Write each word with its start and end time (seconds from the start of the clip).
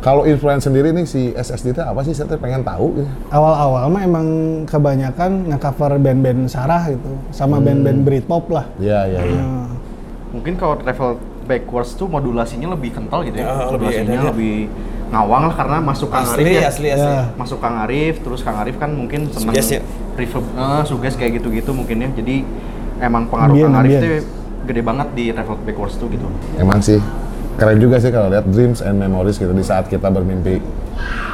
Kalau 0.00 0.24
influence 0.24 0.64
sendiri 0.64 0.96
nih 0.96 1.04
si 1.04 1.36
SSD 1.36 1.76
itu 1.76 1.82
apa 1.84 2.00
sih? 2.00 2.16
Saya 2.16 2.32
tuh 2.32 2.40
pengen 2.40 2.64
tahu. 2.64 2.96
gitu. 2.96 3.08
Awal-awal 3.28 3.92
mah 3.92 4.00
emang 4.00 4.26
kebanyakan 4.64 5.52
nge-cover 5.52 6.00
band-band 6.00 6.48
Sarah 6.48 6.88
gitu, 6.88 7.20
sama 7.36 7.60
band-band 7.60 8.08
Britpop 8.08 8.48
lah. 8.48 8.64
Iya, 8.80 9.04
iya, 9.12 9.20
iya. 9.28 9.40
Nah, 9.44 9.68
Mungkin 10.30 10.56
kalau 10.56 10.78
travel 10.78 11.18
backwards 11.44 11.98
tuh 11.98 12.06
modulasinya 12.06 12.72
lebih 12.72 12.96
kental 12.96 13.26
gitu 13.28 13.44
ya. 13.44 13.44
Lebih 13.44 13.66
modulasinya 13.76 14.14
ya. 14.14 14.24
lebih 14.32 14.54
ngawang 15.10 15.42
lah 15.50 15.54
karena 15.58 15.76
masuk 15.82 16.08
Kang 16.08 16.22
Asli, 16.22 16.42
Arif 16.46 16.54
ya. 16.54 16.68
asli, 16.70 16.88
asli. 16.94 17.12
Ya. 17.12 17.24
Masuk 17.34 17.58
Kang 17.58 17.76
Arif, 17.82 18.14
terus 18.22 18.40
Kang 18.46 18.56
Arif 18.62 18.76
kan 18.78 18.90
mungkin 18.94 19.26
seneng 19.34 19.52
Suges 19.52 19.68
ya? 19.68 19.80
reverb, 20.14 20.44
eh, 20.46 20.82
suges 20.86 21.14
kayak 21.18 21.42
gitu-gitu 21.42 21.74
mungkin 21.74 22.06
ya. 22.06 22.08
Jadi 22.14 22.46
emang 23.02 23.26
pengaruh 23.26 23.52
Ambien, 23.52 23.66
Kang 23.68 23.76
Arif 23.82 23.92
tuh 23.98 24.12
gede 24.70 24.82
banget 24.86 25.08
di 25.18 25.24
travel 25.34 25.56
backwards 25.66 25.98
tuh 25.98 26.06
gitu. 26.08 26.24
Emang 26.56 26.78
sih 26.78 27.02
keren 27.56 27.78
juga 27.78 27.96
sih 27.98 28.10
kalau 28.10 28.28
lihat 28.28 28.46
dreams 28.46 28.80
and 28.80 28.96
memories 28.96 29.36
gitu 29.36 29.50
di 29.50 29.62
saat 29.62 29.86
kita 29.86 30.06
bermimpi 30.06 30.60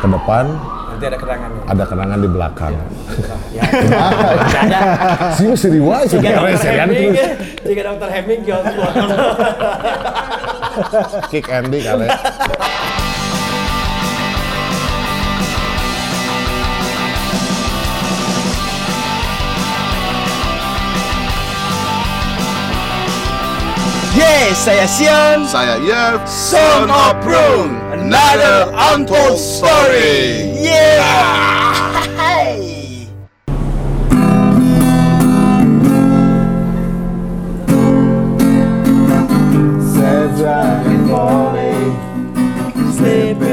ke 0.01 0.07
depan 0.07 0.47
Nanti 0.89 1.05
ada 1.07 1.19
kenangan. 1.19 1.51
ada 1.69 1.85
kenangan 1.85 2.19
di 2.19 2.29
belakang. 2.31 2.73
Ya. 3.53 3.63
Ada. 4.49 4.81
Sih 5.37 5.45
mesti 5.45 5.69
riwayat 5.69 6.07
sih 6.09 6.17
Jika 6.17 6.31
keren 6.33 6.57
terus. 6.89 7.21
jika 7.63 7.81
dokter 7.85 8.09
Heming 8.09 8.41
jual 8.43 8.61
Kick 11.29 11.47
Andy 11.49 11.85
kali. 11.85 12.09
Yes, 24.17 24.65
saya 24.65 24.89
Sion. 24.89 25.45
Saya 25.45 25.77
Yev, 25.77 26.25
Son 26.25 26.89
of 26.89 27.21
Prune, 27.21 27.77
another 27.93 28.73
untold 28.97 29.37
story. 29.37 30.57
Yeah. 30.57 31.37
Sleeping 42.97 43.37
really 43.37 43.46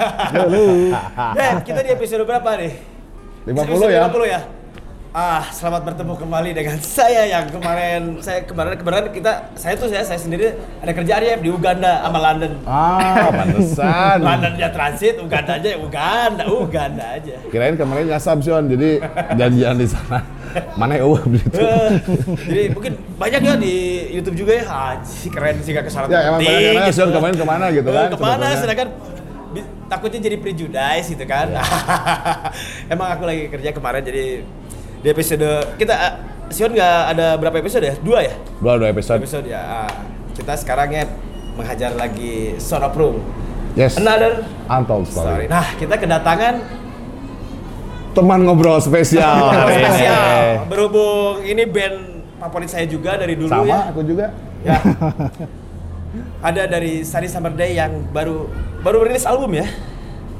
Halo. 0.00 0.64
Dan 1.36 1.60
kita 1.60 1.80
di 1.84 1.90
episode 1.92 2.24
berapa 2.24 2.56
nih? 2.56 2.72
50 3.44 3.52
Episode 3.52 3.92
ya. 3.92 4.02
50 4.08 4.24
ya. 4.26 4.40
Ah, 5.10 5.42
selamat 5.50 5.90
bertemu 5.90 6.14
kembali 6.14 6.50
dengan 6.54 6.78
saya 6.96 7.26
yang 7.26 7.50
kemarin 7.50 8.22
saya 8.22 8.46
kemarin 8.46 8.78
kemarin 8.78 9.10
kita 9.10 9.50
saya 9.58 9.74
tuh 9.74 9.90
saya 9.90 10.06
saya 10.06 10.22
sendiri 10.22 10.54
ada 10.78 10.92
kerjaan 10.94 11.18
ya 11.20 11.34
di 11.36 11.50
Uganda 11.50 12.00
sama 12.00 12.16
London. 12.22 12.52
Ah, 12.64 13.28
pantesan. 13.28 14.22
London 14.22 14.54
aja 14.56 14.70
transit, 14.70 15.18
Uganda 15.18 15.58
aja 15.58 15.68
Uganda, 15.76 16.42
Uganda 16.48 17.04
aja. 17.18 17.36
Kirain 17.50 17.74
kemarin 17.74 18.06
Sion, 18.40 18.70
jadi 18.70 19.02
janjian 19.34 19.76
di 19.76 19.88
sana. 19.90 20.22
Mana 20.78 20.96
ya 20.96 21.06
gitu. 21.06 21.58
Eh, 21.58 21.90
Jadi 22.42 22.62
mungkin 22.74 22.92
banyak 23.14 23.40
ya 23.44 23.54
di 23.54 23.74
YouTube 24.10 24.34
juga 24.46 24.52
ya. 24.58 24.64
Haji 24.66 25.26
keren 25.30 25.56
sih 25.62 25.70
gak 25.70 25.86
kesalahan 25.86 26.10
Ya 26.10 26.20
emang 26.26 26.40
banyak 26.42 26.62
nanya 26.74 26.90
gitu. 26.90 27.06
Kemarin 27.12 27.34
ke 27.38 27.46
mana 27.46 27.64
gitu 27.70 27.86
Eh, 27.86 27.94
kan. 27.94 28.08
Ke 28.10 28.18
mana 28.18 28.46
sedangkan 28.58 28.88
takutnya 29.86 30.20
jadi 30.22 30.36
prejudice 30.36 31.06
gitu 31.08 31.24
kan. 31.24 31.50
Iya. 31.50 31.62
Emang 32.92 33.08
aku 33.10 33.24
lagi 33.24 33.48
kerja 33.48 33.70
kemarin 33.70 34.00
jadi 34.00 34.42
di 35.00 35.08
episode 35.08 35.46
kita 35.74 35.94
eh, 35.96 36.14
Sion 36.50 36.70
nggak 36.70 36.96
ada 37.10 37.38
berapa 37.38 37.56
episode 37.56 37.84
ya? 37.84 37.94
Dua 37.96 38.20
ya? 38.20 38.34
Dua 38.58 38.74
dua 38.76 38.88
episode. 38.90 39.18
Episode 39.18 39.46
ya. 39.46 39.60
Ah, 39.60 39.92
Kita 40.30 40.56
sekarang 40.56 40.88
ya 40.88 41.04
menghajar 41.52 41.92
lagi 41.94 42.56
Son 42.56 42.80
of 42.80 42.94
Room. 42.94 43.20
Yes. 43.72 43.94
Another 43.96 44.42
Untold 44.66 45.06
story. 45.06 45.46
story. 45.46 45.46
Nah, 45.46 45.66
kita 45.76 45.94
kedatangan 45.94 46.54
Teman 48.10 48.42
ngobrol 48.42 48.82
spesial. 48.82 49.54
spesial 49.54 50.66
berhubung 50.66 51.46
ini 51.46 51.62
band 51.62 52.26
favorit 52.42 52.66
saya 52.66 52.82
juga 52.82 53.14
dari 53.14 53.38
dulu 53.38 53.46
Sama 53.46 53.70
ya. 53.70 53.80
aku 53.86 54.00
juga. 54.02 54.26
Ya. 54.66 54.74
Ada 56.48 56.66
dari 56.66 57.06
Sunny 57.06 57.30
Summer 57.30 57.54
Day 57.54 57.76
yang 57.76 58.10
baru 58.10 58.50
baru 58.80 59.04
rilis 59.04 59.24
album 59.24 59.50
ya? 59.52 59.66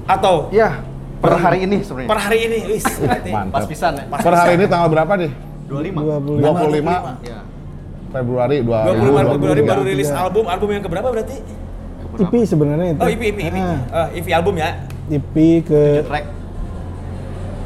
Atau 0.04 0.50
Ya, 0.50 0.82
per 1.18 1.36
hari 1.36 1.64
ini 1.64 1.80
sebenarnya. 1.80 2.08
per 2.08 2.18
hari 2.18 2.38
ini, 2.42 2.58
wis. 2.68 2.84
Pas 3.54 3.64
pisan 3.64 3.92
ya. 3.94 4.04
Pas 4.06 4.20
Per 4.20 4.32
hari 4.32 4.52
ini 4.56 4.64
tanggal 4.66 4.88
berapa 4.88 5.12
nih? 5.14 5.30
25. 5.68 6.42
25 6.42 7.22
Ya. 7.22 7.38
Februari 8.10 8.58
25 8.58 9.30
Februari 9.30 9.62
2023. 9.62 9.70
baru 9.70 9.82
rilis 9.86 10.10
album, 10.10 10.44
album 10.44 10.68
yang 10.68 10.82
keberapa 10.82 11.08
berarti? 11.08 11.36
EP 12.10 12.34
sebenarnya 12.42 12.86
itu. 12.90 13.00
Oh, 13.00 13.08
EP, 13.08 13.22
EP, 13.22 13.38
EP. 13.40 13.54
Ah, 13.54 14.10
Eh, 14.10 14.18
EP 14.18 14.26
album 14.34 14.58
ya. 14.58 14.82
EP 15.08 15.34
ke 15.62 15.80
Track. 16.02 16.26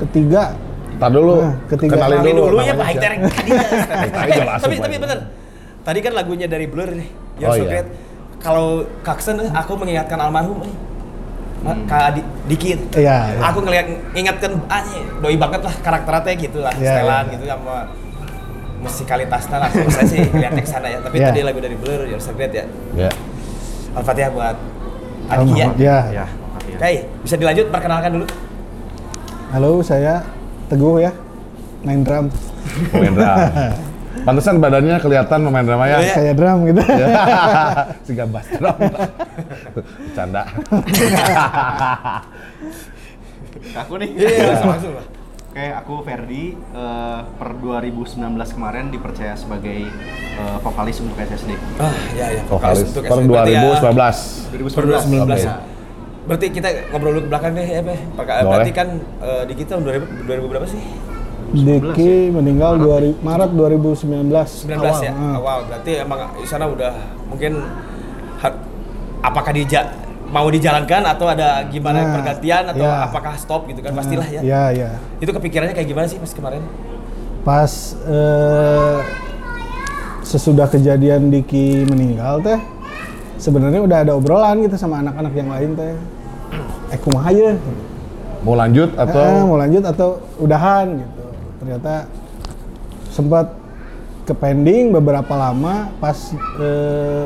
ketiga. 0.01 0.53
Tar 0.95 1.11
dulu. 1.11 1.41
Nah, 1.41 1.55
ketiga 1.67 1.97
Kenalin 1.97 2.21
dulu. 2.29 2.43
dulu 2.53 2.59
ya 2.61 2.75
Pak 2.77 2.87
Eh, 2.93 4.31
jelas, 4.31 4.61
Tapi 4.61 4.77
tapi 4.79 4.97
bener. 5.01 5.19
Tadi 5.81 5.99
kan 6.01 6.13
lagunya 6.13 6.47
dari 6.47 6.67
Blur 6.69 6.93
nih. 6.93 7.09
You're 7.35 7.49
Oh, 7.49 7.57
so 7.57 7.65
iya. 7.65 7.71
great. 7.73 7.87
Kalau 8.45 8.85
Kaksen 9.01 9.41
eh, 9.41 9.49
aku 9.51 9.73
mengingatkan 9.75 10.21
almarhum 10.21 10.61
eh. 10.63 10.75
Ma- 11.65 11.81
Kak 11.89 12.13
Adi, 12.13 12.21
Diki. 12.45 12.77
Iya, 12.93 13.33
iya. 13.33 13.41
Aku 13.41 13.65
ngeliat 13.65 13.89
ingatkan 14.13 14.53
ah 14.69 14.85
doi 15.25 15.41
banget 15.41 15.65
lah 15.65 15.73
karakternya 15.81 16.35
gitu 16.37 16.61
lah, 16.61 16.77
Iya, 16.77 16.93
setelan 17.01 17.25
iya. 17.25 17.33
gitu 17.33 17.45
sama 17.49 17.77
musikalitasnya 18.85 19.57
lah. 19.57 19.69
Kalau 19.73 19.89
saya 19.89 20.05
sih 20.05 20.21
lihatnya 20.29 20.61
ke 20.61 20.69
sana 20.69 20.93
ya. 20.93 21.01
Tapi 21.01 21.17
Iya. 21.17 21.33
tadi 21.33 21.41
lagu 21.41 21.59
dari 21.59 21.77
Blur 21.81 22.05
You're 22.05 22.21
so 22.21 22.37
great 22.37 22.53
ya. 22.53 22.69
Ya. 22.93 23.09
Al-Fatihah 23.97 24.29
buat 24.29 24.57
Adi 25.33 25.51
ya. 25.57 25.67
Almarhum. 25.73 25.97
Ya. 26.13 26.27
Oke, 26.77 27.01
bisa 27.25 27.35
dilanjut 27.41 27.73
perkenalkan 27.73 28.11
dulu. 28.13 28.27
Halo, 29.57 29.81
saya 29.81 30.21
Teguh 30.69 31.01
ya. 31.01 31.17
Main 31.81 32.05
drum. 32.05 32.29
Main 32.93 33.13
drum. 33.15 33.37
Pantesan 34.23 34.63
badannya 34.63 34.97
kelihatan 35.03 35.39
pemain 35.43 35.67
drama 35.67 35.85
ya. 35.91 35.99
Iya. 35.99 36.15
Kayak 36.15 36.35
drum 36.39 36.59
gitu. 36.71 36.81
Ya. 36.87 37.07
si 38.07 38.13
gabas 38.15 38.47
drum. 38.55 38.77
Canda. 40.15 40.43
Aku 43.75 43.93
nih. 43.99 44.11
Iya, 44.15 44.63
langsung. 44.63 44.95
Oke, 45.55 45.71
aku 45.71 45.95
Ferdi. 46.03 46.45
eh, 46.55 47.21
per 47.39 47.51
2019 47.63 48.19
kemarin 48.59 48.91
dipercaya 48.91 49.39
sebagai 49.39 49.87
eh, 50.35 50.57
vokalis 50.63 50.99
untuk 50.99 51.15
SSD. 51.15 51.55
Ah, 51.79 51.95
ya 52.19 52.27
ya. 52.39 52.43
Vokalis 52.51 52.91
untuk 52.91 53.07
per 53.07 53.19
SNM. 53.23 53.31
Berarti 53.31 53.53
ya, 53.55 53.63
2019. 53.79 54.59
2019. 54.59 55.15
2019 55.15 55.31
Oke. 55.31 55.47
ya. 55.47 55.55
Berarti 56.25 56.47
kita 56.51 56.69
ngobrol 56.91 57.11
dulu 57.15 57.23
ke 57.23 57.29
belakang 57.31 57.53
deh 57.55 57.67
ya, 57.69 57.81
Boleh. 57.87 58.01
Berarti 58.19 58.71
kan 58.75 58.89
eh, 58.99 59.43
di 59.47 59.55
kita 59.55 59.79
tahun 59.79 59.83
2000, 59.87 60.27
2000 60.27 60.51
berapa 60.51 60.67
sih? 60.67 60.83
Diki 61.53 62.33
meninggal 62.33 62.81
2000, 62.81 63.21
Maret 63.21 63.51
2019. 63.53 64.65
19 64.65 65.05
ya. 65.05 65.13
Ah. 65.13 65.37
Awal. 65.39 65.59
Berarti 65.69 65.93
emang 66.01 66.21
di 66.35 66.49
sana 66.49 66.65
udah 66.67 66.93
mungkin 67.29 67.61
apakah 69.21 69.53
dija 69.53 69.81
mau 70.29 70.51
dijalankan 70.51 71.03
atau 71.07 71.31
ada 71.31 71.63
gimana 71.69 72.01
Nah, 72.03 72.13
pergantian 72.19 72.65
atau 72.67 72.83
ya. 72.83 73.07
apakah 73.07 73.35
stop 73.39 73.69
gitu 73.69 73.81
kan 73.81 73.93
pastilah 73.95 74.27
ya. 74.27 74.41
Iya, 74.43 74.65
iya. 74.73 74.91
Itu 75.21 75.31
kepikirannya 75.31 75.73
kayak 75.73 75.89
gimana 75.89 76.07
sih 76.09 76.19
pas 76.19 76.33
kemarin? 76.33 76.63
Pas 77.45 77.73
eh, 78.03 78.99
sesudah 80.25 80.67
kejadian 80.67 81.29
Diki 81.29 81.85
meninggal 81.87 82.41
teh 82.41 82.59
sebenarnya 83.37 83.85
udah 83.85 83.99
ada 84.01 84.13
obrolan 84.17 84.65
gitu 84.65 84.75
sama 84.75 84.99
anak-anak 84.99 85.33
yang 85.37 85.53
lain 85.53 85.71
teh 85.77 85.93
eh 86.91 86.99
kumaha 86.99 87.31
ya 87.31 87.53
Mau 88.45 88.53
lanjut 88.53 88.93
atau 88.93 89.21
Eh, 89.21 89.41
mau 89.41 89.57
lanjut 89.57 89.85
atau 89.85 90.09
udahan 90.37 91.01
gitu 91.01 91.14
ternyata 91.65 92.05
sempat 93.09 93.57
ke 94.29 94.37
pending 94.37 94.93
beberapa 94.93 95.33
lama 95.33 95.89
pas 95.97 96.37
eh, 96.61 97.25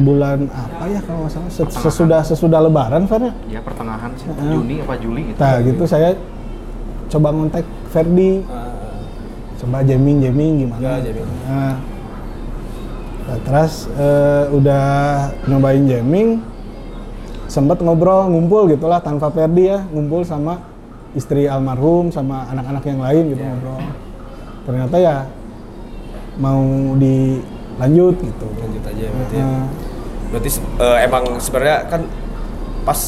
bulan 0.00 0.48
apa 0.48 0.88
ya 0.88 1.00
kalau 1.04 1.28
nggak 1.28 1.32
salah 1.36 1.50
ses- 1.52 1.76
sesudah 1.84 2.20
sesudah 2.24 2.64
lebaran 2.64 3.04
Fer 3.04 3.28
ya? 3.28 3.32
Ya 3.52 3.60
pertengahan 3.60 4.08
sih, 4.16 4.24
Heeh. 4.24 4.52
Juni 4.56 4.74
apa 4.80 4.94
Juli 4.96 5.20
gitu. 5.28 5.36
Nah 5.36 5.54
gitu 5.60 5.84
saya 5.84 6.16
coba 7.12 7.28
ngontak 7.32 7.64
Ferdi, 7.92 8.40
coba 9.60 9.84
jamming 9.84 10.18
jamming 10.24 10.52
gimana? 10.64 10.80
Ya, 10.80 10.94
jamming. 11.04 11.28
Nah, 11.44 11.74
nah, 13.28 13.38
terus 13.44 13.72
eh, 13.96 14.44
udah 14.52 14.86
nyobain 15.44 15.84
jamming, 15.84 16.40
sempat 17.48 17.84
ngobrol 17.84 18.32
ngumpul 18.32 18.68
gitulah 18.68 19.00
tanpa 19.04 19.28
Ferdi 19.28 19.72
ya, 19.72 19.84
ngumpul 19.92 20.24
sama 20.24 20.64
istri 21.18 21.50
almarhum 21.50 22.14
sama 22.14 22.46
anak-anak 22.48 22.84
yang 22.86 23.00
lain 23.02 23.22
gitu 23.34 23.42
ngobrol. 23.42 23.82
Ternyata 24.64 24.96
ya 24.96 25.16
mau 26.38 26.62
dilanjut 26.94 28.16
gitu. 28.22 28.46
lanjut 28.54 28.82
aja 28.86 29.04
berarti 29.10 29.36
ya. 29.36 29.48
Berarti 30.30 30.48
eh, 30.78 30.98
emang 31.02 31.24
sebenarnya 31.42 31.78
kan 31.90 32.00
pas 32.86 33.00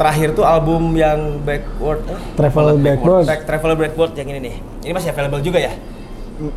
terakhir 0.00 0.32
tuh 0.32 0.48
album 0.48 0.96
yang 0.96 1.44
backward 1.44 2.00
eh? 2.08 2.16
travel 2.32 2.80
backward 2.80 3.28
Back 3.28 3.44
Traveler 3.44 3.76
Backward 3.76 4.12
yang 4.16 4.32
ini 4.32 4.40
nih 4.48 4.54
ini 4.80 4.92
masih 4.96 5.12
available 5.12 5.44
juga 5.44 5.60
ya 5.60 5.76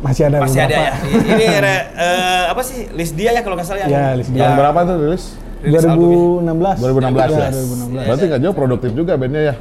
masih 0.00 0.32
ada 0.32 0.40
masih 0.40 0.64
ada 0.64 0.76
ya 0.80 0.92
ini 1.12 1.44
re- 1.60 1.88
eh, 1.92 2.42
apa 2.48 2.64
sih 2.64 2.88
list 2.96 3.12
dia 3.12 3.36
ya 3.36 3.44
kalau 3.44 3.60
nggak 3.60 3.68
salah 3.68 3.84
Ya, 3.84 4.16
list 4.16 4.32
dia. 4.32 4.48
Ya. 4.48 4.56
berapa 4.56 4.78
tuh 4.88 4.96
rilis? 4.96 5.24
Rilis 5.60 5.84
albumnya. 5.84 6.72
2016 6.80 6.80
2016. 6.80 7.36
ya. 7.36 7.48
2016. 7.52 8.08
Berarti 8.08 8.24
nggak 8.32 8.40
jauh 8.48 8.56
produktif 8.56 8.90
juga 8.96 9.12
bandnya 9.20 9.42
ya. 9.44 9.54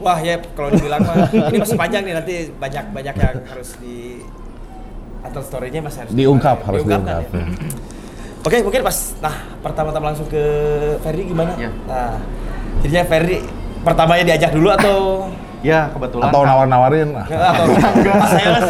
Wah 0.00 0.18
ya 0.18 0.40
kalau 0.56 0.68
dibilang 0.72 1.00
mah 1.04 1.28
ini 1.28 1.58
masih 1.60 1.76
panjang 1.76 2.02
nih 2.08 2.14
nanti 2.16 2.34
banyak 2.56 2.84
banyak 2.90 3.14
yang 3.20 3.36
harus 3.44 3.76
di 3.76 4.24
atau 5.20 5.40
story-nya 5.44 5.84
masih 5.84 6.08
harus 6.08 6.12
Diungkap, 6.16 6.64
harus 6.64 6.80
diungkapkan 6.80 7.20
diungkap. 7.20 7.36
ya. 7.36 7.44
Oke 8.40 8.56
mungkin 8.64 8.80
pas 8.80 8.96
nah 9.20 9.36
pertama-tama 9.60 10.16
langsung 10.16 10.24
ke 10.32 10.42
Ferdi 11.04 11.28
gimana? 11.28 11.52
Ya. 11.60 11.68
Nah 11.84 12.16
jadinya 12.80 13.04
Ferdi 13.04 13.44
pertamanya 13.84 14.24
diajak 14.24 14.56
dulu 14.56 14.68
atau 14.72 14.96
Ya 15.60 15.92
kebetulan. 15.92 16.32
Atau 16.32 16.42
nawar-nawarin. 16.48 17.12
ah. 17.12 17.26
atau 17.28 17.68
Mas 18.20 18.30
saya 18.32 18.48
lah 18.48 18.60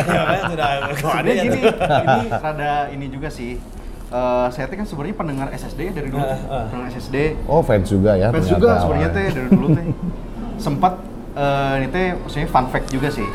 sudah 0.51 0.69
Soalnya 0.99 1.35
gini, 1.39 1.61
ini 1.63 2.19
rada 2.35 2.75
ini 2.91 3.07
juga 3.07 3.29
sih. 3.31 3.63
Eh, 4.11 4.47
saya 4.51 4.67
teh 4.67 4.75
kan 4.75 4.83
sebenarnya 4.83 5.15
pendengar 5.15 5.47
SSD 5.55 5.87
ya 5.87 5.93
dari 5.95 6.11
dulu. 6.11 6.19
Ah, 6.19 6.35
ah. 6.51 6.65
Pendengar 6.67 6.91
SSD. 6.91 7.17
Oh 7.47 7.63
fans 7.63 7.87
juga 7.87 8.19
ya. 8.19 8.35
Fans 8.35 8.51
juga 8.51 8.83
sebenarnya 8.83 9.11
teh 9.15 9.27
dari 9.31 9.49
dulu 9.55 9.67
teh. 9.71 9.87
Sempat 10.67 10.99
eh, 11.33 11.73
ini 11.79 11.87
teh 11.89 12.07
maksudnya 12.17 12.47
fun 12.47 12.67
fact 12.69 12.89
juga 12.89 13.09
sih. 13.09 13.27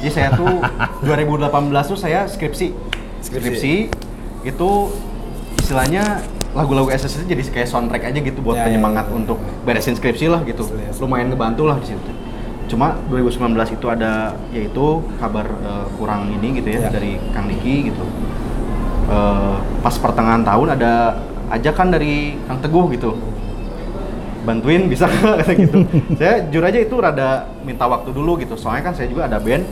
Jadi 0.00 0.10
saya 0.10 0.28
tuh 0.32 0.60
2018 1.06 1.48
tuh 1.84 1.98
saya 1.98 2.26
skripsi. 2.26 2.68
Skripsi, 3.20 3.88
itu 4.42 4.70
istilahnya 5.56 6.20
lagu-lagu 6.52 6.86
SSD 6.86 7.26
jadi 7.26 7.42
kayak 7.50 7.66
soundtrack 7.66 8.04
aja 8.04 8.18
gitu 8.20 8.38
buat 8.38 8.54
Ya, 8.54 8.62
ya, 8.62 8.66
penyemangat 8.68 9.08
ya. 9.08 9.16
untuk 9.16 9.38
beresin 9.64 9.96
skripsi 9.96 10.28
lah 10.28 10.44
gitu. 10.44 10.62
Lumayan 11.00 11.32
ngebantu 11.32 11.66
lah 11.66 11.80
di 11.80 11.88
situ. 11.88 12.10
Cuma 12.64 12.96
2019 13.08 13.74
itu 13.74 13.86
ada 13.88 14.32
yaitu 14.50 14.86
kabar 15.18 15.46
eh, 15.46 15.86
kurang 15.96 16.30
ini 16.30 16.60
gitu 16.60 16.68
ya, 16.70 16.86
Ya. 16.86 16.90
dari 16.92 17.16
Kang 17.32 17.48
Diki 17.48 17.90
gitu. 17.90 18.04
Eh, 19.04 19.54
pas 19.80 19.94
pertengahan 19.94 20.40
tahun 20.40 20.76
ada 20.76 20.92
ajakan 21.50 21.92
dari 21.92 22.38
Kang 22.46 22.60
Teguh 22.60 22.88
gitu 22.92 23.16
bantuin 24.44 24.86
bisa 24.86 25.08
kata 25.40 25.52
gitu. 25.56 25.88
Saya 26.20 26.44
jujur 26.46 26.62
aja 26.62 26.78
itu 26.78 26.94
rada 27.00 27.48
minta 27.64 27.88
waktu 27.88 28.12
dulu 28.12 28.36
gitu. 28.38 28.54
Soalnya 28.54 28.92
kan 28.92 28.94
saya 28.94 29.08
juga 29.08 29.26
ada 29.26 29.40
band. 29.40 29.64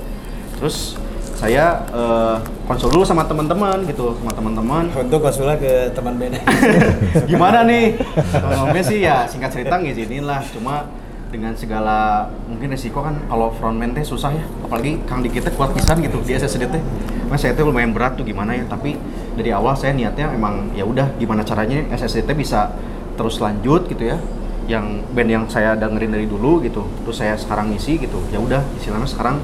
Terus 0.59 0.97
saya 1.37 1.85
eh, 1.91 2.37
konsul 2.65 2.89
dulu 2.91 3.05
sama 3.05 3.29
teman-teman 3.29 3.85
gitu 3.87 4.17
sama 4.19 4.33
teman-teman. 4.33 4.85
Untuk 4.97 5.21
konsulnya 5.21 5.61
ke 5.61 5.93
teman 5.93 6.17
band. 6.17 6.41
gimana 7.31 7.63
nih? 7.69 8.01
Ngomongnya 8.41 8.85
sih 8.85 8.99
ya 9.05 9.29
singkat 9.29 9.53
cerita 9.53 9.79
ngizinin 9.79 10.25
lah. 10.25 10.41
Cuma 10.51 10.89
dengan 11.33 11.57
segala 11.57 12.29
mungkin 12.45 12.77
resiko 12.77 13.01
kan 13.01 13.17
kalau 13.29 13.53
frontman 13.57 13.93
teh 13.93 14.03
susah 14.03 14.33
ya. 14.33 14.45
Apalagi 14.65 15.05
kang 15.05 15.21
dikit 15.21 15.53
kuat 15.55 15.77
pisan 15.77 16.01
gitu 16.01 16.25
di 16.25 16.33
SSD 16.33 16.73
teh. 16.73 16.83
Mas 17.29 17.45
saya 17.45 17.53
teh 17.53 17.65
lumayan 17.65 17.93
berat 17.93 18.17
tuh 18.17 18.25
gimana 18.25 18.57
ya? 18.57 18.65
Tapi 18.65 18.97
dari 19.37 19.53
awal 19.53 19.77
saya 19.77 19.93
niatnya 19.93 20.33
emang 20.33 20.73
ya 20.77 20.85
udah 20.89 21.13
gimana 21.17 21.45
caranya 21.45 21.85
SSD 21.93 22.25
teh 22.29 22.37
bisa 22.37 22.73
terus 23.17 23.37
lanjut 23.41 23.89
gitu 23.93 24.09
ya 24.09 24.17
yang 24.73 24.87
band 25.13 25.29
yang 25.29 25.45
saya 25.53 25.77
dengerin 25.77 26.17
dari 26.17 26.25
dulu 26.25 26.65
gitu 26.65 26.81
terus 27.05 27.21
saya 27.21 27.37
sekarang 27.37 27.69
ngisi 27.69 28.01
gitu 28.01 28.25
ya 28.33 28.41
udah 28.41 28.65
istilahnya 28.81 29.05
sekarang 29.05 29.37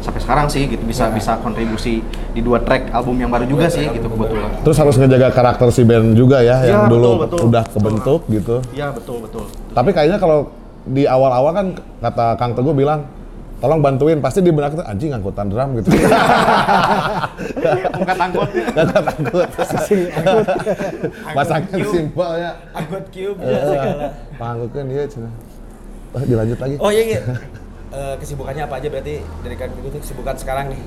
sampai 0.00 0.16
sekarang 0.16 0.46
sih 0.48 0.64
gitu 0.64 0.80
bisa 0.88 1.12
bisa 1.12 1.36
kontribusi 1.44 2.00
di 2.32 2.40
dua 2.40 2.56
track 2.64 2.88
album 2.88 3.20
yang 3.20 3.28
baru 3.28 3.44
juga 3.44 3.68
sih 3.68 3.84
gitu 3.84 4.08
kebetulan 4.08 4.48
Terus 4.64 4.76
harus 4.80 4.96
ngejaga 4.96 5.28
karakter 5.28 5.68
si 5.68 5.84
band 5.84 6.16
juga 6.16 6.40
ya, 6.40 6.56
yang 6.64 6.64
Ya, 6.64 6.88
betul, 6.88 6.96
dulu 6.96 7.10
betul. 7.20 7.38
udah 7.52 7.64
kebentuk 7.68 8.20
gitu. 8.32 8.56
ya 8.72 8.88
betul 8.88 9.20
betul 9.20 9.44
Tapi 9.76 9.92
kayaknya 9.92 10.16
kalau 10.16 10.48
di 10.88 11.04
awal-awal 11.04 11.52
kan 11.52 11.66
kata 12.00 12.40
Kang 12.40 12.56
Teguh 12.56 12.72
bilang, 12.72 13.04
tolong 13.60 13.80
bantuin, 13.84 14.18
pasti 14.18 14.40
di 14.40 14.50
benak 14.50 14.72
itu 14.74 14.82
anjing 14.82 15.12
angkutan 15.12 15.46
drum 15.52 15.76
gitu. 15.78 15.92
angkat 17.92 18.16
angkotnya 18.16 18.64
Gak 18.72 18.86
takut. 19.04 19.48
Pasangkan 21.36 21.78
simpel 21.92 22.30
ya. 22.40 22.52
Anggot 22.72 23.04
cube 23.12 23.38
ya 23.44 23.60
segala. 23.68 24.08
Panggukan 24.40 24.84
dia 24.88 25.04
cina. 25.06 25.30
Oh, 26.10 26.22
dilanjut 26.24 26.58
lagi. 26.58 26.74
Oh 26.80 26.90
iya 26.90 27.02
iya. 27.04 27.20
Eh, 27.90 28.14
kesibukannya 28.22 28.62
apa 28.66 28.78
aja 28.78 28.86
berarti 28.86 29.18
dari 29.42 29.56
kan 29.58 29.68
itu 29.74 29.98
kesibukan 29.98 30.34
sekarang 30.38 30.72
nih? 30.72 30.80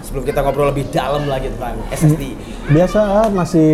Sebelum 0.00 0.24
kita 0.24 0.40
ngobrol 0.40 0.72
lebih 0.72 0.88
dalam 0.88 1.28
lagi 1.28 1.52
tentang 1.52 1.76
SSD. 1.92 2.32
biasa 2.72 3.28
masih 3.28 3.70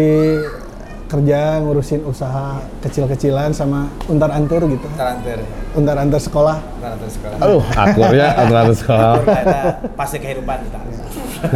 kerja 1.08 1.56
ngurusin 1.64 2.04
usaha 2.04 2.60
kecil-kecilan 2.84 3.56
sama 3.56 3.88
untar-antur 4.06 4.68
gitu 4.68 4.84
Taranter. 4.92 5.40
untar-antur 5.72 6.20
sekolah 6.20 6.60
Taranter 6.84 7.08
sekolah. 7.08 7.36
Aduh, 7.40 7.64
akur 7.72 8.12
ya 8.12 8.36
antara 8.36 8.68
sekolah. 8.76 9.24
Ternyata 9.24 9.60
pasti 9.96 10.16
kehidupan 10.20 10.58
kita. 10.68 10.78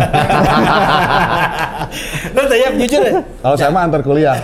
Lu 2.33 2.43
tanya 2.49 2.69
jujur 2.79 3.01
deh. 3.03 3.15
Kalau 3.43 3.57
saya 3.59 3.71
mah 3.75 3.83
antar 3.85 4.01
kuliah. 4.01 4.37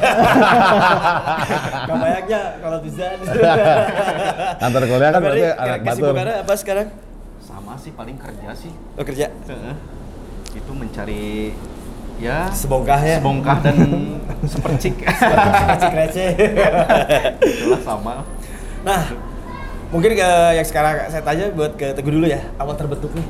Gak 1.87 1.97
banyaknya 1.97 2.41
kalau 2.61 2.79
bisa. 2.83 3.05
Antar 4.67 4.83
kuliah 4.85 5.11
kan 5.15 5.21
berarti 5.23 5.45
anak 5.55 5.79
batur. 5.81 6.13
kesibukannya 6.13 6.35
apa 6.45 6.55
sekarang? 6.59 6.89
sama 7.39 7.81
sih 7.81 7.97
paling 7.97 8.13
kerja 8.21 8.53
sih 8.53 8.69
Lo 8.93 9.01
kerja 9.09 9.33
itu 10.53 10.73
mencari 10.73 11.57
ya 12.19 12.51
sebongkah 12.51 13.01
ya. 13.01 13.17
sebongkah 13.23 13.59
dan 13.63 13.77
sepercik 14.53 14.95
Receh 15.03 15.91
receh. 15.95 16.31
itulah 17.43 17.81
sama 17.83 18.15
Nah, 18.79 19.11
mungkin 19.91 20.15
ke 20.15 20.29
yang 20.55 20.63
sekarang 20.63 21.11
saya 21.11 21.23
tanya 21.27 21.51
buat 21.51 21.75
ke 21.75 21.91
Teguh 21.99 22.15
dulu 22.15 22.31
ya, 22.31 22.39
awal 22.63 22.79
terbentuknya 22.79 23.27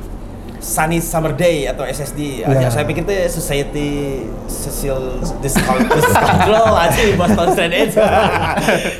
Sunny 0.59 0.99
Summer 0.99 1.31
Day 1.33 1.65
atau 1.65 1.83
SSD. 1.83 2.43
Aja 2.43 2.59
Ya. 2.59 2.69
saya 2.69 2.83
pikir 2.83 3.03
tuh 3.03 3.15
Society 3.29 4.23
Social 4.45 4.99
Discount 5.39 5.87
Control 5.87 6.75
aja 6.77 7.01
di 7.01 7.15
Boston 7.15 7.47
Strand 7.53 7.73
Edge. 7.73 7.95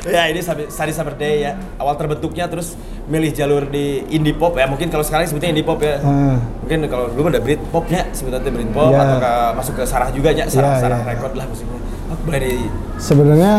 ya 0.05 0.23
ini 0.25 0.39
Sunny 0.41 0.91
Summer 0.91 1.13
Day 1.13 1.43
ya. 1.43 1.51
Awal 1.75 1.95
terbentuknya 1.95 2.45
terus 2.45 2.73
milih 3.05 3.29
jalur 3.29 3.65
di 3.65 4.07
indie 4.07 4.31
pop 4.31 4.53
ya. 4.53 4.65
Mungkin 4.65 4.87
kalau 4.87 5.03
sekarang 5.03 5.25
sebutnya 5.25 5.49
indie 5.49 5.61
pop 5.61 5.79
ya. 5.79 5.99
Hmm. 5.99 6.39
Mungkin 6.61 6.87
kalau 6.87 7.11
dulu 7.11 7.27
ada 7.27 7.39
Brit 7.39 7.59
popnya 7.67 8.07
sebutannya 8.09 8.49
Brit 8.49 8.69
pop 8.69 8.89
Ya. 8.89 9.01
atau 9.01 9.17
ke, 9.17 9.33
masuk 9.55 9.73
ke 9.75 9.83
Sarah 9.83 10.09
juga 10.09 10.31
ya, 10.31 10.45
Sarah, 10.45 10.73
Ya, 10.73 10.81
Sarah 10.81 10.99
ya. 10.99 11.11
record 11.11 11.33
lah 11.33 11.45
musiknya. 11.45 11.79
Oh, 12.07 12.17
boleh 12.23 12.39
dari 12.39 12.55
sebenarnya 12.97 13.53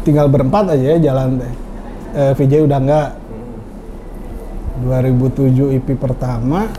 tinggal 0.03 0.27
berempat 0.27 0.75
aja 0.75 0.99
ya 0.99 1.01
jalan 1.11 1.39
teh 1.39 1.68
eh, 2.15 2.33
VJ 2.37 2.53
udah 2.65 2.79
enggak 2.79 3.07
2007 4.79 5.75
IP 5.75 5.87
pertama 5.99 6.71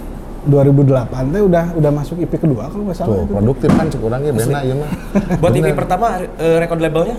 2008 0.49 1.37
teh 1.37 1.43
udah 1.45 1.65
udah 1.77 1.91
masuk 1.93 2.17
IP 2.25 2.41
kedua 2.41 2.73
kalau 2.73 2.89
nggak 2.89 2.97
salah 2.97 3.13
Tuh, 3.13 3.25
itu. 3.29 3.33
produktif 3.37 3.69
kan 3.77 3.87
cekurangnya 3.93 4.33
bena 4.33 4.59
ieu 4.65 4.77
mah. 4.81 4.91
Buat 5.45 5.53
Bener. 5.53 5.77
pertama 5.77 6.07
eh, 6.25 6.57
record 6.65 6.81
labelnya? 6.81 7.17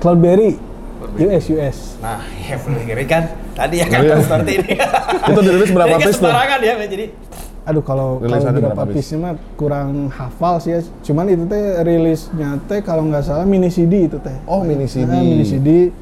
Cloudberry 0.00 0.56
US 1.00 1.44
US. 1.52 1.78
Nah, 2.00 2.24
ya 2.40 2.56
ngeri 2.56 3.04
kan. 3.04 3.22
Tadi 3.52 3.76
ya 3.80 3.86
kan 3.88 4.00
Iya. 4.00 4.16
seperti 4.24 4.52
ini. 4.56 4.72
Itu 5.32 5.40
dirilis 5.44 5.70
berapa 5.72 5.96
piece 6.00 6.16
tuh? 6.16 6.28
sembarangan 6.28 6.58
ya, 6.64 6.74
jadi 6.88 7.06
Aduh 7.60 7.84
kalau 7.84 8.24
kalau 8.24 8.56
berapa 8.56 8.84
piece 8.88 9.12
mah 9.20 9.36
kurang 9.60 10.08
hafal 10.08 10.64
sih 10.64 10.72
ya. 10.76 10.80
Cuman 11.04 11.28
itu 11.28 11.44
teh 11.44 11.84
rilisnya 11.84 12.56
teh 12.64 12.80
kalau 12.80 13.04
nggak 13.04 13.20
salah 13.20 13.44
mini 13.44 13.68
CD 13.68 14.08
itu 14.08 14.16
teh. 14.16 14.32
Oh, 14.48 14.64
mini 14.64 14.88
CD. 14.88 15.12
Nah, 15.12 15.20
mini 15.20 15.44
CD. 15.44 15.92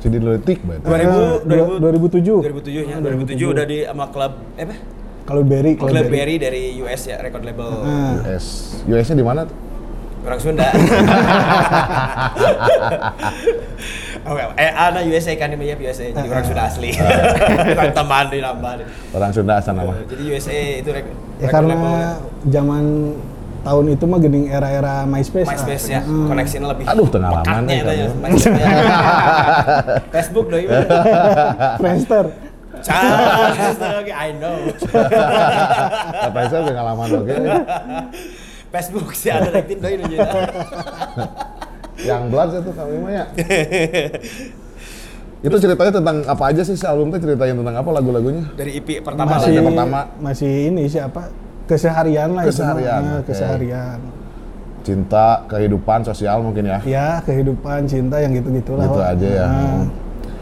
Jadi 0.00 0.16
detik 0.16 0.58
berarti. 0.60 0.84
2000, 0.84 1.44
Eh, 1.44 1.78
2007. 1.78 2.40
2007 2.40 2.84
ya, 2.84 2.96
2007 2.98 3.44
udah 3.46 3.64
di 3.64 3.78
sama 3.84 4.08
klub 4.08 4.32
eh 4.56 4.64
apa? 4.64 4.76
Cloudberry, 5.20 5.72
Klub 5.76 5.92
Cloudberry. 5.92 6.10
Berry 6.10 6.36
dari 6.36 6.62
US 6.80 7.02
ya, 7.04 7.20
record 7.20 7.44
label 7.44 7.68
Nah, 7.84 8.24
US. 8.26 8.44
US-nya 8.82 9.14
di 9.14 9.22
mana 9.22 9.44
tuh? 9.44 9.56
orang 10.20 10.36
Sunda. 10.36 10.68
Oke, 14.22 14.42
eh 14.54 14.68
ada 14.68 15.00
USA 15.00 15.32
kan 15.34 15.48
ini 15.48 15.64
ya 15.66 15.76
USA, 15.80 16.04
jadi 16.06 16.28
orang 16.28 16.44
Sunda 16.44 16.62
asli. 16.62 16.90
Orang 17.72 17.92
teman 17.96 18.24
di 18.28 18.38
nambah. 18.38 18.72
Orang 19.10 19.30
Sunda 19.32 19.56
asal 19.56 19.72
nama. 19.74 19.96
Jadi 20.04 20.22
USA 20.28 20.52
itu 20.76 20.90
rek- 20.92 21.08
ya 21.08 21.16
record 21.40 21.52
karena 21.56 21.72
label 21.72 21.94
zaman 22.46 22.84
tahun 23.60 23.84
itu 23.90 24.04
mah 24.04 24.18
gening 24.18 24.44
era-era 24.46 25.04
MySpace. 25.04 25.44
ah. 25.44 25.50
MySpace 25.52 25.84
ya, 25.88 26.00
Hmm. 26.00 26.26
koneksinya 26.26 26.66
lebih. 26.70 26.84
Aduh, 26.84 27.06
pengalaman 27.06 27.62
ya, 27.66 27.82
ya. 27.86 28.06
Facebook 30.14 30.46
doi. 30.48 30.64
Friendster. 31.76 32.24
Cah, 32.80 32.96
oke, 34.00 34.08
I 34.08 34.28
know. 34.34 34.56
Apa 36.22 36.38
saya 36.48 36.60
pengalaman 36.64 37.06
oke. 37.14 37.34
Facebook 38.70 39.06
sih 39.12 39.28
ada 39.28 39.50
rektin 39.50 39.78
doi 39.78 39.94
nu 39.94 40.04
jadi. 40.06 40.18
Yang 42.00 42.22
blood 42.28 42.48
itu 42.56 42.70
kami 42.72 42.94
mah 42.98 43.12
ya. 43.12 43.24
Itu 45.40 45.56
ceritanya 45.56 45.90
tentang 45.90 46.16
apa 46.22 46.42
aja 46.48 46.60
sih 46.60 46.72
si 46.72 46.84
album 46.84 47.08
teh 47.08 47.16
ceritain 47.16 47.52
tentang 47.52 47.74
apa 47.74 47.88
lagu-lagunya? 47.90 48.44
Dari 48.52 48.76
EP 48.76 49.00
pertama 49.00 49.34
masih 49.34 49.50
yang 49.52 49.66
pertama. 49.66 49.98
masih 50.16 50.50
ini 50.68 50.84
siapa? 50.84 51.32
Keseharian 51.70 52.34
lah 52.34 52.42
itu. 52.42 52.50
Keseharian, 52.52 53.00
Nah, 53.00 53.14
oke. 53.16 53.26
keseharian. 53.30 53.98
Cinta, 54.80 55.44
kehidupan, 55.46 56.02
sosial 56.02 56.42
mungkin 56.42 56.66
ya. 56.66 56.78
Ya, 56.82 57.08
kehidupan, 57.22 57.86
cinta 57.86 58.18
yang. 58.18 58.34
Gitu 58.34 58.74
Wak. 58.74 59.14
aja 59.14 59.28
ya. 59.28 59.46
Nah, 59.46 59.86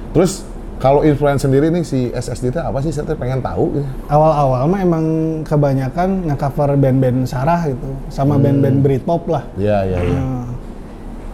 Terus 0.08 0.40
kalau 0.78 1.02
influence 1.02 1.42
sendiri 1.42 1.68
nih 1.68 1.82
si 1.82 2.08
SSD 2.08 2.48
itu 2.48 2.56
apa 2.56 2.78
sih? 2.80 2.88
Saya 2.88 3.12
pengen 3.12 3.42
tahu. 3.42 3.76
gitu. 3.76 3.84
awal-awal 4.08 4.64
mah 4.64 4.80
emang 4.80 5.04
kebanyakan 5.44 6.08
nge-cover 6.24 6.78
band-band 6.78 7.26
Sarah 7.26 7.66
gitu, 7.66 7.92
sama 8.08 8.34
Hmm. 8.34 8.42
band-band 8.42 8.78
Britpop 8.80 9.28
lah. 9.28 9.44
Iya, 9.54 9.84
iya, 9.84 9.98
iya. 10.00 10.16
Nah, 10.16 10.46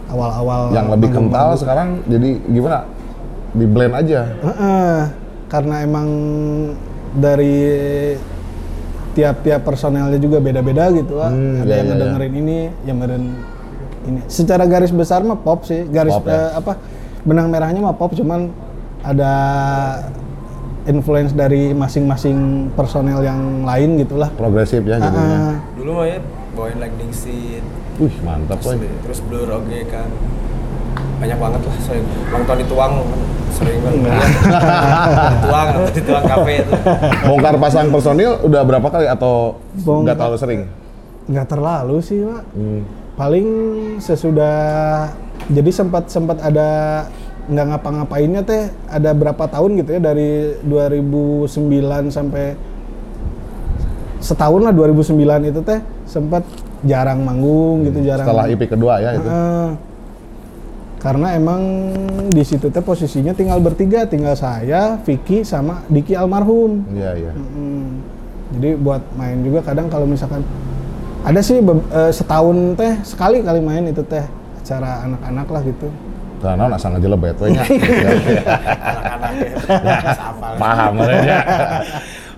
awal-awal 0.07 0.61
Yang 0.73 0.87
lebih 0.91 1.09
kental 1.09 1.39
manggung. 1.45 1.61
sekarang 1.61 1.87
jadi 2.05 2.29
gimana? 2.43 2.79
Di 3.53 3.65
blend 3.65 3.93
aja. 3.95 4.21
Heeh, 4.35 4.97
karena 5.47 5.75
emang 5.79 6.07
dari 7.15 7.55
tiap-tiap 9.15 9.63
personelnya 9.63 10.19
juga 10.19 10.43
beda-beda 10.43 10.91
gitu 10.91 11.15
lah. 11.15 11.31
Hmm, 11.31 11.63
Ada 11.63 11.71
iya, 11.71 11.75
yang 11.79 11.87
iya, 11.87 11.93
ngedengerin 11.95 12.33
ini, 12.35 12.57
yang 12.83 12.97
ngedengerin 12.99 13.27
ini. 14.05 14.19
Secara 14.27 14.63
garis 14.67 14.91
besar 14.91 15.23
mah 15.23 15.39
pop 15.39 15.63
sih, 15.63 15.87
garis 15.87 16.13
Pop, 16.13 16.27
ya? 16.27 16.35
eh, 16.35 16.49
apa 16.59 16.71
benang 17.23 17.47
merahnya 17.49 17.79
mah 17.81 17.95
pop, 17.95 18.11
cuman 18.13 18.51
ada 19.01 19.31
influence 20.85 21.33
dari 21.33 21.73
masing-masing 21.73 22.69
personel 22.77 23.23
yang 23.23 23.65
lain 23.65 23.97
gitulah. 23.97 24.29
Progresif 24.35 24.85
ya 24.85 25.01
jadinya. 25.01 25.55
Ah, 25.55 25.55
Dulu 25.73 25.91
mah 25.95 26.05
ya 26.05 26.19
bawain 26.53 26.77
Lightning 26.77 27.11
Seed, 27.11 27.63
Wih, 27.97 28.15
mantap 28.21 28.61
woy. 28.61 28.77
terus 29.01 29.19
Blur 29.25 29.49
oke 29.49 29.79
kan. 29.89 30.07
Banyak 31.19 31.37
banget 31.39 31.61
lah 31.63 31.75
sering. 31.81 32.05
Ulang 32.29 32.43
tahun 32.43 32.59
dituang 32.65 32.93
sering 33.55 33.79
banget. 33.79 34.11
Iya. 34.11 34.27
dituang, 35.39 35.67
atau 35.71 35.83
dituang 35.95 36.25
kafe 36.27 36.53
itu. 36.59 36.73
Bongkar 37.23 37.55
pasang 37.55 37.87
personil 37.89 38.31
udah 38.43 38.61
berapa 38.67 38.87
kali 38.87 39.07
atau 39.07 39.59
nggak 39.83 40.15
terlalu 40.15 40.37
sering? 40.39 40.61
nggak 41.25 41.47
terlalu 41.49 41.97
sih, 42.05 42.21
Pak. 42.21 42.43
Hmm. 42.53 42.81
paling 43.15 43.47
sesudah 43.97 44.59
jadi 45.47 45.71
sempat 45.71 46.11
sempat 46.11 46.35
ada 46.43 46.67
nggak 47.47 47.65
ngapa-ngapainnya 47.71 48.43
teh 48.43 48.67
ada 48.91 49.15
berapa 49.15 49.39
tahun 49.39 49.79
gitu 49.79 49.95
ya 49.95 50.01
dari 50.03 50.59
2009 50.67 51.47
sampai 52.11 52.59
setahun 54.19 54.61
lah 54.67 54.73
2009 54.75 55.15
itu 55.47 55.59
teh 55.63 55.79
sempat 56.03 56.43
jarang 56.83 57.21
manggung 57.23 57.85
gitu 57.87 58.03
jarang 58.03 58.27
Setelah 58.27 58.45
IP 58.51 58.61
kedua 58.67 58.99
ya 58.99 59.15
itu. 59.15 59.29
Heeh. 59.29 59.67
Karena 61.05 61.37
emang 61.37 61.61
di 62.33 62.41
situ 62.41 62.73
teh 62.73 62.81
posisinya 62.81 63.37
tinggal 63.37 63.61
bertiga 63.61 64.09
tinggal 64.09 64.33
saya 64.33 64.97
Vicky 65.05 65.45
sama 65.45 65.85
Diki 65.85 66.17
almarhum 66.17 66.81
Iya, 66.89 67.13
iya. 67.13 67.31
Mm. 67.37 67.85
Jadi 68.57 68.69
buat 68.81 69.05
main 69.13 69.37
juga 69.45 69.61
kadang 69.61 69.85
kalau 69.85 70.09
misalkan 70.09 70.41
ada 71.21 71.37
sih 71.45 71.61
be- 71.61 71.85
eh, 71.93 72.09
setahun 72.09 72.73
teh 72.73 72.93
sekali 73.05 73.45
kali 73.45 73.61
main 73.61 73.85
itu 73.85 74.01
teh 74.01 74.25
acara 74.57 75.05
anak-anak 75.05 75.47
lah 75.53 75.61
gitu. 75.61 75.87
Karena 76.41 76.73
asal 76.73 76.97
ngejelebet 76.97 77.37
we 77.37 77.47
nya. 77.53 77.63
Iya, 77.69 78.09
iya. 78.25 78.41
Anak-anak 78.81 79.31
ya. 79.37 79.57
Hafal. 80.25 80.53
Paham 80.57 80.93
ya. 81.05 81.39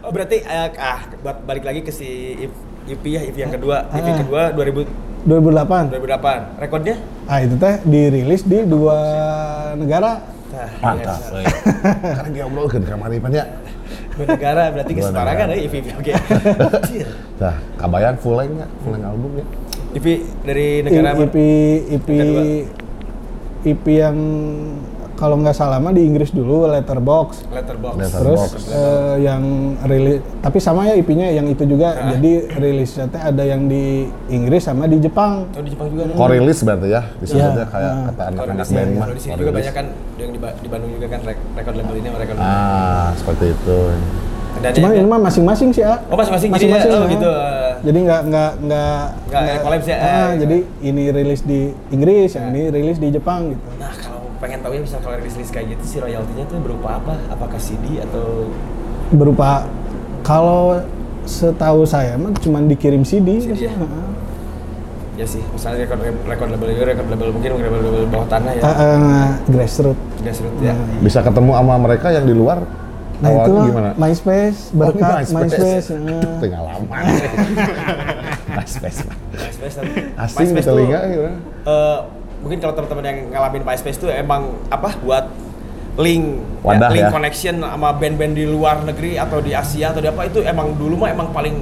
Oh 0.04 0.12
berarti 0.12 0.44
eh, 0.44 0.68
ah 0.76 1.08
buat 1.24 1.40
balik 1.48 1.64
lagi 1.64 1.88
ke 1.88 1.92
si 1.96 2.36
EP 2.88 3.04
ya, 3.08 3.24
EP 3.24 3.36
yang 3.36 3.52
kedua. 3.52 3.88
Ah. 3.88 4.00
kedua 4.00 4.52
2000 4.52 5.07
2008. 5.26 5.96
2008. 5.96 6.62
Rekodnya? 6.62 6.96
Ah 7.26 7.40
itu 7.42 7.56
teh 7.58 7.76
dirilis 7.88 8.44
di 8.46 8.58
dua 8.68 8.98
negara. 9.74 10.22
Nah, 10.48 10.70
Mantap. 10.80 11.20
we. 11.36 11.44
Karena 12.02 12.30
dia 12.32 12.44
obrolkeun 12.48 12.84
ka 12.88 12.96
maripannya. 12.96 13.44
Dua 14.16 14.26
negara 14.26 14.64
berarti 14.74 14.92
kesetaraan 14.96 15.36
negara. 15.36 15.54
ya 15.54 15.66
EP 15.66 15.76
oke. 15.98 16.14
Nah, 17.42 17.54
kabayang 17.78 18.18
full 18.18 18.34
length 18.34 18.56
nya, 18.58 18.66
full 18.82 18.92
length 18.98 19.08
album 19.08 19.32
ya. 19.38 19.46
EP 19.94 20.06
dari 20.42 20.68
negara 20.82 21.10
IP 21.14 21.38
IP. 21.94 22.10
IP 23.68 23.86
yang 23.90 24.18
kalau 25.18 25.36
nggak 25.36 25.52
salah 25.52 25.78
mah 25.78 25.90
di 25.90 26.06
Inggris 26.06 26.30
dulu 26.30 26.70
Letterbox. 26.70 27.50
Letterbox. 27.50 27.94
Letter- 27.98 28.22
Terus 28.22 28.40
Letterbox. 28.40 28.70
eh, 28.72 29.16
yang 29.20 29.42
rilis 29.82 30.18
tapi 30.40 30.58
sama 30.58 30.86
ya 30.86 30.94
IP-nya 30.94 31.28
yang 31.32 31.46
itu 31.46 31.66
juga. 31.66 31.90
Hah? 31.92 32.14
Jadi 32.14 32.32
rilisnya 32.54 33.06
teh 33.08 33.20
ada 33.20 33.42
yang 33.42 33.66
di 33.66 34.06
Inggris 34.28 34.62
sama 34.62 34.86
di 34.86 34.98
Jepang. 34.98 35.50
Oh 35.50 35.60
di 35.60 35.70
Jepang 35.70 35.90
juga 35.90 36.06
ada. 36.06 36.14
Korilis 36.14 36.62
berarti 36.62 36.88
ya. 36.88 37.02
Disebutnya 37.18 37.50
Iya. 37.58 37.66
kayak 37.68 37.92
Ah. 37.92 38.04
kata 38.08 38.22
anak-anak 38.30 38.68
band 38.68 38.78
ya. 38.78 38.86
mah. 38.94 39.02
Kalau 39.02 39.14
di 39.14 39.22
sini 39.22 39.34
juga 39.36 39.52
banyak 39.52 39.74
kan 39.74 39.86
yang 40.16 40.30
di, 40.30 40.40
Ba- 40.40 40.56
di 40.56 40.68
Bandung 40.68 40.92
juga 40.94 41.08
kan 41.10 41.20
rek- 41.26 41.46
record 41.52 41.76
label 41.76 41.96
ini 41.96 42.08
sama 42.08 42.18
record 42.18 42.38
label. 42.38 42.54
Ah, 42.54 43.08
seperti 43.14 43.46
itu. 43.52 43.80
Dan 44.58 44.74
yang- 44.74 44.96
ini 44.96 45.06
mah 45.06 45.22
masing-masing 45.22 45.70
sih, 45.70 45.84
ah. 45.84 46.02
Oh 46.08 46.18
masing-masing 46.18 46.50
jadi 46.50 46.66
ya, 46.66 46.90
oh, 46.90 46.98
ah. 46.98 47.06
gitu. 47.08 47.30
eh. 47.30 47.74
Jadi 47.80 48.00
nggak 48.02 48.22
nggak 48.26 48.52
nggak 48.60 49.02
Nggak, 49.30 49.42
eh, 49.46 49.60
collabs 49.62 49.86
ya, 49.86 49.96
ah, 49.96 50.02
eh. 50.02 50.30
jadi 50.40 50.58
ini 50.82 51.04
rilis 51.12 51.42
di 51.44 51.60
Inggris, 51.88 52.30
yang 52.32 52.46
Ya. 52.46 52.52
ini 52.52 52.62
rilis 52.72 52.98
di 52.98 53.08
Jepang 53.08 53.54
gitu. 53.54 53.62
Nah 53.76 53.94
kalau 53.94 54.17
pengen 54.38 54.60
tahu 54.62 54.72
ya 54.74 54.82
misal 54.82 55.00
kalau 55.00 55.18
rilis 55.18 55.50
kayak 55.50 55.68
gitu 55.74 55.84
si 55.84 55.98
royaltinya 55.98 56.46
tuh 56.46 56.58
berupa 56.60 56.98
apa? 56.98 57.14
Apakah 57.28 57.58
CD 57.58 58.00
atau 58.00 58.50
Berupa 59.08 59.64
kalau 60.22 60.84
setahu 61.24 61.84
saya 61.84 62.16
mah 62.16 62.36
cuman 62.36 62.68
dikirim 62.68 63.04
CD, 63.04 63.40
CD 63.40 63.68
ya? 63.68 63.74
ya 65.18 65.26
sih 65.26 65.42
misalnya 65.50 65.88
record 65.88 65.98
record 66.24 66.50
label 66.52 66.68
juga 66.70 66.86
record 66.88 67.08
label 67.10 67.28
mungkin 67.34 67.50
record 67.58 67.74
label 67.74 68.06
bawah 68.08 68.28
tanah 68.28 68.52
ya. 68.54 68.62
Ah, 68.62 68.70
ah, 68.70 69.26
grassroots. 69.48 69.98
Grassroots 70.22 70.60
ya. 70.62 70.76
Nah, 70.76 71.02
Bisa 71.02 71.20
ketemu 71.22 71.52
sama 71.56 71.76
mereka 71.80 72.08
yang 72.12 72.26
di 72.26 72.36
luar. 72.36 72.60
Nah 73.18 73.34
awalnya 73.34 73.50
itu 73.50 73.70
gimana? 73.74 73.90
MySpace, 73.98 74.60
Oh, 74.70 74.78
berkat 74.78 75.26
MySpace. 75.34 75.88
ah. 75.90 76.38
Pengalaman. 76.44 77.04
MySpace. 78.58 79.00
MySpace 79.34 79.76
tapi 79.76 79.90
Asing 80.16 80.48
di 80.48 80.54
MySpace 80.54 80.68
telinga 80.68 81.00
gitu. 81.08 81.22
eh, 81.66 81.98
mungkin 82.48 82.64
kalau 82.64 82.74
teman-teman 82.80 83.04
yang 83.04 83.20
ngalamin 83.36 83.64
MySpace 83.68 84.00
tuh 84.00 84.08
emang 84.08 84.56
apa 84.72 84.96
buat 85.04 85.28
link 86.00 86.40
Wadah 86.64 86.88
link 86.96 87.04
ya. 87.04 87.12
connection 87.12 87.60
sama 87.60 87.92
band-band 87.92 88.40
di 88.40 88.48
luar 88.48 88.88
negeri 88.88 89.20
atau 89.20 89.44
di 89.44 89.52
Asia 89.52 89.92
atau 89.92 90.00
di 90.00 90.08
apa 90.08 90.24
itu 90.32 90.40
emang 90.48 90.80
dulu 90.80 91.04
mah 91.04 91.12
emang 91.12 91.36
paling 91.36 91.60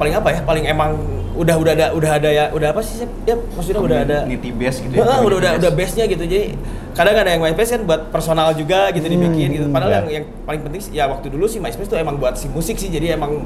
paling 0.00 0.14
apa 0.16 0.28
ya 0.32 0.40
paling 0.48 0.64
emang 0.64 0.96
udah 1.36 1.56
udah 1.60 1.72
ada 1.76 1.86
udah 1.92 2.10
ada 2.16 2.28
ya 2.32 2.44
udah 2.48 2.72
apa 2.72 2.80
sih 2.80 3.04
ya 3.28 3.36
maksudnya 3.36 3.84
udah 3.84 3.98
ada 4.08 4.16
Community 4.24 4.50
base 4.56 4.78
gitu 4.80 4.96
Heeh, 4.96 5.18
udah 5.20 5.36
udah 5.36 5.52
udah 5.60 5.72
base. 5.76 5.92
base-nya 5.92 6.04
gitu. 6.08 6.24
Jadi 6.24 6.56
kadang 6.96 7.16
ada 7.20 7.28
yang 7.28 7.42
MySpace 7.44 7.70
kan 7.76 7.82
buat 7.84 8.00
personal 8.08 8.56
juga 8.56 8.88
gitu 8.96 9.04
dibikin 9.04 9.48
gitu. 9.52 9.66
Padahal 9.68 9.92
ya. 9.92 9.96
yang 10.00 10.08
yang 10.08 10.24
paling 10.48 10.64
penting 10.64 10.80
sih, 10.80 10.92
ya 10.96 11.04
waktu 11.12 11.28
dulu 11.28 11.44
sih 11.44 11.60
MySpace 11.60 11.92
tuh 11.92 12.00
emang 12.00 12.16
buat 12.16 12.40
si 12.40 12.48
musik 12.48 12.80
sih. 12.80 12.88
Jadi 12.88 13.12
emang 13.12 13.44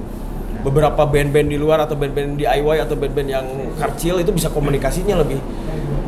beberapa 0.63 1.03
band-band 1.03 1.49
di 1.51 1.59
luar 1.59 1.83
atau 1.83 1.99
band-band 1.99 2.39
DIY 2.39 2.79
atau 2.85 2.95
band-band 2.95 3.29
yang 3.29 3.47
kecil 3.75 4.23
itu 4.23 4.31
bisa 4.31 4.53
komunikasinya 4.53 5.19
lebih 5.19 5.43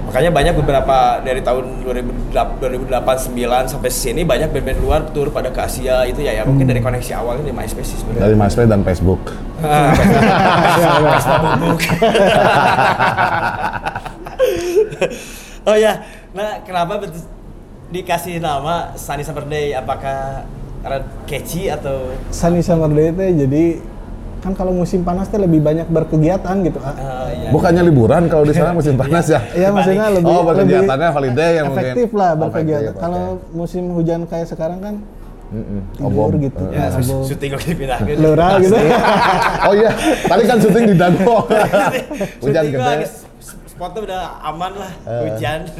Makanya 0.02 0.30
banyak 0.34 0.54
beberapa 0.58 1.22
dari 1.22 1.40
tahun 1.40 1.86
2008 1.86 2.58
2009 2.58 3.72
sampai 3.72 3.90
sini 3.90 4.26
banyak 4.26 4.50
band-band 4.50 4.80
luar 4.82 5.00
tur 5.14 5.30
pada 5.30 5.54
ke 5.54 5.60
Asia 5.62 6.04
itu 6.04 6.20
ya 6.20 6.32
ya 6.36 6.42
mungkin 6.44 6.68
dari 6.68 6.82
koneksi 6.82 7.12
awalnya 7.16 7.48
di 7.48 7.54
MySpace 7.54 7.96
sih 7.96 7.98
sebenarnya. 8.02 8.22
Dari 8.26 8.36
MySpace 8.36 8.68
dan 8.68 8.82
Facebook. 8.84 9.22
Oh 15.62 15.78
ya, 15.78 16.02
nah 16.34 16.58
kenapa 16.66 17.06
dikasih 17.94 18.42
nama 18.42 18.98
Sunny 18.98 19.22
Summer 19.22 19.46
Day? 19.46 19.70
Apakah 19.78 20.42
karena 20.82 20.98
catchy 21.30 21.70
atau 21.70 22.10
Sunny 22.34 22.66
Summer 22.66 22.90
Day 22.90 23.14
teh 23.14 23.30
jadi 23.46 23.78
kan 24.42 24.52
kalau 24.52 24.74
musim 24.74 25.00
panas 25.00 25.26
teh 25.26 25.38
lebih 25.38 25.58
banyak 25.58 25.86
berkegiatan 25.86 26.56
gitu. 26.60 26.78
ah. 26.78 26.90
Ah, 26.90 27.30
iya. 27.30 27.48
Bukannya 27.48 27.82
liburan 27.84 28.26
kalau 28.26 28.42
di 28.42 28.50
sana 28.50 28.74
musim 28.74 28.94
panas 28.94 29.26
ya? 29.26 29.38
Iya 29.48 29.70
maksudnya 29.70 30.10
lebih 30.10 30.26
Oh, 30.26 30.42
lebih 30.42 30.46
berkegiatannya 30.82 31.08
holiday 31.10 31.50
ya 31.52 31.62
mungkin. 31.62 31.78
efektif 31.78 32.08
lah 32.12 32.30
Oh, 32.30 32.38
berkegiatan. 32.42 32.82
efektif, 32.84 33.00
Kalau 33.00 33.22
oke. 33.32 33.54
musim 33.54 33.84
hujan 33.92 34.20
kayak 34.26 34.46
sekarang 34.46 34.78
kan 34.78 34.94
tidur 35.94 36.32
Obom. 36.32 36.40
gitu. 36.40 36.64
Ya, 36.68 36.88
obom. 36.90 37.22
syuting 37.22 37.50
oke 37.52 37.66
dipindahkan. 37.66 38.06
Lura 38.18 38.48
gitu. 38.58 38.76
Oh 39.68 39.72
iya, 39.72 39.90
tadi 40.24 40.42
kan 40.42 40.56
syuting 40.58 40.84
di 40.86 40.96
Dago. 40.96 41.36
Hujan 42.42 42.64
gede. 42.66 42.94
Spotnya 43.64 44.00
udah 44.02 44.20
aman 44.44 44.72
lah, 44.74 44.92
Eh. 45.06 45.20
hujan. 45.28 45.60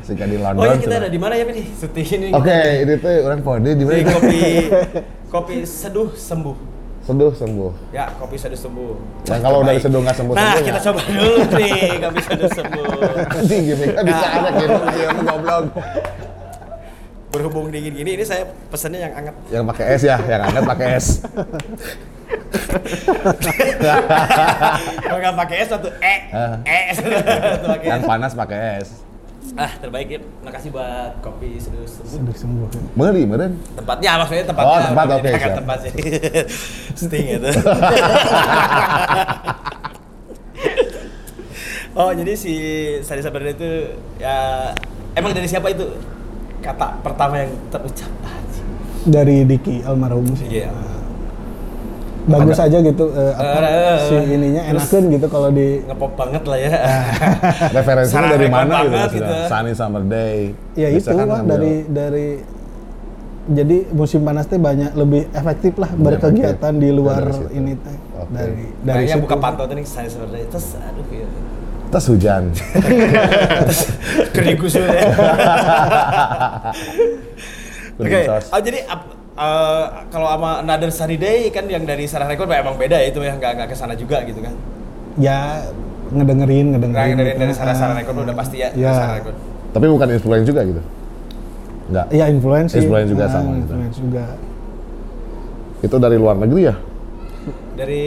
Sehingga 0.00 0.26
di 0.26 0.36
London. 0.36 0.58
Oh 0.58 0.66
iya 0.66 0.76
kita 0.76 0.86
sudah. 0.90 1.00
ada 1.00 1.08
di 1.08 1.18
mana 1.18 1.34
ya 1.34 1.44
nih? 1.46 1.66
Syuting 1.72 2.06
ini. 2.12 2.28
Oke, 2.30 2.58
ini 2.82 2.92
tuh 2.98 3.12
orang 3.22 3.40
pode 3.40 3.70
di 3.70 3.76
Di 3.76 3.84
mana? 3.84 4.10
kopi 4.10 4.42
kopi 5.34 5.54
seduh 5.62 6.10
sembuh. 6.12 6.56
Seduh 7.04 7.32
sembuh. 7.32 7.70
Ya, 7.90 8.08
kopi 8.16 8.36
seduh 8.36 8.56
sembuh. 8.56 8.92
Yang 9.24 9.40
kalau 9.40 9.60
dari 9.60 9.76
Terbaik. 9.76 9.84
seduh 9.84 10.00
nggak 10.00 10.16
sembuh 10.16 10.34
Nah, 10.34 10.42
sembuh 10.44 10.60
kita 10.60 10.72
nggak? 10.72 10.84
coba 10.84 11.00
dulu 11.04 11.32
nih 11.52 11.72
kopi 12.00 12.20
seduh 12.20 12.50
sembuh. 12.50 12.84
Anjing 13.34 13.60
gimmicknya 13.62 14.02
bisa 14.02 14.26
ada 14.26 14.48
gitu, 14.54 14.74
dia 14.90 15.08
goblok. 15.14 15.64
Berhubung 17.28 17.66
dingin 17.68 17.92
gini, 17.92 18.10
ini 18.14 18.22
saya 18.22 18.42
pesannya 18.70 19.00
yang 19.00 19.12
hangat. 19.12 19.34
Yang 19.50 19.64
pakai 19.68 19.84
es 19.90 20.02
ya, 20.02 20.16
yang 20.22 20.42
hangat 20.44 20.64
pakai 20.64 20.86
es. 20.94 21.06
Kalau 24.96 25.18
nggak 25.18 25.36
pakai 25.36 25.56
es 25.58 25.68
satu 25.68 25.88
e, 25.94 26.14
e, 26.62 26.78
yang 27.84 28.00
panas 28.02 28.32
pakai 28.32 28.80
es. 28.80 29.03
Ah, 29.54 29.70
terbaik 29.78 30.10
ya. 30.10 30.18
Makasih 30.42 30.74
buat 30.74 31.22
kopi 31.22 31.62
seduh 31.62 31.86
sembuh. 31.86 32.10
Sudah 32.26 32.34
sembuh. 32.34 32.66
Meuli 32.98 33.22
meureun. 33.22 33.54
Tempatnya 33.78 34.18
maksudnya 34.18 34.44
tempatnya. 34.50 34.74
Oh, 34.74 34.82
tempat, 34.82 35.06
oke, 35.14 35.30
siap. 35.30 35.54
tempat 35.62 35.78
sih. 35.86 35.92
Sting 37.06 37.26
itu. 37.38 37.50
oh, 42.02 42.10
jadi 42.10 42.32
si 42.34 42.54
Sari 43.06 43.22
Sabarda 43.22 43.54
itu 43.54 43.94
ya 44.18 44.74
emang 45.14 45.30
dari 45.30 45.46
siapa 45.46 45.70
itu 45.70 45.86
kata 46.58 46.98
pertama 47.06 47.46
yang 47.46 47.54
terucap? 47.70 48.10
Anjing. 48.26 48.66
Dari 49.06 49.46
Diki 49.46 49.86
almarhum 49.86 50.34
sih. 50.34 50.50
Iya. 50.50 50.74
Bagus 52.24 52.56
aja 52.56 52.78
gitu 52.78 53.04
eh, 53.10 53.32
apa, 53.32 53.58
Eh, 53.60 53.68
eh, 53.68 53.96
si 54.02 54.14
ininya 54.30 54.62
enakan 54.66 55.02
gitu 55.10 55.26
kalau 55.26 55.48
di 55.48 55.82
Ngepop 55.82 56.12
banget 56.14 56.42
lah 56.42 56.56
ya. 56.56 56.70
Referensinya 57.76 58.28
dari 58.30 58.48
mana 58.48 58.74
gitu 58.80 58.90
maksudnya? 58.90 59.12
gitu. 59.12 59.34
Sunny 59.46 59.72
Summer 59.72 60.02
Day. 60.02 60.38
ya 60.72 60.88
Biasa 60.88 60.98
itu 61.04 61.10
kan 61.12 61.26
lah 61.26 61.40
dari 61.42 61.74
dari 61.84 62.28
jadi 63.44 63.76
musim 63.92 64.24
panas 64.24 64.44
teh 64.44 64.56
banyak 64.56 64.92
lebih 64.94 65.28
efektif 65.30 65.76
lah 65.76 65.92
berkegiatan 65.92 66.72
di 66.74 66.88
luar 66.88 67.28
Dari 67.28 67.52
ini 67.52 67.72
teh 67.76 67.96
Oke. 68.16 68.32
dari 68.32 68.62
dari 68.80 68.96
Kayaknya 68.98 69.14
situ. 69.14 69.24
buka 69.28 69.36
pantau 69.36 69.64
tadi 69.64 69.84
Sari 69.84 70.08
Sabarda 70.08 70.38
terus 70.40 70.66
aduh 70.74 71.04
ya. 71.06 71.28
Tas 71.92 72.04
hujan. 72.10 72.44
Kering 74.32 74.56
kusut 74.56 74.80
ya. 74.80 75.12
Oke, 77.94 78.18
sos. 78.26 78.44
oh, 78.48 78.58
jadi 78.58 78.78
ap- 78.84 79.13
eh, 79.36 79.84
kalau 80.08 80.28
sama 80.28 80.50
Another 80.60 80.90
Sunny 80.90 81.16
Day 81.16 81.48
kan 81.48 81.66
yang 81.66 81.82
dari 81.82 82.04
Sarah 82.04 82.26
Record 82.26 82.48
emang 82.48 82.74
beda 82.74 82.96
ya 82.96 83.08
itu 83.08 83.18
ya 83.18 83.34
nggak 83.34 83.52
nggak 83.56 83.68
ke 83.68 83.76
sana 83.76 83.94
juga 83.94 84.22
gitu 84.22 84.38
kan. 84.38 84.54
ya 85.14 85.62
ngedengerin 86.06 86.66
Nah, 86.66 86.72
ngedengerin 86.74 87.14
dari 87.14 87.28
gitu. 87.28 87.40
dari 87.40 87.52
Sarah 87.52 87.74
Sarah 87.74 87.94
Ah, 87.94 87.98
Record 87.98 88.16
udah 88.20 88.34
pasti 88.34 88.56
ya, 88.58 88.68
Ya. 88.72 88.90
Sarah 88.92 89.14
Record. 89.16 89.36
Tapi 89.72 89.86
bukan 89.88 90.08
influence 90.08 90.46
juga 90.46 90.60
gitu. 90.62 90.82
Enggak. 91.84 92.06
Iya 92.08 92.24
influence 92.28 92.70
sih. 92.70 92.80
Influence 92.80 93.08
juga 93.08 93.24
Ah, 93.24 93.30
sama 93.30 93.50
gitu. 93.52 93.72
Influence 93.72 93.98
juga. 93.98 94.24
Itu 95.80 95.96
dari 95.98 96.16
luar 96.16 96.36
negeri 96.36 96.62
ya? 96.64 96.74
Dari 97.74 98.04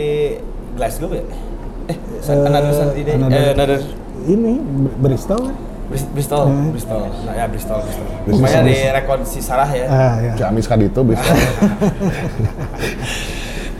Glasgow 0.73 1.11
ya? 1.11 1.23
Eh, 1.87 1.97
Eh, 1.97 2.39
Another 2.43 2.71
Sunny 2.71 3.03
Day. 3.03 3.15
Another- 3.15 3.37
Eh, 3.37 3.53
Another 3.53 3.79
Ini 4.27 4.53
Br- 4.59 4.95
Bristol 4.99 5.39
kan? 5.41 5.55
Bris- 5.55 5.66
Bristol, 5.87 6.43
Hmm. 6.51 6.69
Bristol. 6.75 6.99
Nah, 7.23 7.33
ya 7.33 7.45
Bristol, 7.47 7.79
Bristol. 7.79 8.05
Bristol. 8.27 8.43
Pokoknya 8.43 8.61
di 8.67 8.77
record 8.91 9.21
si 9.23 9.39
Sarah 9.39 9.69
ya. 9.71 9.87
Ah 9.87 10.15
ya. 10.19 10.33
Ciamis 10.35 10.67
kan 10.67 10.79
itu 10.83 10.99
bisa. 10.99 11.23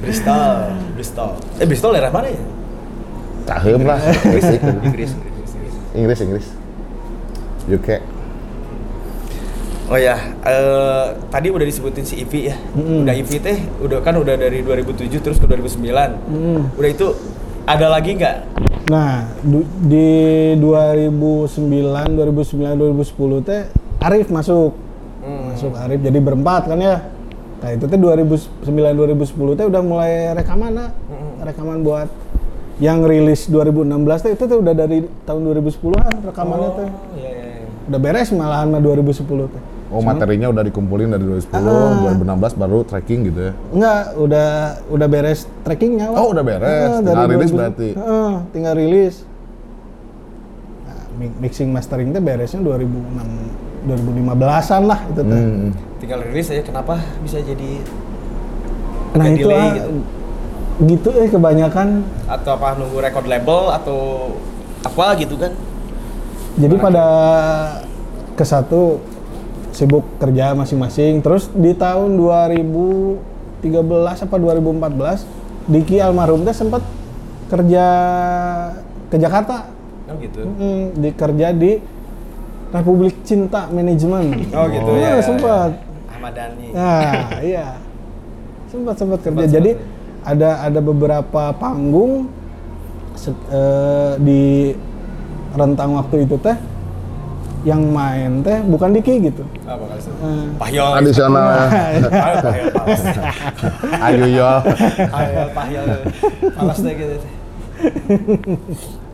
Bristol, 0.02 0.56
Bristol. 0.96 1.30
Eh, 1.60 1.66
Bristol 1.68 1.92
daerah 1.98 2.12
mana 2.14 2.32
ya? 2.32 2.42
Cahem 3.48 3.82
lah. 3.84 4.00
Inggris, 4.24 4.44
Inggris, 4.46 4.62
Inggris. 4.84 5.12
Inggris. 5.12 5.74
Inggris, 5.94 6.20
Inggris. 6.22 6.48
UK. 7.68 7.90
Oh 9.88 9.96
ya, 9.96 10.20
eh, 10.44 11.06
tadi 11.32 11.48
udah 11.48 11.64
disebutin 11.64 12.04
si 12.04 12.20
Ivi 12.20 12.52
ya. 12.52 12.56
Mm-mm. 12.76 13.08
Udah 13.08 13.16
Ivi 13.16 13.40
teh, 13.40 13.58
udah 13.80 14.04
kan 14.04 14.20
udah 14.20 14.36
dari 14.36 14.60
2007 14.60 15.24
terus 15.24 15.40
ke 15.40 15.48
2009. 15.48 15.80
Mm. 16.28 16.62
Udah 16.76 16.90
itu 16.92 17.08
ada 17.64 17.88
lagi 17.88 18.20
nggak? 18.20 18.38
Nah, 18.88 19.28
du- 19.44 19.68
di 19.84 20.08
2009, 20.56 22.08
2009, 22.16 22.76
2010 22.80 23.44
teh 23.44 23.68
Arif 24.00 24.32
masuk. 24.32 24.80
Hmm. 25.20 25.52
Masuk 25.52 25.76
Arif 25.76 26.00
jadi 26.00 26.20
berempat 26.24 26.72
kan 26.72 26.80
ya. 26.80 27.04
Nah, 27.60 27.70
itu 27.76 27.84
teh 27.84 28.00
2009 28.00 28.96
2010 28.96 29.60
teh 29.60 29.66
udah 29.68 29.82
mulai 29.84 30.32
rekaman 30.32 30.72
nah. 30.72 30.90
Rekaman 31.44 31.84
buat 31.84 32.08
yang 32.80 33.04
rilis 33.04 33.52
2016 33.52 34.24
teh 34.24 34.32
itu 34.40 34.44
teh 34.48 34.56
udah 34.56 34.72
dari 34.72 35.04
tahun 35.28 35.42
2010-an 35.44 36.14
rekamannya 36.24 36.70
teh. 36.80 36.88
iya, 37.20 37.30
iya, 37.30 37.46
iya. 37.60 37.68
Udah 37.92 38.00
beres 38.00 38.32
malahan 38.32 38.72
mah 38.72 38.80
2010 38.80 39.52
teh. 39.52 39.64
Oh, 39.88 40.04
materinya 40.04 40.52
udah 40.52 40.64
dikumpulin 40.64 41.08
dari 41.08 41.24
2010, 41.24 41.64
Ah. 41.64 42.12
2016 42.12 42.54
baru 42.54 42.84
tracking 42.84 43.20
gitu 43.26 43.40
ya. 43.42 43.54
Enggak, 43.72 44.02
udah 44.18 44.48
udah 44.90 45.08
beres 45.08 45.40
trackingnya. 45.64 46.12
Wak. 46.12 46.18
Oh, 46.18 46.28
udah 46.30 46.44
beres. 46.44 46.90
Ah, 46.90 47.00
Tinggal 47.00 47.26
rilis 47.26 47.48
2000 47.48 47.56
berarti. 47.56 47.90
Heeh, 47.94 48.34
tinggal 48.52 48.74
rilis. 48.76 49.16
Nah, 50.84 51.00
mi- 51.16 51.38
mixing 51.40 51.70
mastering 51.70 52.12
teh 52.12 52.20
beresnya 52.20 52.60
2006 52.60 53.28
2015-an 53.88 54.84
lah 54.84 55.00
itu 55.08 55.22
teh. 55.24 55.40
Hmm. 55.40 55.72
Tinggal 55.98 56.20
rilis 56.22 56.48
aja. 56.50 56.62
Kenapa 56.62 56.94
bisa 57.20 57.40
jadi 57.40 57.72
Nah, 59.16 59.26
itu 59.26 59.40
delay 59.42 59.56
ah, 59.58 59.72
gitu? 59.74 59.90
gitu 60.86 61.10
eh 61.16 61.30
kebanyakan. 61.32 61.88
Atau 62.28 62.52
apa 62.54 62.76
nunggu 62.76 63.00
record 63.00 63.26
label 63.26 63.72
atau 63.72 64.00
apa 64.84 65.16
gitu 65.16 65.40
kan? 65.40 65.56
Jadi 66.54 66.76
pada 66.76 67.06
ke 68.34 68.44
satu 68.44 69.00
sibuk 69.78 70.18
kerja 70.18 70.52
masing-masing. 70.52 71.22
Terus 71.22 71.54
di 71.54 71.72
tahun 71.72 72.18
2013 72.18 73.22
apa 74.20 74.36
2014 74.36 75.22
Diki 75.68 76.00
almarhum 76.00 76.42
teh 76.42 76.56
sempat 76.56 76.82
kerja 77.46 77.86
ke 79.08 79.16
Jakarta. 79.16 79.70
Oh 80.08 80.16
gitu. 80.18 80.40
Mm, 80.42 80.84
di 80.96 81.10
kerja 81.12 81.48
di 81.52 81.78
Republik 82.68 83.22
Cinta 83.22 83.68
Manajemen. 83.68 84.48
Oh 84.50 84.66
gitu 84.66 84.90
Oh, 84.90 84.96
ya. 84.96 85.20
sempat. 85.20 85.72
Ahmad 86.10 86.34
Dhani. 86.34 86.68
Nah, 86.72 87.38
iya. 87.44 87.76
Sempat 88.68 88.96
sempat 88.96 89.20
kerja. 89.22 89.36
Sempat, 89.38 89.54
Jadi 89.54 89.72
sempat. 89.76 90.26
ada 90.26 90.50
ada 90.64 90.80
beberapa 90.82 91.44
panggung 91.54 92.32
se- 93.14 93.46
eh, 93.48 94.14
di 94.18 94.72
rentang 95.54 95.96
waktu 95.96 96.24
itu 96.24 96.36
teh 96.38 96.56
yang 97.68 97.84
main 97.92 98.40
teh 98.40 98.64
bukan 98.64 98.96
Diki 98.96 99.28
gitu. 99.28 99.44
Apa 99.68 99.84
kali 99.84 100.00
itu? 100.00 100.12
Eh, 100.24 100.46
Pahyol. 100.56 100.90
Tradisional. 100.96 101.48
Pahyol, 101.68 102.08
pahyol, 102.08 102.68
palas. 102.72 103.02
Ayo 104.08 104.26
yo. 104.32 104.52
Pahyol, 105.12 105.48
pahyol. 105.52 105.88
Palas 106.56 106.78
deh 106.80 106.94
gitu. 106.96 107.16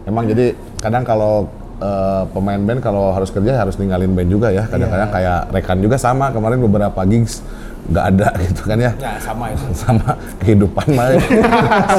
Emang 0.06 0.30
jadi 0.30 0.54
kadang 0.78 1.02
kalau 1.02 1.50
eh, 1.82 2.24
pemain 2.30 2.62
band 2.62 2.80
kalau 2.80 3.10
harus 3.10 3.34
kerja 3.34 3.58
harus 3.58 3.74
ninggalin 3.82 4.14
band 4.14 4.30
juga 4.30 4.54
ya. 4.54 4.70
Kadang-kadang 4.70 5.10
Iya. 5.10 5.16
kayak 5.18 5.40
rekan 5.50 5.78
juga 5.82 5.98
sama. 5.98 6.30
Kemarin 6.30 6.62
beberapa 6.62 7.02
gigs 7.10 7.42
nggak 7.90 8.06
ada 8.16 8.28
gitu 8.46 8.62
kan 8.70 8.78
ya. 8.78 8.92
Nah, 9.02 9.18
sama 9.18 9.46
itu. 9.50 9.66
sama 9.82 10.10
kehidupan 10.40 10.88
mah 10.94 11.06
ya. 11.10 11.20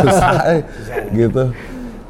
susah 0.07 0.33
eh. 0.55 0.61
gitu. 1.11 1.51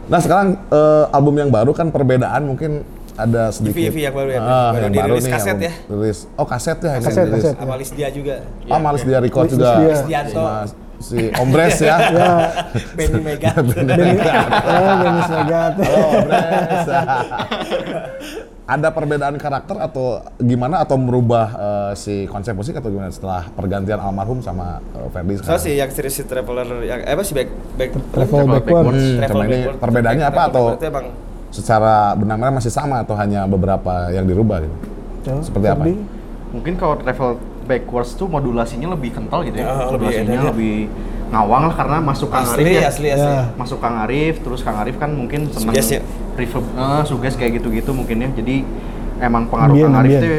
Nah 0.04 0.20
sekarang 0.20 0.48
eh, 0.68 1.04
album 1.16 1.35
yang 1.40 1.48
baru 1.48 1.72
kan 1.72 1.88
perbedaan 1.88 2.44
mungkin 2.44 2.85
ada 3.16 3.42
sedikit. 3.48 3.79
EV 3.85 3.96
yang 4.00 4.12
baru 4.12 4.29
ya, 4.29 4.40
Ah, 4.40 4.70
baru 4.70 4.83
yang 4.83 4.92
dirilis 4.92 5.11
baru 5.14 5.16
nih, 5.20 5.33
kaset 5.33 5.59
ya? 5.61 5.72
Rilis. 5.87 6.18
Oh 6.35 6.42
kaset 6.44 6.77
ya 6.77 6.90
Kaset, 6.98 7.24
dirilis. 7.24 7.44
kaset. 7.44 7.55
Sama 7.57 7.74
Lisdia 7.74 8.09
juga. 8.11 8.35
Oh 8.66 8.79
malas 8.79 9.03
dia 9.03 9.18
record 9.18 9.46
juga. 9.46 9.70
Lisdia. 9.77 9.94
Lisdianto. 9.94 10.42
Si 10.96 11.20
Ombres 11.37 11.77
ya. 11.79 11.96
ya 12.16 12.29
Benny 12.92 13.20
Mega. 13.20 13.50
Benny 13.68 14.16
oh 14.16 14.94
Benny 14.96 15.22
Segat 15.22 15.72
Halo 15.85 16.00
Ombres. 16.12 16.87
Ada 18.64 18.88
perbedaan 18.90 19.37
karakter 19.37 19.77
atau 19.77 20.24
gimana 20.40 20.81
atau 20.81 20.96
merubah 20.96 21.46
eh, 21.53 21.92
si 21.94 22.24
konsep 22.24 22.57
musik 22.57 22.72
atau 22.72 22.88
gimana 22.88 23.12
setelah 23.12 23.44
pergantian 23.53 24.00
almarhum 24.00 24.40
sama 24.40 24.81
eh, 24.90 25.09
Ferdi 25.12 25.37
So 25.37 25.44
sekarang? 25.44 25.61
sih 25.61 25.72
yang 25.77 25.90
series 25.92 26.14
si 26.14 26.24
Traveler 26.24 26.64
yang 26.83 26.98
eh, 26.98 27.12
apa 27.12 27.20
sih 27.20 27.37
back 27.37 27.48
back 27.77 27.90
Travel 27.92 28.09
Travel 28.09 28.44
backward 28.48 28.64
backwards. 28.64 29.05
Hmm, 29.05 29.16
Travel 29.20 29.29
coba 29.29 29.44
ini 29.44 29.53
backward. 29.61 29.79
perbedaannya 29.79 30.24
apa 30.24 30.33
Travel 30.40 30.48
atau 30.50 30.64
itu 30.72 30.87
emang 30.88 31.07
secara 31.55 32.19
benang-benang 32.19 32.59
masih 32.59 32.75
sama 32.75 33.07
atau 33.07 33.14
hanya 33.14 33.47
beberapa 33.47 34.11
yang 34.11 34.27
dirubah 34.27 34.67
gitu? 34.67 34.77
Coba, 35.23 35.40
Seperti 35.47 35.67
apa? 35.71 35.83
Mungkin 36.51 36.75
kalau 36.75 36.99
travel 36.99 37.38
backwards 37.64 38.19
tuh 38.19 38.27
modulasinya 38.27 38.90
lebih 38.93 39.14
kental 39.14 39.47
gitu 39.47 39.62
ya. 39.62 39.67
Ah, 39.71 39.95
lebih 39.95 40.11
modulasinya 40.11 40.35
ya. 40.35 40.51
lebih 40.51 40.75
ngawang 41.31 41.62
lah 41.71 41.75
karena 41.75 41.99
masuk 42.03 42.29
Kang 42.31 42.45
asli 42.47 42.62
Arif 42.62 42.75
ya. 42.75 42.83
asli 42.90 43.09
asli. 43.14 43.31
Ya. 43.31 43.43
Masuk 43.55 43.79
Kang 43.79 43.97
Arif, 44.03 44.35
terus 44.43 44.61
Kang 44.67 44.77
Arif 44.83 44.97
kan 44.99 45.11
mungkin 45.14 45.47
seneng 45.55 45.73
Suges 45.73 45.88
ya? 45.95 46.01
reverb, 46.35 46.67
eh, 46.67 47.03
suges 47.07 47.35
kayak 47.38 47.62
gitu-gitu 47.62 47.90
mungkin 47.95 48.17
ya. 48.19 48.29
Jadi 48.35 48.67
emang 49.23 49.47
pengaruh 49.47 49.75
Ambien, 49.79 49.87
Kang 49.88 49.99
Arif 50.03 50.11
ambien. 50.11 50.23
tuh 50.23 50.35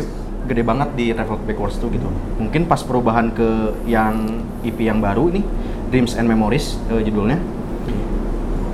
gede 0.45 0.61
banget 0.61 0.89
di 0.93 1.05
travel 1.15 1.37
backwards 1.47 1.75
tuh 1.81 1.89
gitu. 1.89 2.07
Mungkin 2.37 2.67
pas 2.69 2.83
perubahan 2.83 3.31
ke 3.33 3.73
yang 3.89 4.43
EP 4.61 4.77
yang 4.77 5.01
baru 5.01 5.31
nih, 5.33 5.43
Dreams 5.89 6.13
and 6.19 6.27
Memories 6.27 6.77
eh, 6.91 7.01
judulnya. 7.01 7.39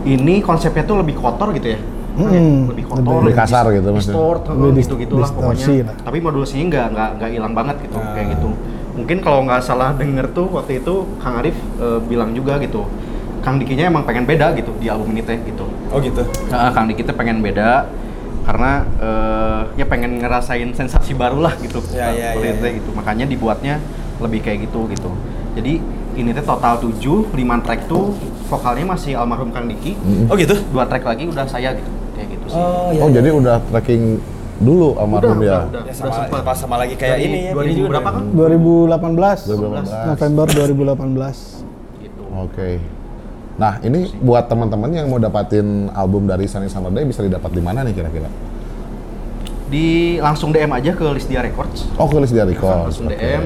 Ini 0.01 0.41
konsepnya 0.41 0.81
tuh 0.83 0.97
lebih 0.99 1.15
kotor 1.15 1.53
gitu 1.53 1.77
ya. 1.77 1.79
Hmm, 2.11 2.67
lebih 2.67 2.85
kotor, 2.85 3.23
lebih 3.23 3.35
kasar 3.35 3.63
gitu 3.71 3.87
maksudnya. 3.87 4.15
distort, 4.15 4.41
Lebih 4.47 4.83
gitu 4.83 4.93
gitulah 4.99 5.29
distorsi 5.31 5.63
pokoknya. 5.63 5.85
lah. 5.87 5.95
Tapi 6.03 6.17
modulasinya 6.19 6.65
nggak 6.67 6.87
nggak 6.91 7.09
nggak 7.17 7.29
hilang 7.31 7.53
banget 7.55 7.75
gitu, 7.87 7.97
Nah. 7.97 8.11
kayak 8.11 8.27
gitu. 8.35 8.49
Mungkin 8.91 9.17
kalau 9.19 9.39
nggak 9.47 9.61
salah 9.63 9.89
denger 9.95 10.25
tuh 10.31 10.47
waktu 10.51 10.71
itu 10.79 10.93
Kang 11.17 11.39
Arif 11.39 11.55
eh, 11.79 11.99
bilang 12.03 12.35
juga 12.35 12.59
gitu, 12.59 12.83
Kang 13.39 13.57
Dikinya 13.57 13.87
emang 13.87 14.03
pengen 14.03 14.27
beda 14.27 14.51
gitu 14.53 14.75
di 14.75 14.85
album 14.85 15.15
ini 15.15 15.23
teh 15.23 15.39
gitu. 15.41 15.65
Oh 15.89 15.97
gitu. 15.97 16.21
Nah, 16.51 16.69
Kang 16.69 16.85
Diki 16.85 17.01
teh 17.01 17.15
pengen 17.15 17.39
beda 17.39 17.87
karena 18.41 18.83
eh, 18.99 19.61
ya 19.77 19.85
pengen 19.87 20.19
ngerasain 20.19 20.67
sensasi 20.75 21.15
baru 21.15 21.39
lah 21.39 21.55
gitu. 21.57 21.79
Ya, 21.95 22.11
ya, 22.11 22.35
ya, 22.35 22.51
ya. 22.51 22.69
gitu. 22.75 22.91
Makanya 22.91 23.23
dibuatnya 23.23 23.79
lebih 24.19 24.43
kayak 24.43 24.67
gitu 24.67 24.91
gitu. 24.91 25.09
Jadi 25.55 25.79
ini 26.11 26.29
teh 26.31 26.43
total 26.43 26.75
7, 26.77 27.31
5 27.31 27.31
track 27.63 27.87
tuh 27.87 28.11
vokalnya 28.45 28.83
masih 28.85 29.15
almarhum 29.15 29.49
Kang 29.49 29.65
Diki. 29.65 29.95
Oh 30.27 30.35
gitu. 30.35 30.59
Dua 30.69 30.83
track 30.83 31.07
lagi 31.07 31.23
udah 31.25 31.47
saya 31.47 31.71
gitu. 31.71 31.87
Kayak 32.51 32.67
gitu 32.67 32.91
sih. 32.91 32.99
Oh 32.99 33.01
Oh 33.01 33.09
jadi 33.09 33.29
udah 33.31 33.55
tracking 33.65 34.03
dulu 34.59 34.93
almarhum 34.93 35.39
ya? 35.39 35.41
udah, 35.41 35.61
udah. 35.65 35.81
Ya 35.83 35.93
sama, 35.93 36.13
sempet. 36.13 36.37
sama, 36.37 36.53
sama 36.53 36.75
lagi 36.77 36.93
kayak 36.93 37.17
Dari 37.17 37.25
ini 37.25 37.39
ya. 37.43 37.51
2000 37.51 37.63
ini 37.63 37.73
juga 37.73 37.87
berapa 37.89 38.09
kan? 38.11 38.23
2018 38.29 39.49
2018. 39.49 40.09
November 40.11 40.45
2018 40.45 41.65
gitu. 41.99 42.23
Oke. 42.31 42.69
Nah 43.53 43.73
ini 43.79 43.99
buat 44.17 44.45
teman-teman 44.45 44.89
yang 44.91 45.07
mau 45.07 45.17
dapatin 45.17 45.67
album 45.91 46.25
dari 46.25 46.45
Sunny 46.45 46.67
Summer 46.67 46.89
Day 46.89 47.03
bisa 47.03 47.21
didapat 47.21 47.49
di 47.49 47.59
mana 47.59 47.81
nih 47.81 47.93
kira-kira? 47.93 48.29
Di 49.67 49.87
langsung 50.17 50.51
DM 50.51 50.67
aja 50.69 50.91
ke 50.91 51.05
Lisdia 51.09 51.39
Records. 51.39 51.87
Oh 51.95 52.05
ke 52.05 52.19
Lisdia 52.19 52.43
Records. 52.43 52.91
Langsung 52.91 53.07
oke. 53.07 53.15
DM. 53.15 53.43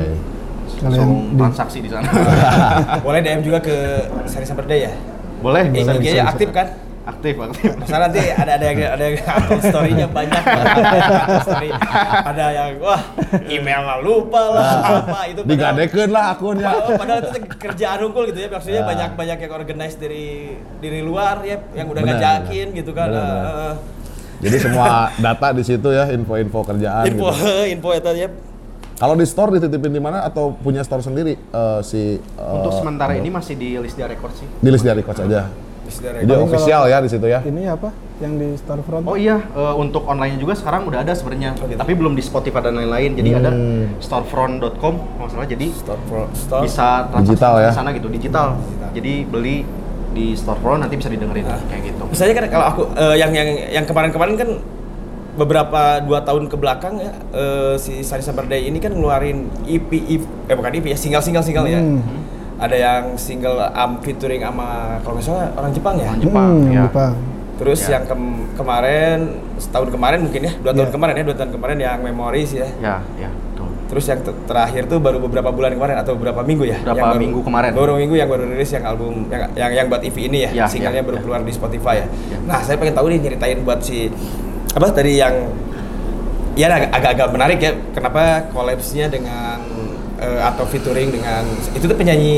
Kalian 0.75 0.83
Langsung 0.83 1.09
di- 1.31 1.37
transaksi 1.37 1.77
di 1.79 1.87
sana. 1.87 2.09
Boleh 3.05 3.19
DM 3.21 3.39
juga 3.39 3.61
ke 3.61 3.75
Sari 4.25 4.43
Summer 4.43 4.65
Day 4.65 4.83
ya. 4.83 4.93
Boleh, 5.39 5.69
bisa 5.69 5.93
bisa. 5.93 6.11
IG-nya 6.11 6.25
aktif 6.25 6.49
kan? 6.49 6.67
Aktif, 7.05 7.37
aktif. 7.37 7.69
Masa 7.77 8.01
nanti 8.01 8.17
ada 8.27 8.51
ada 8.51 8.65
yang 8.65 8.79
ada 8.89 9.03
yang 9.03 9.15
story-nya 9.61 10.07
banyak. 10.09 10.41
story. 11.45 11.69
Ada 12.25 12.45
yang 12.51 12.71
wah 12.81 13.01
email 13.45 13.81
lah 13.83 13.97
lupa 13.99 14.41
lah 14.49 14.65
apa 14.99 15.19
itu 15.29 15.41
Digadekeun 15.41 16.09
lah 16.09 16.33
akunnya. 16.33 16.73
Oh, 16.73 16.97
padahal 16.97 17.19
itu 17.23 17.29
kerjaan 17.55 17.99
unggul 18.03 18.25
gitu 18.27 18.39
ya 18.39 18.49
maksudnya 18.49 18.73
Ya. 18.75 18.85
banyak 18.85 19.09
banyak 19.13 19.37
yang 19.39 19.53
organize 19.53 19.95
dari 19.95 20.25
dari 20.77 20.99
luar 20.99 21.41
ya 21.41 21.61
yang 21.71 21.87
udah 21.87 22.01
Benar, 22.01 22.17
ngajakin 22.17 22.67
gitu 22.73 22.91
kan 22.91 23.07
Benar, 23.07 23.21
benar. 23.23 23.45
eh, 23.45 23.65
eh. 23.69 23.75
Jadi 24.35 24.57
semua 24.59 24.87
data 25.15 25.47
di 25.51 25.63
situ 25.63 25.87
ya, 25.89 26.09
info-info 26.09 26.59
kerjaan 26.65 27.03
info 27.07 27.29
gitu. 27.31 27.53
info 27.73 27.89
itu 27.93 28.09
ya 28.17 28.29
Kalau 28.95 29.13
di 29.13 29.23
store 29.23 29.51
dititipin 29.53 29.91
di 29.91 29.99
mana 29.99 30.23
atau 30.23 30.51
punya 30.53 30.81
store 30.81 30.99
sendiri 30.99 31.37
eh, 31.37 31.79
si 31.81 32.17
eh, 32.17 32.55
Untuk 32.55 32.73
sementara 32.73 33.13
ini 33.13 33.29
masih 33.29 33.53
di 33.53 33.77
Lisdia 33.77 34.05
Records 34.05 34.41
sih. 34.41 34.47
di 34.49 34.69
Lisdia 34.69 34.91
Records 34.91 35.21
aja. 35.21 35.45
Jadi 35.85 36.33
official 36.33 36.81
ya 36.85 36.97
di 36.97 37.07
situ 37.07 37.25
ya. 37.25 37.39
ini 37.41 37.65
apa 37.65 37.89
yang 38.15 38.35
di 38.35 38.55
storefront 38.55 39.03
Oh 39.03 39.13
iya, 39.13 39.37
eh, 39.37 39.73
untuk 39.75 40.03
online 40.03 40.35
juga 40.35 40.53
sekarang 40.53 40.85
udah 40.85 41.01
ada 41.01 41.11
sebenarnya, 41.11 41.51
tapi 41.55 41.91
belum 41.91 42.13
di 42.13 42.21
Spotify 42.21 42.61
dan 42.61 42.75
lain-lain. 42.75 43.11
Jadi 43.13 43.29
ada 43.31 43.51
Hmm. 43.51 43.91
storefront.com 43.99 44.93
kalau 44.95 45.19
nggak 45.19 45.31
salah. 45.31 45.47
Jadi 45.47 45.67
store 45.69 46.01
pro- 46.05 46.31
store 46.33 46.63
bisa 46.63 46.87
transaksi 47.07 47.29
Digital 47.29 47.53
ya? 47.57 47.69
di 47.69 47.75
sana 47.75 47.89
gitu, 47.91 48.07
digital. 48.07 48.47
Jadi 48.91 49.13
beli 49.23 49.57
di 50.11 50.31
storefront 50.31 50.79
nanti 50.79 50.95
bisa 50.95 51.11
didengerin 51.11 51.43
kayak 51.43 51.81
gitu. 51.85 52.03
misalnya 52.07 52.33
kan 52.33 52.45
kalau 52.49 52.65
aku 52.65 52.81
eh, 52.95 53.19
yang 53.19 53.29
yang 53.29 53.49
yang 53.73 53.85
kemarin-kemarin 53.85 54.35
kan 54.37 54.49
beberapa 55.35 55.99
dua 55.99 56.23
tahun 56.23 56.47
ke 56.47 56.55
belakang 56.55 56.95
ya 56.97 57.11
eh, 57.35 57.75
si 57.75 57.99
Sari 57.99 58.23
Summer 58.23 58.47
Day 58.47 58.63
ini 58.63 58.79
kan 58.79 58.95
ngeluarin 58.95 59.43
EP, 59.67 59.83
EP 59.91 60.23
eh 60.47 60.55
bukan 60.55 60.71
EP 60.71 60.87
ya 60.87 60.95
single 60.95 61.19
single 61.19 61.43
single 61.43 61.67
ya 61.67 61.83
Hmm. 61.83 61.99
Ada 62.57 62.71
yang 62.73 63.03
single 63.15 63.59
um, 63.59 63.99
featuring 63.99 64.39
sama 64.39 64.67
kalau 65.01 65.15
nggak 65.15 65.25
salah 65.25 65.47
orang 65.53 65.71
Jepang 65.71 65.95
ya 65.95 66.07
Orang 66.07 66.21
Jepang, 66.21 66.49
Hmm, 66.55 66.69
ya. 66.69 66.83
Jepang. 66.85 67.13
terus 67.55 67.79
Ya. 67.81 67.89
yang 67.93 68.03
kem- 68.05 68.47
kemarin 68.53 69.17
setahun 69.55 69.87
kemarin 69.89 70.19
mungkin 70.21 70.41
ya 70.41 70.53
dua 70.57 70.71
tahun 70.71 70.87
Ya. 70.87 70.93
kemarin 70.93 71.13
ya 71.13 71.23
dua 71.23 71.35
tahun 71.35 71.51
kemarin 71.51 71.77
yang 71.77 71.99
Memories 72.01 72.51
ya 72.53 72.67
Ya, 72.77 72.95
ya, 73.17 73.29
betul. 73.31 73.67
terus 73.87 74.05
yang 74.05 74.19
ter- 74.21 74.39
terakhir 74.45 74.83
tuh 74.85 74.99
baru 74.99 75.17
beberapa 75.19 75.49
bulan 75.49 75.71
kemarin 75.71 75.95
atau 75.97 76.15
beberapa 76.15 76.41
minggu 76.41 76.63
ya 76.65 76.79
Berapa 76.81 76.95
Yang 76.97 77.07
baru- 77.09 77.21
minggu 77.21 77.39
kemarin. 77.41 77.69
beberapa 77.71 77.97
minggu 77.97 78.15
yang 78.15 78.29
baru 78.29 78.43
rilis 78.45 78.69
yang 78.69 78.83
album 78.85 79.11
yang 79.25 79.41
yang, 79.53 79.71
yang 79.73 79.85
buat 79.85 80.01
EP 80.01 80.17
ini 80.21 80.39
ya, 80.41 80.51
Ya, 80.53 80.65
singlenya 80.65 80.99
ya, 80.99 81.03
baru 81.03 81.17
ya. 81.17 81.21
keluar 81.21 81.39
di 81.41 81.51
Spotify 81.51 81.95
ya. 81.97 82.07
Ya. 82.29 82.37
nah 82.45 82.59
saya 82.59 82.75
pengen 82.75 82.91
tahu 82.93 83.07
nih 83.09 83.19
nyeritain 83.21 83.59
buat 83.61 83.79
si 83.79 84.11
apa 84.69 84.87
tadi 84.89 85.15
yang 85.17 85.35
ya 86.53 86.67
ag- 86.69 86.87
agak-agak 86.89 87.27
menarik 87.29 87.59
ya 87.59 87.71
kenapa 87.91 88.47
collapse-nya 88.49 89.07
dengan 89.07 89.59
eh, 90.17 90.39
atau 90.41 90.63
featuring 90.63 91.10
dengan 91.10 91.43
itu 91.71 91.84
tuh 91.84 91.93
penyanyi 91.93 92.38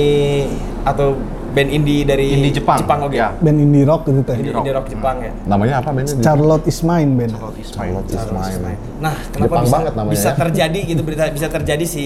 atau 0.81 1.13
band 1.47 1.69
indie 1.69 2.05
dari 2.05 2.31
Indie 2.31 2.53
Jepang. 2.53 2.77
Jepang 2.77 2.99
oke 3.01 3.13
Ya. 3.13 3.33
band 3.33 3.57
indie 3.57 3.81
rock 3.81 4.05
gitu 4.05 4.21
teh 4.21 4.35
indie, 4.35 4.53
rock. 4.53 4.61
indie 4.61 4.73
rock 4.73 4.87
Jepang 4.87 5.15
ya 5.19 5.31
Namanya 5.45 5.73
apa 5.81 5.89
bandnya? 5.89 6.21
Charlotte 6.21 6.65
is 6.65 6.79
mine 6.81 7.11
band 7.13 7.33
Charlotte 7.33 7.57
is 7.57 7.69
mine. 7.73 7.93
Charlotte 7.97 8.09
is 8.13 8.57
mine. 8.61 8.79
Nah, 8.99 9.15
kenapa 9.27 9.41
Jepang 9.47 9.63
bisa, 9.63 9.73
banget 9.73 9.93
namanya 9.95 10.13
bisa 10.13 10.29
ya. 10.29 10.35
terjadi 10.37 10.79
gitu 10.85 11.01
berita 11.01 11.23
bisa 11.29 11.47
terjadi 11.49 11.85
si 11.85 12.05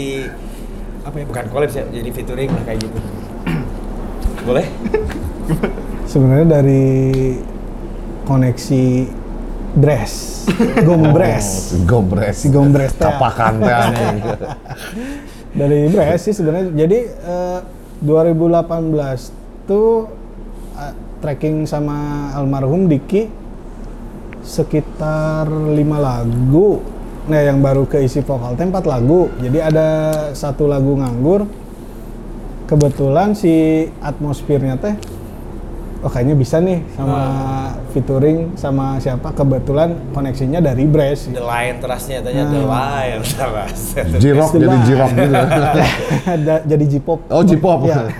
apa 1.01 1.15
ya 1.17 1.25
bukan 1.25 1.43
collapse 1.49 1.75
ya 1.75 1.85
jadi 1.89 2.09
featuring 2.09 2.49
kayak 2.63 2.79
gitu. 2.79 2.99
Boleh? 4.47 4.65
sebenarnya 6.03 6.47
dari 6.53 6.83
koneksi 8.23 8.85
dress 9.73 10.13
gombres 10.87 11.71
Oh, 11.71 11.83
Gobres. 11.83 12.35
Si 12.37 12.47
Gombres 12.47 12.91
teh. 12.93 13.03
Capakan 13.03 13.53
teh 13.59 13.71
anjing. 13.73 14.15
dari 15.51 15.91
Bres 15.91 16.27
sih 16.27 16.35
sebenarnya. 16.35 16.71
Jadi 16.73 16.99
eh, 17.07 17.59
2018 18.03 19.67
tuh 19.67 20.07
eh, 20.75 20.93
tracking 21.21 21.67
sama 21.67 22.31
almarhum 22.33 22.87
Diki 22.87 23.27
sekitar 24.41 25.47
lima 25.49 26.01
lagu. 26.01 26.81
Nah 27.29 27.41
yang 27.45 27.61
baru 27.61 27.85
keisi 27.85 28.25
vokal 28.25 28.57
teh 28.57 28.65
empat 28.65 28.89
lagu. 28.89 29.29
Jadi 29.37 29.59
ada 29.61 29.87
satu 30.33 30.65
lagu 30.65 30.97
nganggur. 30.97 31.45
Kebetulan 32.65 33.35
si 33.35 33.83
atmosfernya 33.99 34.79
teh 34.79 34.95
oh 36.01 36.09
kayaknya 36.09 36.33
bisa 36.33 36.57
nih 36.57 36.81
sama 36.91 37.21
featuring 37.91 38.37
sama 38.55 38.97
siapa 38.97 39.29
kebetulan 39.29 39.93
koneksinya 40.11 40.57
dari 40.59 40.83
Bres 40.83 41.27
The 41.27 41.39
Lion 41.39 41.77
terasnya 41.77 42.19
tanya 42.19 42.43
The 42.43 42.59
Hmm. 42.59 42.69
Lion 42.69 43.21
teras. 43.21 43.79
Jirok 44.17 44.51
jadi 44.55 44.77
jirok 44.83 45.11
gitu. 45.11 45.33
Jadi 46.71 46.83
J-pop 46.87 47.19
Oh, 47.27 47.41
J-pop. 47.41 47.79
ya. 47.83 48.05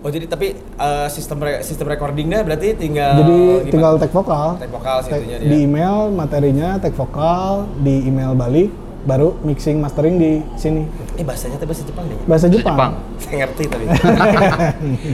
Oh 0.00 0.08
jadi 0.08 0.24
tapi 0.24 0.56
eh, 0.56 1.08
sistem 1.08 1.36
re- 1.38 1.60
sistem 1.60 1.84
recordingnya 1.86 2.40
berarti 2.40 2.72
tinggal 2.72 3.20
Jadi 3.20 3.36
gimana? 3.36 3.68
tinggal 3.68 3.92
tag 4.00 4.08
vokal. 4.10 4.48
Tag 4.56 4.70
vokal 4.70 4.96
Tag- 5.04 5.28
di 5.44 5.56
email 5.60 6.08
materinya 6.08 6.80
tag 6.80 6.96
vokal, 6.96 7.68
di 7.76 8.08
email 8.08 8.32
balik, 8.32 8.72
baru 9.04 9.36
mixing 9.42 9.76
mastering 9.76 10.16
di 10.16 10.40
sini. 10.56 10.88
Eh 11.20 11.24
bahasanya 11.26 11.60
tuh 11.60 11.68
bahasa 11.68 11.84
Jepang 11.84 12.04
deh. 12.08 12.16
Bahasa 12.24 12.46
Jepang. 12.48 12.72
Jepang. 12.72 12.92
Saya 13.20 13.34
ngerti 13.38 13.62
tapi. 13.68 13.84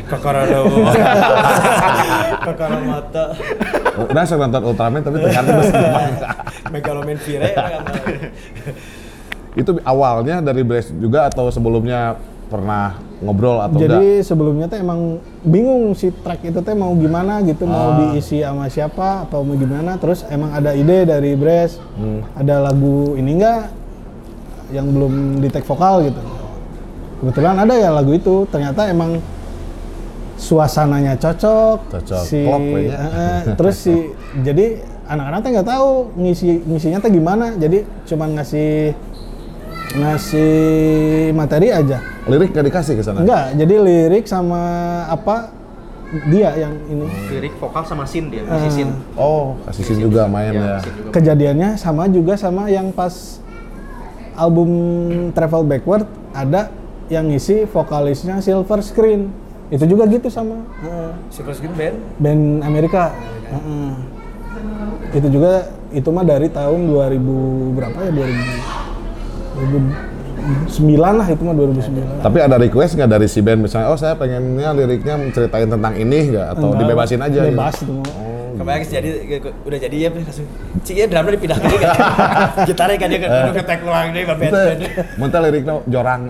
Kokoro 0.07 0.41
no. 0.47 0.61
Kokoro 2.43 2.79
moto. 2.81 3.25
Udah 4.07 4.23
saya 4.23 4.39
nonton 4.39 4.63
Ultraman 4.65 5.01
tapi 5.03 5.17
ternyata 5.19 5.51
bahasa 5.51 5.73
Jepang. 5.83 6.11
Megaloman 6.71 7.19
Vire 7.19 7.51
kan. 7.51 7.83
Itu 9.61 9.81
awalnya 9.83 10.39
dari 10.39 10.63
Bres 10.63 10.93
juga 10.93 11.27
atau 11.27 11.49
sebelumnya 11.49 12.15
pernah 12.47 12.95
ngobrol 13.19 13.59
atau 13.59 13.75
Jadi 13.75 14.21
enggak? 14.21 14.23
sebelumnya 14.23 14.67
teh 14.69 14.79
emang 14.79 15.19
bingung 15.43 15.91
si 15.91 16.15
track 16.15 16.45
itu 16.45 16.61
teh 16.61 16.77
mau 16.77 16.95
gimana 16.95 17.43
gitu, 17.43 17.65
mau 17.65 17.91
Ah. 17.91 18.13
diisi 18.13 18.39
sama 18.39 18.69
siapa 18.69 19.27
atau 19.27 19.43
mau 19.43 19.57
gimana. 19.57 19.97
Terus 19.97 20.23
emang 20.29 20.53
ada 20.53 20.71
ide 20.71 21.03
dari 21.03 21.35
Bres, 21.35 21.81
Hmm. 21.97 22.23
ada 22.31 22.63
lagu 22.63 23.17
ini 23.17 23.35
enggak 23.35 23.67
yang 24.69 24.87
belum 24.87 25.13
di 25.39 25.49
tag 25.49 25.63
vokal 25.63 26.03
gitu. 26.03 26.21
kebetulan 27.17 27.57
ada 27.57 27.73
ya 27.73 27.91
lagu 27.91 28.13
itu 28.13 28.45
ternyata 28.47 28.87
emang 28.87 29.17
suasananya 30.37 31.17
cocok, 31.17 31.79
Cocok. 31.89 32.23
si 32.23 32.45
Klop 32.45 32.61
kayaknya. 32.61 32.97
eh, 32.99 33.09
eh, 33.17 33.41
terus 33.57 33.77
si 33.79 33.95
jadi 34.39 34.67
anak-anak 35.07 35.39
teh 35.41 35.51
nggak 35.51 35.69
tahu 35.71 35.89
ngisi 36.15 36.49
ngisinya 36.63 36.99
teh 36.99 37.09
gimana 37.09 37.55
jadi 37.55 37.79
cuman 38.05 38.37
ngasih 38.37 38.93
ngasih 39.97 40.53
materi 41.33 41.71
aja 41.71 42.03
Lirik 42.27 42.51
gak 42.51 42.67
dikasih 42.67 42.95
ke 42.95 43.03
sana? 43.03 43.23
enggak 43.23 43.55
jadi 43.57 43.75
lirik 43.79 44.25
sama 44.27 44.61
apa 45.07 45.55
dia 46.27 46.53
yang 46.55 46.75
ini 46.87 47.07
lirik 47.31 47.55
vokal 47.57 47.83
sama 47.83 48.05
scene 48.05 48.29
dia 48.29 48.43
Eh. 48.43 48.51
ngisi 48.53 48.71
scene 48.75 48.93
Oh, 49.17 49.57
kasih 49.65 49.83
scene 49.85 50.01
juga 50.03 50.27
main 50.27 50.53
ya. 50.53 50.79
scene 50.79 50.95
juga. 50.97 51.11
kejadiannya 51.13 51.71
sama 51.77 52.03
juga 52.07 52.35
sama 52.35 52.69
yang 52.69 52.91
pas 52.91 53.41
album 54.37 54.69
Travel 55.31 55.65
Backward 55.65 56.05
ada 56.31 56.69
yang 57.07 57.27
ngisi 57.27 57.65
vokalisnya 57.65 58.39
Silver 58.39 58.81
Screen 58.81 59.33
itu 59.67 59.85
juga 59.85 60.07
gitu 60.07 60.29
sama 60.29 60.63
Heeh. 60.79 61.11
Silver 61.29 61.53
Screen 61.53 61.73
Band. 61.73 61.97
band 62.17 62.43
Amerika 62.63 63.11
Heeh. 63.47 63.91
itu 65.13 65.29
juga 65.31 65.53
itu 65.89 66.09
mah 66.09 66.23
dari 66.23 66.47
tahun 66.49 66.87
2000 66.87 67.19
berapa 67.73 67.99
ya 68.01 68.11
2000 68.13 68.87
2009 69.57 70.85
lah 71.17 71.27
itu 71.27 71.43
mah 71.43 71.55
2009 71.55 72.23
Tapi 72.23 72.39
ada 72.39 72.57
request 72.57 72.95
nggak 72.95 73.11
dari 73.11 73.27
si 73.27 73.41
band 73.41 73.61
misalnya, 73.63 73.89
oh 73.89 73.97
saya 73.97 74.15
pengennya 74.15 74.71
liriknya 74.73 75.17
menceritain 75.17 75.67
tentang 75.67 75.95
ini 75.95 76.31
nggak 76.31 76.47
atau 76.53 76.67
Enggak, 76.69 76.81
dibebasin 76.85 77.21
aja? 77.21 77.41
gitu? 77.41 77.51
bebas 77.51 77.75
itu 77.77 77.93
mah 77.93 78.07
Sih 78.57 78.93
jadi 78.97 79.09
udah 79.67 79.79
jadi 79.79 79.97
ya 79.97 80.09
langsung. 80.13 80.47
Cik 80.87 80.97
ya 80.97 81.07
drumnya 81.11 81.33
dipindah 81.37 81.59
ke 81.61 81.67
dia. 81.69 81.89
Gitarnya 82.69 82.97
kan 82.97 83.09
dia 83.11 83.21
kan 83.21 83.29
udah 83.31 83.55
ketek 83.55 83.81
luang 83.85 84.07
deh 84.13 84.23
band. 84.25 84.81
mentah 85.21 85.41
liriknya 85.45 85.75
jorang. 85.87 86.21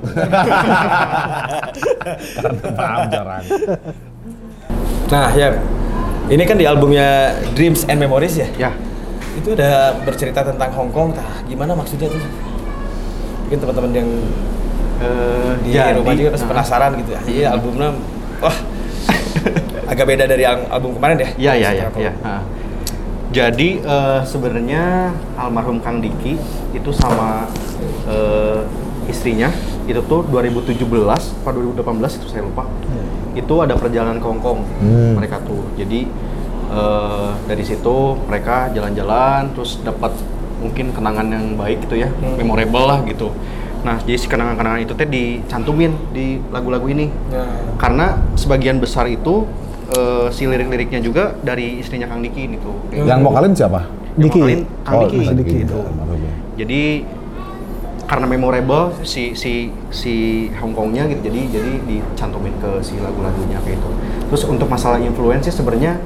Karena 2.36 2.60
paham 2.74 3.00
jorang. 3.10 3.42
Nah, 5.06 5.30
ya. 5.34 5.48
Ini 6.26 6.42
kan 6.42 6.58
di 6.58 6.66
albumnya 6.66 7.38
Dreams 7.54 7.86
and 7.86 8.02
Memories 8.02 8.34
ya. 8.34 8.48
ya 8.58 8.70
Itu 9.38 9.54
ada 9.54 9.94
bercerita 10.02 10.42
tentang 10.42 10.74
Hong 10.74 10.90
Kong. 10.90 11.14
Tah, 11.14 11.46
gimana 11.46 11.78
maksudnya 11.78 12.10
tuh? 12.10 12.18
Mungkin 13.46 13.58
teman-teman 13.62 13.92
yang 13.94 14.08
Eh, 14.96 15.52
di 15.60 15.76
jadi, 15.76 16.00
rumah 16.00 16.16
juga 16.16 16.32
pasti 16.32 16.48
nah, 16.48 16.52
penasaran 16.56 16.90
gitu. 17.04 17.10
Ah, 17.12 17.22
Iya, 17.28 17.46
albumnya 17.52 17.92
wah 18.40 18.56
agak 19.86 20.04
beda 20.06 20.24
dari 20.26 20.42
al- 20.42 20.66
album 20.68 20.94
kemarin 20.94 21.16
ya. 21.18 21.28
Iya 21.36 21.52
iya 21.54 21.70
iya. 21.72 21.86
Iya. 21.94 22.12
Jadi 23.26 23.82
eh, 23.82 24.20
sebenarnya 24.22 25.10
almarhum 25.36 25.82
Kang 25.82 25.98
Diki 25.98 26.38
itu 26.72 26.90
sama 26.90 27.50
eh, 28.06 28.62
istrinya 29.06 29.50
itu 29.86 29.98
tuh 30.02 30.26
2017 30.26 30.82
atau 30.82 31.50
2018 31.52 32.18
itu 32.18 32.26
saya 32.26 32.42
lupa. 32.42 32.64
Itu 33.34 33.60
ada 33.60 33.76
perjalanan 33.76 34.16
ke 34.16 34.26
Hong 34.26 34.40
Kong 34.40 34.60
Hmm. 34.80 35.18
mereka 35.18 35.42
tuh. 35.42 35.66
Jadi 35.74 36.06
eh, 36.70 37.30
dari 37.44 37.64
situ 37.66 37.96
mereka 38.24 38.70
jalan-jalan 38.70 39.52
terus 39.52 39.82
dapat 39.82 40.14
mungkin 40.56 40.88
kenangan 40.90 41.28
yang 41.28 41.46
baik 41.54 41.84
gitu 41.84 42.00
ya, 42.00 42.08
memorable 42.40 42.88
lah 42.88 43.04
gitu. 43.04 43.28
Nah, 43.84 44.00
jadi 44.02 44.18
si 44.18 44.26
kenangan-kenangan 44.26 44.82
itu 44.82 44.96
teh 44.96 45.04
dicantumin 45.04 45.92
di 46.10 46.40
lagu-lagu 46.48 46.88
ini 46.88 47.06
Nah, 47.28 47.76
karena 47.76 48.18
sebagian 48.34 48.80
besar 48.80 49.04
itu 49.06 49.44
eh, 49.92 50.26
si 50.30 50.46
lirik-liriknya 50.46 50.98
juga 50.98 51.36
dari 51.40 51.78
istrinya 51.78 52.06
Kang 52.06 52.22
Diki 52.22 52.50
itu. 52.50 52.72
Yang 52.92 53.20
vokalin 53.22 53.52
siapa? 53.52 53.80
Yang 54.16 54.22
Diki. 54.22 54.38
vokalin 54.40 54.60
Kang 54.82 54.94
Oh, 54.94 55.00
Diki. 55.06 55.18
Diki. 55.34 55.56
gitu. 55.62 55.78
Jadi 56.56 56.82
karena 58.06 58.26
memorable 58.30 58.94
si 59.02 59.34
si 59.34 59.68
si 59.90 60.14
Hongkongnya 60.62 61.10
gitu, 61.10 61.26
jadi 61.26 61.40
jadi 61.58 61.72
dicantumin 61.84 62.54
ke 62.62 62.78
si 62.78 62.94
lagu-lagunya 63.02 63.58
kayak 63.66 63.82
itu. 63.82 63.90
Terus 64.30 64.42
untuk 64.46 64.70
masalah 64.70 65.02
influence 65.02 65.50
sih 65.50 65.54
sebenarnya 65.54 65.98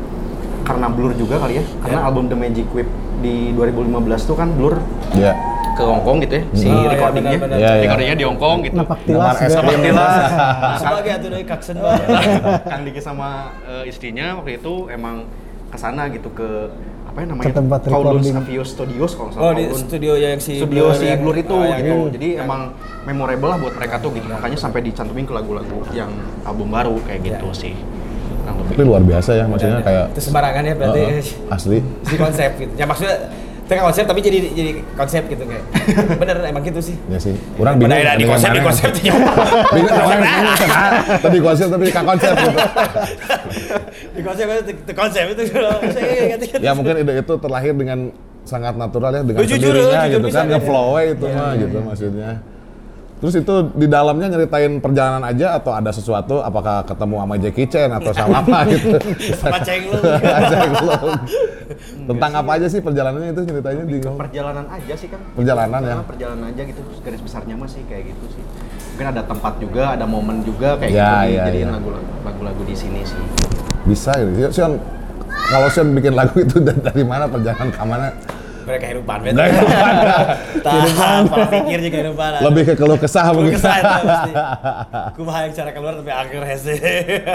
karena 0.70 0.87
Blur 0.88 1.12
juga 1.12 1.35
kali 1.37 1.59
ya, 1.59 1.64
karena 1.80 1.98
Ya. 1.98 2.06
album 2.06 2.24
The 2.26 2.38
Magic 2.38 2.66
Whip 2.70 2.87
di 3.18 3.50
2015 3.52 4.22
tuh 4.22 4.35
kan 4.35 4.48
Blur 4.50 4.78
Iya. 5.12 5.35
ke 5.72 5.83
Hongkong 5.83 6.22
gitu 6.22 6.35
ya, 6.37 6.44
si 6.52 6.66
Oh, 6.66 6.78
iya, 6.78 6.88
recordingnya. 6.88 7.38
Iya, 7.50 7.70
recordingnya 7.83 8.16
di 8.16 8.24
Hongkong 8.24 8.56
gitu. 8.62 8.74
napak 8.76 8.98
Nomor 9.02 9.35
tilas 9.35 9.37
krim. 9.59 9.80
Tilas. 9.83 10.14
sebagai 10.80 11.11
atuh 11.12 11.28
dari 11.28 11.44
kaksen 11.44 11.76
Kang 12.62 12.83
Diki 12.87 13.00
sama 13.00 13.28
eh, 13.64 13.85
istrinya 13.85 14.38
waktu 14.38 14.56
itu 14.56 14.87
emang 14.88 15.26
ke 15.66 15.76
sana 15.76 16.06
gitu 16.09 16.30
ke 16.30 16.70
apa 17.04 17.18
ya 17.18 17.26
namanya? 17.26 17.46
Ke 17.46 17.54
tempat. 17.56 17.80
Avio 17.90 18.62
Studios 18.62 19.12
kalau 19.12 19.28
nggak 19.28 19.40
Oh, 19.40 19.50
salah. 19.50 19.59
di 19.59 19.64
studio 19.74 20.12
yang 20.14 20.38
si 20.38 20.52
studio 20.56 20.94
si 20.94 21.06
yang- 21.06 21.18
Blur 21.18 21.35
itu 21.35 21.50
oh, 21.52 21.66
gitu. 21.66 21.94
Jadi 22.14 22.28
emang 22.38 22.70
memorable 23.02 23.48
lah 23.48 23.59
buat 23.59 23.74
mereka 23.74 23.98
tuh 23.98 24.14
gitu. 24.14 24.26
Makanya 24.26 24.54
sampai 24.54 24.80
dicantumin 24.80 25.26
ke 25.26 25.35
lagu-lagu 25.35 25.83
yang 25.90 26.11
album 26.42 26.70
baru 26.70 26.94
kayak 27.02 27.20
gitu 27.26 27.46
sih. 27.50 27.74
Kurang 28.40 28.57
lebih. 28.59 28.72
Tapi 28.72 28.83
luar 28.88 29.03
biasa 29.05 29.31
ya, 29.37 29.44
maksudnya 29.44 29.79
kayak 29.81 30.05
itu 30.11 30.20
sembarangan 30.20 30.62
ya 30.64 30.74
berarti 30.74 31.00
Heeh, 31.00 31.53
asli. 31.53 31.79
si 32.03 32.14
konsep 32.16 32.50
gitu. 32.57 32.72
Ya 32.74 32.85
maksudnya 32.88 33.16
tengah 33.70 33.87
konsep 33.87 34.03
tapi 34.03 34.18
jadi 34.18 34.38
jadi 34.50 34.70
konsep 34.98 35.22
gitu 35.31 35.44
kayak. 35.46 35.64
Bener 36.20 36.37
emang 36.42 36.62
gitu 36.66 36.81
sih. 36.83 36.96
Ya 37.07 37.18
sih. 37.22 37.38
Kurang 37.55 37.79
bingung. 37.79 37.94
Pada 37.94 38.18
di 38.18 38.26
konsep 38.26 38.50
di 38.50 38.62
konsep. 38.62 38.90
Bingung 39.74 39.94
orang 39.94 40.20
bingung 40.20 40.59
kan. 40.66 40.92
Tadi 41.22 41.38
konsep 41.38 41.66
tapi 41.70 41.85
kan 41.94 42.03
konsep 42.03 42.33
gitu. 42.35 42.59
di 44.18 44.22
konsep 44.26 44.46
itu 44.50 44.72
konsep 44.90 45.24
itu 45.31 45.42
saya 45.55 46.26
ganti 46.35 46.46
Ya 46.59 46.72
mungkin 46.74 46.94
ide 46.98 47.12
itu 47.22 47.35
terlahir 47.38 47.72
dengan 47.79 48.11
sangat 48.42 48.74
natural 48.74 49.11
ya 49.14 49.22
dengan 49.22 49.40
jujur, 49.46 49.70
sendirinya 49.70 50.00
jujur 50.09 50.18
gitu 50.18 50.29
kan 50.33 50.42
kan 50.42 50.46
ngeflow 50.59 50.88
itu 50.98 51.26
Iya, 51.29 51.37
mah 51.38 51.50
iya, 51.55 51.61
gitu 51.62 51.79
maksudnya. 51.87 52.31
Terus 53.20 53.37
itu 53.37 53.54
di 53.76 53.85
dalamnya 53.85 54.33
nyeritain 54.33 54.80
perjalanan 54.80 55.20
aja 55.22 55.52
atau 55.54 55.76
ada 55.76 55.92
sesuatu 55.92 56.40
apakah 56.40 56.80
ketemu 56.83 57.14
sama 57.20 57.35
Jackie 57.37 57.68
Chan 57.68 57.92
atau 57.92 58.16
sama 58.16 58.40
apa 58.40 58.64
gitu. 58.72 58.96
Sama 59.37 59.61
Ceng 59.61 59.92
Lu. 59.92 60.00
Ceng 60.52 60.72
Lu. 60.72 60.88
Tentang 62.09 62.33
apa 62.33 62.50
aja 62.56 62.66
sih 62.66 62.80
perjalanannya 62.80 63.30
itu 63.30 63.42
ceritanya 63.44 63.83
di 63.85 63.96
Perjalanan 64.00 64.64
aja 64.66 64.94
sih 64.96 65.09
kan. 65.12 65.20
Perjalanan 65.37 65.80
ya? 65.85 65.94
Perjalanan 66.00 66.44
aja 66.48 66.62
gitu. 66.64 66.80
Garis 67.00 67.20
besarnya 67.20 67.54
mah 67.54 67.68
sih 67.68 67.85
kayak 67.85 68.09
gitu 68.09 68.24
sih. 68.33 68.44
Mungkin 68.96 69.06
ada 69.12 69.22
tempat 69.22 69.52
juga, 69.61 69.83
ada 69.92 70.04
momen 70.04 70.40
juga 70.40 70.80
kayak 70.80 70.88
Ya, 70.90 71.12
gitu. 71.20 71.37
ya, 71.37 71.42
Jadiin 71.48 71.68
ya. 71.68 71.72
lagu 71.76 71.88
lagu-lagu 72.24 72.62
di 72.64 72.72
sini 72.72 73.04
sih. 73.04 73.20
bisa 73.85 74.12
gitu. 74.16 74.48
Sion 74.50 74.80
kalau 75.28 75.68
Sion 75.68 75.92
bikin 75.92 76.12
lagu 76.12 76.37
itu 76.37 76.56
dari, 76.56 76.80
dari 76.88 77.04
mana 77.04 77.24
perjalanan 77.24 77.68
ke 77.68 77.80
mana? 77.80 78.09
Mereka 78.70 78.87
kehidupan 78.87 79.18
bet. 79.26 79.35
Kehidupan. 79.35 79.94
Tahan, 80.66 81.22
pola 81.26 81.46
pikir 81.50 81.78
juga 81.83 81.94
kehidupan. 81.98 82.30
Lebih 82.46 82.62
ke 82.62 82.74
keluh 82.78 82.98
kesah 83.02 83.24
Keluh 83.35 83.37
mungkin. 83.42 83.54
kesah 83.59 83.74
itu 83.74 83.94
pasti. 84.06 84.33
Yang 85.40 85.54
cara 85.56 85.70
keluar 85.74 85.92
tapi 85.98 86.12
akhir 86.12 86.42
hese. 86.46 86.74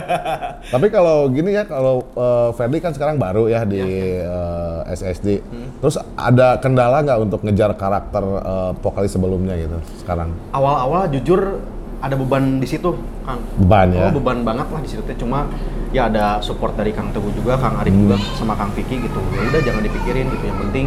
Tapi 0.74 0.88
kalau 0.94 1.28
gini 1.28 1.52
ya, 1.58 1.66
kalau 1.68 2.06
eh, 2.16 2.50
Ferdi 2.56 2.78
kan 2.80 2.96
sekarang 2.96 3.20
baru 3.20 3.52
ya 3.52 3.68
di 3.68 3.82
eh, 4.22 4.80
SSD. 4.96 5.44
Terus 5.84 6.00
ada 6.16 6.56
kendala 6.62 7.04
nggak 7.04 7.20
untuk 7.28 7.40
ngejar 7.44 7.76
karakter 7.76 8.24
eh, 8.24 8.72
vokalis 8.80 9.12
sebelumnya 9.12 9.60
gitu 9.60 9.78
sekarang? 10.00 10.32
Awal-awal 10.56 11.12
jujur 11.12 11.60
ada 12.06 12.14
beban 12.14 12.62
di 12.62 12.68
situ, 12.70 12.94
Kang. 13.26 13.42
Beban 13.58 13.90
ya? 13.90 14.08
Oh, 14.08 14.14
beban 14.14 14.46
banget 14.46 14.68
lah 14.70 14.82
di 14.86 14.90
situ 14.94 15.02
teh. 15.10 15.18
Cuma 15.18 15.50
ya 15.90 16.06
ada 16.06 16.38
support 16.46 16.78
dari 16.78 16.94
Kang 16.94 17.10
Teguh 17.10 17.34
juga, 17.34 17.58
Kang 17.58 17.82
Arif 17.82 17.98
juga 17.98 18.16
sama 18.38 18.54
Kang 18.54 18.70
Vicky 18.78 19.02
gitu. 19.02 19.20
Ya 19.34 19.42
udah 19.50 19.62
jangan 19.66 19.82
dipikirin 19.82 20.30
gitu. 20.30 20.44
Yang 20.46 20.60
penting 20.70 20.86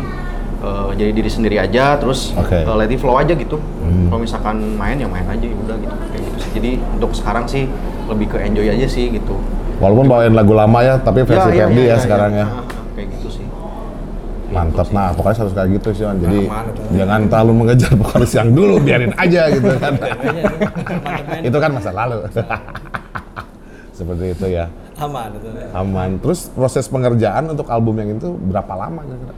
eh, 0.58 0.88
jadi 0.98 1.10
diri 1.14 1.30
sendiri 1.30 1.56
aja 1.58 1.98
terus 1.98 2.34
Oke. 2.34 2.62
eh, 2.62 2.74
let 2.76 2.90
it 2.90 2.98
flow 2.98 3.16
aja 3.16 3.32
gitu. 3.34 3.58
Kalau 4.08 4.20
misalkan 4.20 4.56
main 4.76 4.96
ya 4.96 5.08
main 5.08 5.24
aja 5.24 5.44
ya 5.44 5.56
udah 5.56 5.76
gitu. 5.78 5.94
Kayak 6.12 6.22
gitu 6.26 6.38
sih. 6.40 6.50
Jadi 6.56 6.70
untuk 6.96 7.10
sekarang 7.12 7.44
sih 7.44 7.64
lebih 8.08 8.26
ke 8.32 8.38
enjoy 8.40 8.66
aja 8.66 8.86
sih 8.88 9.12
gitu. 9.12 9.36
Walaupun 9.78 10.10
bawain 10.10 10.34
lagu 10.34 10.52
lama 10.58 10.78
ya, 10.82 10.98
tapi 10.98 11.22
versi 11.22 11.54
Ferdi 11.54 11.86
ya, 11.86 11.96
sekarang 12.02 12.32
ya. 12.34 12.46
Ah, 12.50 12.66
ah, 12.66 12.82
Kayak 12.98 13.08
gitu 13.14 13.28
sih. 13.30 13.46
Mantap. 14.50 14.90
Gitu. 14.90 14.96
Nah, 14.98 15.08
vokalis 15.14 15.38
harus 15.38 15.52
kayak 15.54 15.68
gitu 15.78 15.88
sih, 15.94 16.02
Wan. 16.02 16.18
Jadi 16.18 16.38
betul. 16.50 16.84
jangan 16.98 17.20
terlalu 17.30 17.52
mengejar 17.54 17.92
vokalis 17.94 18.32
yang 18.34 18.50
dulu, 18.50 18.74
biarin 18.82 19.14
aja 19.14 19.42
gitu 19.54 19.70
kan. 19.78 19.94
itu 21.48 21.58
kan 21.62 21.70
masa 21.70 21.90
lalu. 21.94 22.26
Seperti 23.98 24.24
itu 24.34 24.46
ya. 24.50 24.66
Aman 24.98 25.30
itu. 25.38 25.46
Aman. 25.70 26.10
Terus 26.18 26.50
proses 26.50 26.90
pengerjaan 26.90 27.46
untuk 27.46 27.70
album 27.70 28.02
yang 28.02 28.18
itu 28.18 28.34
berapa 28.34 28.74
lama 28.74 29.06
kira-kira? 29.06 29.34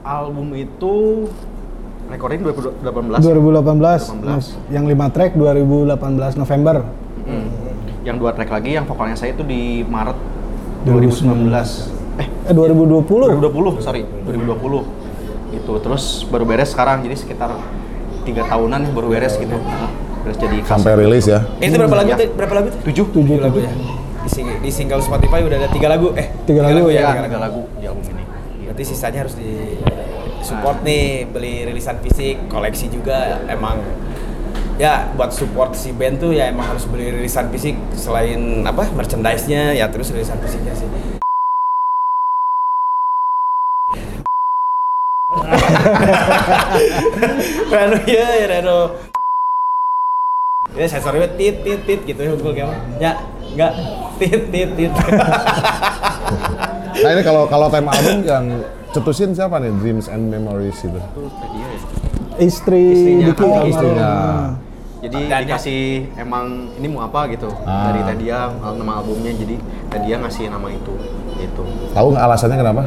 Album 0.00 0.52
itu 0.54 1.28
recording 2.08 2.40
2018. 2.42 3.20
2018, 3.20 4.16
2018. 4.16 4.72
yang 4.72 4.84
5 4.84 5.14
track 5.14 5.30
2018 5.34 5.94
November. 6.36 6.76
Hmm. 7.22 7.46
Yang 8.00 8.16
dua 8.16 8.30
track 8.32 8.50
lagi 8.50 8.70
yang 8.74 8.88
vokalnya 8.88 9.14
saya 9.14 9.32
itu 9.32 9.44
di 9.44 9.84
Maret 9.84 10.16
2019. 10.82 11.92
2019. 12.16 12.16
Eh, 12.16 12.26
Eh 12.48 12.54
2020. 12.56 13.36
2020, 13.38 13.78
sorry, 13.78 14.02
2020. 14.24 14.82
Gitu. 15.52 15.72
Terus 15.78 16.04
baru 16.26 16.44
beres 16.44 16.70
sekarang, 16.70 17.02
jadi 17.02 17.14
sekitar 17.14 17.52
tiga 18.22 18.44
tahunan 18.46 18.80
ya 18.82 18.90
baru 18.90 19.08
beres 19.10 19.36
gitu. 19.36 19.52
Beres 20.20 20.36
jadi 20.36 20.56
kaset. 20.60 20.80
Sampai 20.80 20.96
rilis 20.96 21.28
ya. 21.28 21.44
Ini 21.58 21.68
tuh 21.70 21.78
berapa 21.78 21.96
lagu 21.98 22.08
Ya. 22.08 22.16
tuh? 22.16 22.28
Berapa 22.34 22.54
lagu 22.56 22.66
tuh? 22.70 22.80
tujuh. 22.88 23.06
Tujuh, 23.12 23.36
lagu 23.38 23.58
ya. 23.58 23.72
Di, 24.20 24.28
sing- 24.28 24.60
di 24.60 24.70
single 24.70 25.00
Spotify 25.00 25.40
udah 25.40 25.56
ada 25.58 25.68
tiga 25.68 25.88
lagu. 25.88 26.12
Eh, 26.12 26.28
Tiga 26.44 26.60
lagu, 26.62 26.88
Ya, 26.88 27.08
tiga 27.08 27.24
tiga 27.26 27.38
lagu 27.38 27.60
di 27.76 27.84
album 27.84 28.04
ini. 28.06 28.19
Berarti 28.80 28.96
sisanya 28.96 29.28
harus 29.28 29.36
di 29.36 29.76
support 30.40 30.80
nih, 30.80 31.28
beli 31.28 31.68
rilisan 31.68 32.00
fisik, 32.00 32.48
koleksi 32.48 32.88
juga 32.88 33.44
emang 33.44 33.76
ya 34.80 35.04
buat 35.20 35.36
support 35.36 35.76
si 35.76 35.92
band 35.92 36.16
tuh 36.16 36.32
ya 36.32 36.48
emang 36.48 36.64
harus 36.64 36.88
beli 36.88 37.12
rilisan 37.12 37.52
fisik 37.52 37.76
selain 37.92 38.64
apa 38.64 38.88
merchandise-nya 38.96 39.76
ya 39.76 39.84
terus 39.92 40.08
rilisan 40.16 40.40
fisiknya 40.40 40.72
sih. 40.72 40.88
Reno 47.76 48.00
ya, 48.08 48.48
Reno. 48.48 48.96
Ya 50.72 50.88
sensornya 50.88 51.28
tit 51.36 51.68
tit 51.68 51.84
tit 51.84 52.00
gitu 52.08 52.20
ya 52.24 52.32
gue 52.32 52.52
kayak 52.56 52.80
ya 52.96 53.12
enggak 53.44 53.76
tit 54.16 54.48
tit 54.48 54.72
tit. 54.72 54.92
Nah 57.00 57.10
ini 57.10 57.22
kalau 57.22 57.42
kalau 57.46 57.66
tema 57.66 57.90
album 57.90 58.20
yang 58.22 58.44
cetusin 58.90 59.32
siapa 59.32 59.56
nih 59.56 59.72
Dreams 59.78 60.06
and 60.06 60.28
Memories 60.28 60.78
itu? 60.80 60.92
Itu 60.92 61.20
dia 61.48 61.66
ya. 61.66 61.78
Istri 62.40 62.84
Istrinya, 62.90 63.26
Diki 63.26 63.44
oh, 63.44 63.64
istrinya. 63.66 64.10
Jadi 65.00 65.20
Dan 65.26 65.38
dikasih 65.44 65.80
emang 66.14 66.44
ini 66.76 66.86
mau 66.86 67.02
apa 67.02 67.24
gitu 67.28 67.48
Ah. 67.64 67.88
dari 67.88 68.04
Tadia 68.04 68.52
nama 68.52 69.00
albumnya 69.00 69.32
jadi 69.32 69.56
Tadia 69.88 70.20
ngasih 70.20 70.48
nama 70.48 70.68
itu 70.68 70.92
gitu. 71.36 71.62
Tahu 71.90 72.06
nggak 72.12 72.24
alasannya 72.26 72.58
kenapa? 72.58 72.82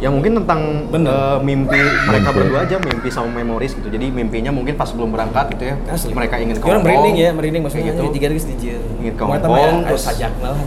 Ya 0.00 0.08
mungkin 0.08 0.32
tentang 0.32 0.88
Bener. 0.88 1.12
eh, 1.12 1.38
mimpi 1.44 1.76
mereka 1.76 2.32
Mimpi. 2.32 2.38
berdua 2.40 2.58
aja 2.64 2.76
mimpi 2.80 3.08
sama 3.12 3.30
memoris 3.30 3.76
gitu. 3.76 3.86
Jadi 3.86 4.08
mimpinya 4.08 4.48
mungkin 4.48 4.74
pas 4.74 4.88
sebelum 4.88 5.12
berangkat 5.12 5.54
gitu 5.54 5.70
ya. 5.70 5.74
Asli. 5.86 6.10
Mereka 6.10 6.40
ingin 6.40 6.56
ke 6.56 6.64
Orang 6.64 6.66
Hong 6.66 6.80
Kong. 6.80 6.84
merinding 6.88 7.16
ya, 7.16 7.30
merinding 7.30 7.62
maksudnya 7.62 7.86
gitu. 7.92 8.02
Tiga 8.10 8.26
guys 8.26 8.46
dijieun. 8.48 8.82
Ingin 8.98 9.14
ke 9.14 9.22
Mau 9.22 9.28
Hong 9.28 9.38
eta 9.38 9.46
mah 9.46 9.58
Kong 9.60 9.76
aya 9.76 9.86
terus. 9.86 10.04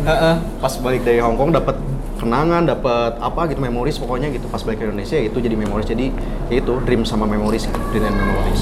Heeh, 0.06 0.36
pas 0.62 0.74
balik 0.78 1.02
dari 1.02 1.20
Hong 1.20 1.36
Kong 1.36 1.50
dapat 1.50 1.76
kenangan, 2.24 2.64
dapat 2.66 3.20
apa 3.20 3.42
gitu 3.52 3.60
memoris 3.60 4.00
pokoknya 4.00 4.32
gitu 4.32 4.48
pas 4.48 4.64
balik 4.64 4.82
ke 4.82 4.86
Indonesia 4.88 5.20
itu 5.20 5.38
jadi 5.38 5.56
memoris. 5.60 5.86
Jadi 5.86 6.10
ya 6.48 6.64
itu 6.64 6.74
dream 6.88 7.04
sama 7.04 7.28
memoris, 7.28 7.68
dream 7.92 8.08
and 8.08 8.16
memories. 8.16 8.62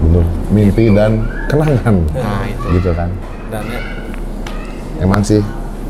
Betul. 0.00 0.24
Mimpi 0.50 0.84
dan 0.90 1.24
kenangan. 1.46 1.96
Nah, 2.12 2.42
itu. 2.48 2.66
Gitu 2.80 2.90
kan. 2.96 3.10
Dan 3.50 3.64
ya, 3.70 3.80
Emang 5.00 5.24
sih 5.24 5.40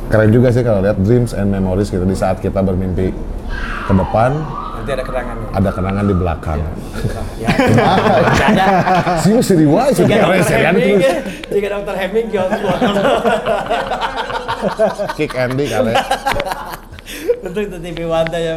keren 0.07 0.31
juga 0.31 0.55
sih 0.55 0.63
kalau 0.63 0.83
lihat 0.83 0.99
Dreams 1.03 1.35
and 1.35 1.51
Memories 1.51 1.91
gitu 1.91 2.07
di 2.07 2.15
saat 2.15 2.39
kita 2.39 2.63
bermimpi 2.63 3.11
ke 3.87 3.93
depan 3.95 4.39
nanti 4.81 4.91
ada 4.97 5.05
kenangan. 5.05 5.37
ada 5.53 5.71
kenangan 5.71 6.05
di 6.07 6.15
belakang. 6.17 6.59
Ya, 7.39 7.49
ada. 8.51 8.67
Sih 9.21 9.33
mesti 9.37 9.55
riwayat 9.55 9.93
sih 9.93 10.05
Jika 10.09 10.17
keren 10.19 10.41
dokter 10.41 10.57
Heming, 10.57 10.97
ya. 10.99 11.15
jika 11.53 11.67
dokter 11.69 11.95
Heming 11.99 12.27
Kick 15.17 15.33
Andy 15.37 15.65
kali. 15.69 15.93
Tentu 17.41 17.59
itu 17.65 17.77
TV 17.81 17.99
Wanda 18.05 18.37
ya. 18.37 18.57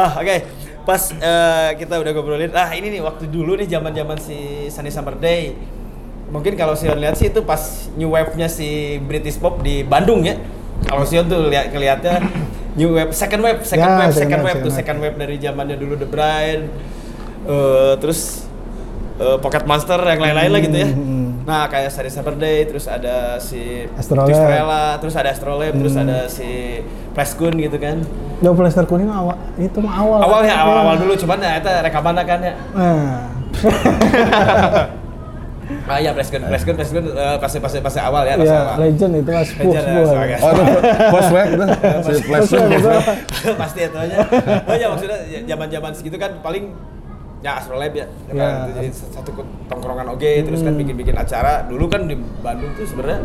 ah 0.00 0.12
oke. 0.18 0.36
Pas 0.82 1.02
eh, 1.14 1.70
kita 1.78 1.94
udah 2.02 2.10
ngobrolin, 2.10 2.50
ah 2.58 2.74
ini 2.74 2.90
nih 2.90 3.00
waktu 3.04 3.30
dulu 3.30 3.54
nih 3.54 3.70
zaman 3.70 3.94
zaman 3.94 4.18
si 4.18 4.66
Sunny 4.72 4.90
Summer 4.90 5.14
Day. 5.14 5.54
Mungkin 6.32 6.56
kalau 6.56 6.72
Sion 6.72 6.96
lihat 6.96 7.14
sih 7.20 7.28
itu 7.28 7.44
pas 7.44 7.60
new 7.94 8.16
wave-nya 8.16 8.48
si 8.48 8.98
British 9.04 9.36
Pop 9.36 9.60
di 9.60 9.84
Bandung 9.84 10.24
ya. 10.24 10.40
Kalau 10.88 11.04
Sion 11.04 11.28
tuh 11.28 11.52
lihat 11.52 11.70
ngelihatnya 11.70 12.24
new 12.74 12.96
wave, 12.96 13.12
second 13.12 13.44
wave, 13.44 13.60
second 13.62 13.84
Ya, 13.84 14.00
wave, 14.00 14.16
second 14.16 14.18
second 14.18 14.40
wave, 14.42 14.56
wave 14.58 14.64
tuh 14.64 14.72
second 14.72 14.98
wave 15.04 15.16
dari 15.20 15.36
zamannya 15.36 15.76
dulu 15.76 15.94
The 16.00 16.08
Bride, 16.08 16.64
eh, 17.46 17.92
terus 18.00 18.48
eh, 19.20 19.36
Pocket 19.38 19.68
Monster 19.68 20.00
yang 20.00 20.20
lain-lain 20.24 20.50
lah 20.50 20.60
gitu 20.64 20.76
ya. 20.80 20.88
Hmm. 20.88 21.21
Nah 21.42 21.66
kayak 21.66 21.90
Sunny 21.90 22.06
Summer 22.06 22.34
Day, 22.34 22.64
terus 22.64 22.86
ada 22.86 23.34
si 23.36 23.82
Astrolab. 23.92 24.30
Terus 24.98 25.14
ada 25.14 25.30
Astrolab, 25.30 25.72
terus 25.72 25.92
Hmm. 25.92 26.04
ada 26.04 26.18
si 26.26 26.78
Flashgun 27.12 27.54
gitu 27.56 27.76
kan. 27.76 27.98
Yo 28.38 28.50
Plaster 28.52 28.82
kuning 28.84 29.06
awal 29.06 29.34
itu 29.56 29.78
mah 29.78 29.94
awal. 29.96 30.18
Awal 30.20 30.40
ya, 30.42 30.56
awal-awal 30.60 30.94
dulu 30.96 31.14
cuman 31.16 31.38
ya 31.38 31.52
itu 31.56 31.70
rekaman 31.80 32.14
kan 32.16 32.38
ya. 32.40 32.54
Nah, 32.70 33.30
Ah 35.82 35.96
iya 35.96 36.10
Flashgun, 36.12 36.42
Flashgun, 36.44 36.74
Flashgun 36.74 37.04
eh, 37.08 37.36
pasti 37.38 37.56
pasti 37.56 37.78
pasti 37.80 37.98
awal 37.98 38.22
ya, 38.22 38.34
pasti 38.34 38.50
ya 38.50 38.60
awal. 38.60 38.76
legend 38.78 39.12
itu 39.16 39.30
mas 39.30 39.48
Legend 39.52 39.84
ya, 39.88 40.02
sebagai- 40.04 40.38
Oh 40.38 40.50
itu 40.52 40.62
first 41.08 41.30
wave 41.32 41.50
itu 41.50 41.64
si 41.64 41.72
Flash 42.20 42.42
First 42.44 42.52
wave, 42.52 42.72
itu. 42.72 42.90
pasti 43.56 43.80
itu 43.80 43.96
aja. 43.96 44.16
Oh 44.62 44.74
ya 44.74 44.86
maksudnya 44.86 45.18
zaman-zaman 45.44 45.90
segitu 45.92 46.16
kan 46.18 46.30
paling 46.38 46.64
ya 47.42 47.58
Astrolab 47.58 47.90
ya, 47.90 48.06
kan 48.06 48.34
Ya. 48.34 48.46
itu 48.64 48.70
jadi 48.78 48.88
satu 48.94 49.30
tongkrongan 49.66 50.06
oke, 50.08 50.30
terus 50.46 50.62
kan 50.62 50.72
Hmm. 50.72 50.80
bikin-bikin 50.80 51.14
acara. 51.14 51.66
Dulu 51.66 51.90
kan 51.90 52.06
di 52.06 52.14
Bandung 52.14 52.70
tuh 52.72 52.86
sebenarnya 52.86 53.18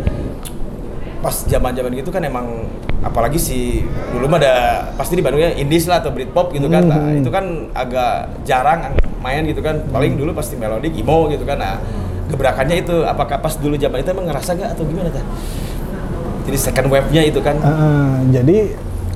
pas 1.17 1.34
zaman-zaman 1.43 1.93
gitu 1.93 2.10
kan 2.10 2.21
emang 2.21 2.65
apalagi 3.01 3.38
si 3.38 3.82
dulu 4.10 4.25
mah 4.25 4.38
ada 4.38 4.53
pasti 4.93 5.13
di 5.13 5.21
Bandungnya 5.21 5.53
indies 5.53 5.86
lah 5.86 6.01
atau 6.01 6.10
Britpop 6.10 6.49
gitu 6.49 6.65
kan. 6.65 6.82
Nah, 6.84 6.97
Hmm. 6.97 7.21
itu 7.21 7.30
kan 7.30 7.45
agak 7.73 8.41
jarang 8.41 8.89
main 9.21 9.45
gitu 9.45 9.62
kan. 9.62 9.86
Paling 9.88 10.17
dulu 10.17 10.34
pasti 10.34 10.58
melodic 10.58 10.93
emo 10.93 11.30
gitu 11.30 11.45
kan. 11.45 11.58
Nah, 11.58 11.77
gebrakannya 12.27 12.82
itu 12.82 13.06
apakah 13.06 13.38
pas 13.38 13.53
dulu 13.53 13.77
zaman 13.77 14.01
itu 14.01 14.10
emang 14.10 14.25
ngerasa 14.25 14.49
nggak 14.51 14.69
atau 14.73 14.84
gimana 14.84 15.10
tah? 15.10 15.25
Jadi 16.47 16.58
second 16.58 16.88
wave-nya 16.89 17.21
itu 17.21 17.38
kan. 17.38 17.53
Heeh, 17.60 18.10
jadi 18.34 18.58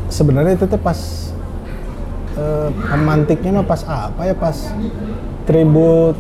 sebenarnya 0.10 0.60
itu 0.60 0.66
tuh 0.68 0.78
pas 0.78 1.31
eh, 2.34 2.70
pemantiknya 2.70 3.52
mah 3.54 3.66
pas 3.66 3.82
apa 3.84 4.22
ya 4.24 4.34
pas 4.34 4.58
tribut 5.44 6.16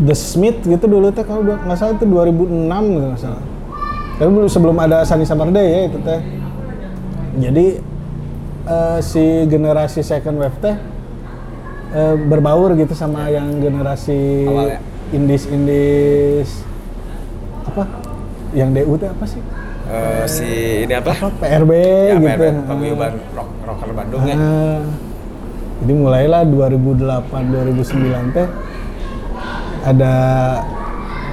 The 0.00 0.14
Smith 0.14 0.64
gitu 0.64 0.86
dulu 0.86 1.12
teh 1.12 1.20
kalau 1.22 1.44
nggak 1.44 1.76
salah 1.76 1.92
itu 1.92 2.04
2006 2.04 2.46
gitu 2.88 3.06
nggak 3.06 3.20
salah. 3.20 3.42
Tapi 4.16 4.28
belum 4.28 4.48
sebelum 4.48 4.76
ada 4.76 5.04
Sunny 5.04 5.24
Summer 5.24 5.48
Day 5.48 5.66
ya 5.66 5.80
itu 5.86 5.98
teh. 6.00 6.20
Jadi 7.36 7.66
eh, 8.64 8.98
si 9.00 9.24
generasi 9.44 10.00
second 10.00 10.36
wave 10.36 10.56
teh 10.58 10.76
eh, 11.90 12.14
berbaur 12.16 12.72
gitu 12.74 12.92
sama 12.92 13.28
yang 13.28 13.60
generasi 13.60 14.46
Awal 14.46 14.66
ya? 14.68 14.78
indies 15.10 15.44
indies 15.44 16.50
apa 17.62 17.84
yang 18.50 18.72
DU 18.72 18.96
teh 18.96 19.06
apa 19.06 19.24
sih? 19.24 19.42
Eh, 19.90 20.24
si 20.24 20.48
ini 20.86 20.94
apa? 20.94 21.10
apa 21.10 21.28
PRB 21.36 21.72
Ya, 21.74 22.14
gitu. 22.14 22.30
PRB, 22.30 22.42
Paguyuban 22.64 23.12
Rock 23.34 23.48
Rocker 23.66 23.90
Bandung 23.90 24.22
ya. 24.22 24.36
Ah, 25.80 25.86
jadi 25.86 25.92
mulailah 25.94 26.42
2008 26.44 27.24
2009 27.46 28.04
teh 28.30 28.48
ada 29.80 30.12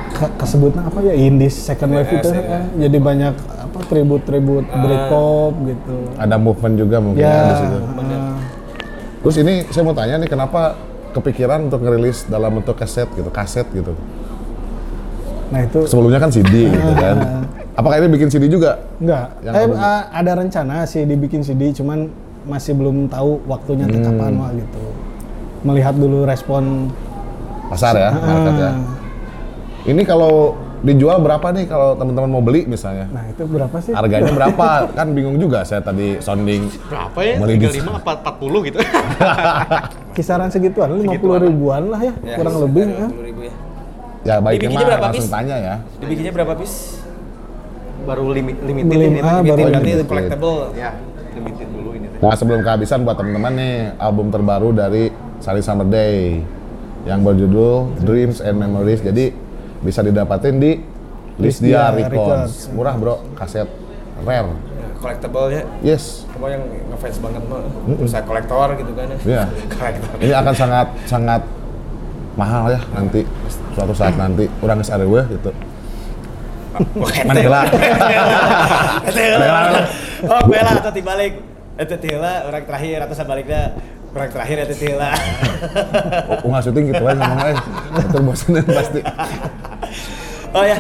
ke- 0.10 0.34
kesebutnya 0.38 0.82
apa 0.84 1.04
ya 1.04 1.14
Indies 1.14 1.52
second 1.54 1.92
wave 1.92 2.08
Yes, 2.08 2.24
itu 2.24 2.30
ya. 2.32 2.42
eh, 2.54 2.64
jadi 2.80 2.98
banyak 2.98 3.34
apa 3.38 3.78
tribut-tribut 3.86 4.64
Ah. 4.66 4.80
Britpop 4.80 5.54
gitu. 5.64 5.98
Ada 6.16 6.36
movement 6.38 6.76
juga 6.76 6.98
mungkin 6.98 7.20
Ya, 7.20 7.28
ya, 7.30 7.44
di 7.44 7.56
situ. 7.58 7.78
ah, 7.78 8.40
Terus 9.20 9.36
ini 9.38 9.54
saya 9.68 9.84
mau 9.84 9.92
tanya 9.92 10.16
nih 10.18 10.30
kenapa 10.30 10.80
kepikiran 11.10 11.68
untuk 11.68 11.82
ngerilis 11.82 12.24
dalam 12.26 12.56
bentuk 12.56 12.74
kaset 12.74 13.10
gitu, 13.12 13.28
kaset 13.28 13.68
gitu. 13.70 13.92
nah 15.48 15.60
itu 15.62 15.84
Sebelumnya 15.84 16.20
kan 16.20 16.28
CD 16.28 16.68
gitu 16.68 16.92
kan. 16.94 17.44
Apakah 17.74 17.96
ini 17.98 18.08
bikin 18.10 18.28
CD 18.28 18.48
juga? 18.48 18.80
enggak. 18.98 19.28
Yang 19.42 19.54
Eh, 19.54 19.68
ah, 19.78 20.02
ada 20.10 20.32
rencana 20.34 20.84
sih 20.84 21.04
dibikin 21.04 21.40
CD 21.40 21.72
cuman 21.74 22.08
masih 22.48 22.74
belum 22.74 23.08
tahu 23.08 23.44
waktunya 23.46 23.86
Hmm. 23.86 24.02
kapan 24.02 24.32
wah 24.34 24.52
gitu. 24.52 24.82
Melihat 25.62 25.94
dulu 25.94 26.24
respon 26.24 26.88
Pasar 27.68 27.94
ya, 27.94 28.10
market 28.14 28.56
ya. 28.56 28.70
ah, 28.70 28.76
Ini 29.84 30.02
kalau 30.02 30.56
dijual 30.80 31.18
berapa 31.18 31.44
nih 31.50 31.66
kalau 31.66 31.94
teman-teman 31.94 32.30
mau 32.30 32.40
beli 32.40 32.64
misalnya? 32.64 33.08
Nah, 33.10 33.24
itu 33.26 33.44
berapa 33.44 33.76
sih? 33.78 33.92
Harganya 33.92 34.32
berapa? 34.40 34.88
kan 34.90 35.08
bingung 35.10 35.36
juga 35.36 35.62
saya 35.62 35.82
tadi 35.82 36.16
sounding. 36.18 36.72
Berapa 36.86 37.20
ya? 37.20 37.36
Beli 37.38 37.54
di- 37.58 37.68
35 37.68 37.98
apa 37.98 38.12
40 38.32 38.60
gitu. 38.64 38.78
Kisaran 40.16 40.48
segituan, 40.48 40.90
50 40.90 41.04
Segituan 41.04 41.36
lah. 41.36 41.44
ribuan 41.44 41.84
lah 41.88 42.00
ya, 42.02 42.14
Ya, 42.18 42.36
kurang 42.36 42.56
lebih. 42.60 42.86
ya. 42.88 43.08
20.000 43.08 43.42
ya. 43.44 43.54
Ya 44.24 44.36
baiknya 44.38 44.54
Dibikinnya 44.62 44.78
mah 44.78 44.90
berapa 44.90 45.06
langsung 45.08 45.30
tanya 45.30 45.56
ya. 45.58 45.76
Dibikinnya 45.98 46.32
berapa 46.34 46.54
piece? 46.56 46.78
Baru 48.04 48.26
limit 48.30 48.56
limited 48.62 48.88
Beli- 48.88 49.08
ini. 49.10 49.20
ah, 49.20 49.26
limited. 49.36 49.48
baru 49.50 49.60
Berarti 49.66 49.84
limited. 49.90 50.08
collectible. 50.08 50.58
Ya, 50.74 50.90
limited 51.34 51.68
dulu 51.70 51.90
ini. 51.90 51.97
teh. 51.97 51.97
Nah 52.18 52.34
sebelum 52.34 52.66
kehabisan 52.66 53.06
buat 53.06 53.14
teman-teman 53.14 53.54
nih 53.54 53.74
album 54.02 54.34
terbaru 54.34 54.74
dari 54.74 55.14
Sally 55.38 55.62
Summer 55.62 55.86
Day 55.86 56.42
yang 57.06 57.22
berjudul 57.22 58.02
Dreams 58.02 58.42
and 58.42 58.58
Memories. 58.58 59.06
Jadi 59.06 59.30
bisa 59.86 60.02
didapatin 60.02 60.58
di 60.58 60.82
Lisdia 61.38 61.94
Records. 61.94 62.74
Murah 62.74 62.98
bro, 62.98 63.22
kaset 63.38 63.70
rare. 64.26 64.50
Ya, 64.50 64.88
collectible 64.98 65.48
ya. 65.54 65.64
Yes. 65.86 66.26
Kamu 66.34 66.46
yang 66.50 66.64
ngefans 66.90 67.18
banget 67.22 67.42
mah. 67.46 67.62
Usaha 68.02 68.26
kolektor 68.26 68.68
gitu 68.82 68.92
kan 68.98 69.06
ya. 69.14 69.18
Iya. 69.22 69.44
Kolektor. 69.78 70.14
Ini 70.18 70.34
akan 70.34 70.54
sangat 70.58 70.88
sangat 71.06 71.42
mahal 72.38 72.70
ya 72.70 72.82
nanti 72.94 73.26
suatu 73.74 73.94
saat 73.98 74.14
nanti 74.18 74.46
orang 74.62 74.82
geus 74.82 74.90
arewe 74.90 75.22
gitu. 75.38 75.52
Mana 77.26 77.40
heula? 77.42 77.62
Tela. 79.14 79.86
Oh, 80.18 80.42
bela 80.50 80.82
atau 80.82 80.90
dibalik. 80.90 81.57
Itu 81.78 81.96
tela 82.02 82.34
orang 82.50 82.64
terakhir 82.66 82.98
atau 83.06 83.16
sebaliknya 83.16 83.62
orang 84.14 84.30
terakhir 84.34 84.56
itu 84.66 84.76
tela. 84.88 85.12
Oh, 86.46 86.54
nggak 86.54 86.70
syuting 86.70 86.94
gitu 86.94 87.02
aja 87.02 87.18
ngomong 87.18 87.40
aja. 87.50 87.64
Betul 87.98 88.22
bosanin 88.30 88.66
pasti. 88.66 89.00
oh 90.54 90.64
ya, 90.66 90.78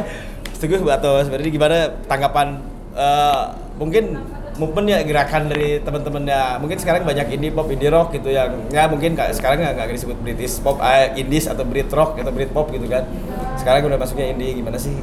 setuju 0.53 0.85
atau 0.93 1.21
sebenarnya 1.25 1.51
gimana 1.53 1.77
tanggapan 2.05 2.61
eh, 2.93 3.43
mungkin 3.81 4.21
movement 4.57 4.87
ya 4.89 4.99
gerakan 5.05 5.49
dari 5.53 5.77
teman-teman 5.85 6.25
ya 6.25 6.57
mungkin 6.57 6.81
sekarang 6.81 7.05
banyak 7.05 7.29
indie 7.29 7.53
pop 7.53 7.69
indie 7.69 7.93
rock 7.93 8.09
gitu 8.09 8.33
yang 8.33 8.57
ya 8.73 8.89
mungkin 8.89 9.13
nggak 9.13 9.37
sekarang 9.37 9.61
nggak 9.61 9.73
nggak 9.77 9.87
disebut 9.93 10.17
British 10.25 10.57
pop 10.61 10.81
eh, 10.81 11.13
indies 11.13 11.45
atau 11.45 11.61
Brit 11.61 11.89
rock 11.93 12.17
atau 12.17 12.33
Brit 12.33 12.49
pop 12.49 12.73
gitu 12.73 12.89
kan 12.89 13.05
sekarang 13.61 13.85
udah 13.85 14.01
masuknya 14.01 14.33
indie 14.33 14.57
gimana 14.57 14.81
sih 14.81 14.97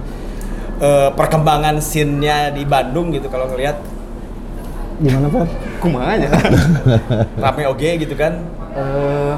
eh, 0.82 1.10
perkembangan 1.14 1.78
scene-nya 1.78 2.50
di 2.50 2.66
Bandung 2.66 3.14
gitu 3.14 3.30
kalau 3.30 3.46
ngelihat 3.46 3.78
Gimana 5.02 5.26
Fer? 5.26 5.48
Kumaha 5.84 6.16
aja. 6.16 6.28
rame 7.44 7.62
oge 7.66 7.90
gitu 8.00 8.14
kan 8.14 8.40
Eh, 8.74 9.34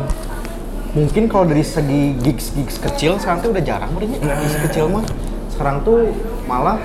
mungkin 0.94 1.28
kalau 1.28 1.44
dari 1.44 1.60
segi 1.60 2.16
gigs 2.16 2.56
gigs 2.56 2.80
kecil 2.80 3.20
sekarang 3.20 3.44
tuh 3.44 3.52
udah 3.52 3.60
jarang 3.60 3.92
udah 3.92 4.06
gigs 4.08 4.56
kecil 4.64 4.88
mah 4.88 5.04
sekarang 5.52 5.84
tuh 5.84 6.08
malah 6.46 6.80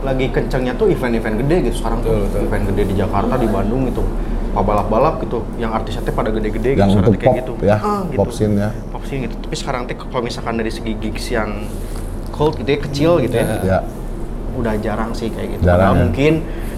lagi 0.00 0.26
kencengnya 0.26 0.72
tuh 0.72 0.88
event-event 0.88 1.36
gede 1.38 1.68
gitu 1.68 1.76
sekarang 1.78 2.00
tuh 2.00 2.16
Betul, 2.22 2.48
event 2.48 2.64
gede 2.66 2.82
di 2.86 2.94
Jakarta 2.96 3.36
di 3.36 3.44
Bandung 3.46 3.84
gitu 3.84 4.00
balap-balap 4.52 5.20
gitu 5.20 5.44
yang 5.56 5.72
artisnya 5.72 6.00
tuh 6.00 6.12
pada 6.12 6.28
gede-gede 6.28 6.70
Yang 6.74 6.80
gitu 6.86 6.96
untuk 6.98 7.12
sekarang 7.12 7.18
kayak 7.18 7.28
pop 7.28 7.36
gitu 7.38 7.52
ya, 7.60 7.76
Ah, 7.76 8.00
gitu. 8.04 8.16
pop 8.16 8.30
scene 8.30 8.54
ya. 8.54 8.70
pop 8.88 9.02
scene 9.04 9.20
gitu 9.22 9.34
tapi 9.38 9.54
sekarang 9.54 9.80
tuh 9.84 9.94
kalau 10.02 10.22
misalkan 10.22 10.54
dari 10.56 10.72
segi 10.72 10.92
gigs 10.96 11.26
yang 11.28 11.50
cult 12.30 12.56
gitu 12.56 12.68
ya 12.68 12.78
kecil 12.80 13.10
gitu 13.20 13.36
ya 13.36 13.46
Ya. 13.60 13.78
udah 14.52 14.74
jarang 14.78 15.12
sih 15.12 15.28
kayak 15.28 15.56
gitu. 15.56 15.62
Jarang 15.62 15.92
ya. 15.92 16.00
mungkin 16.04 16.32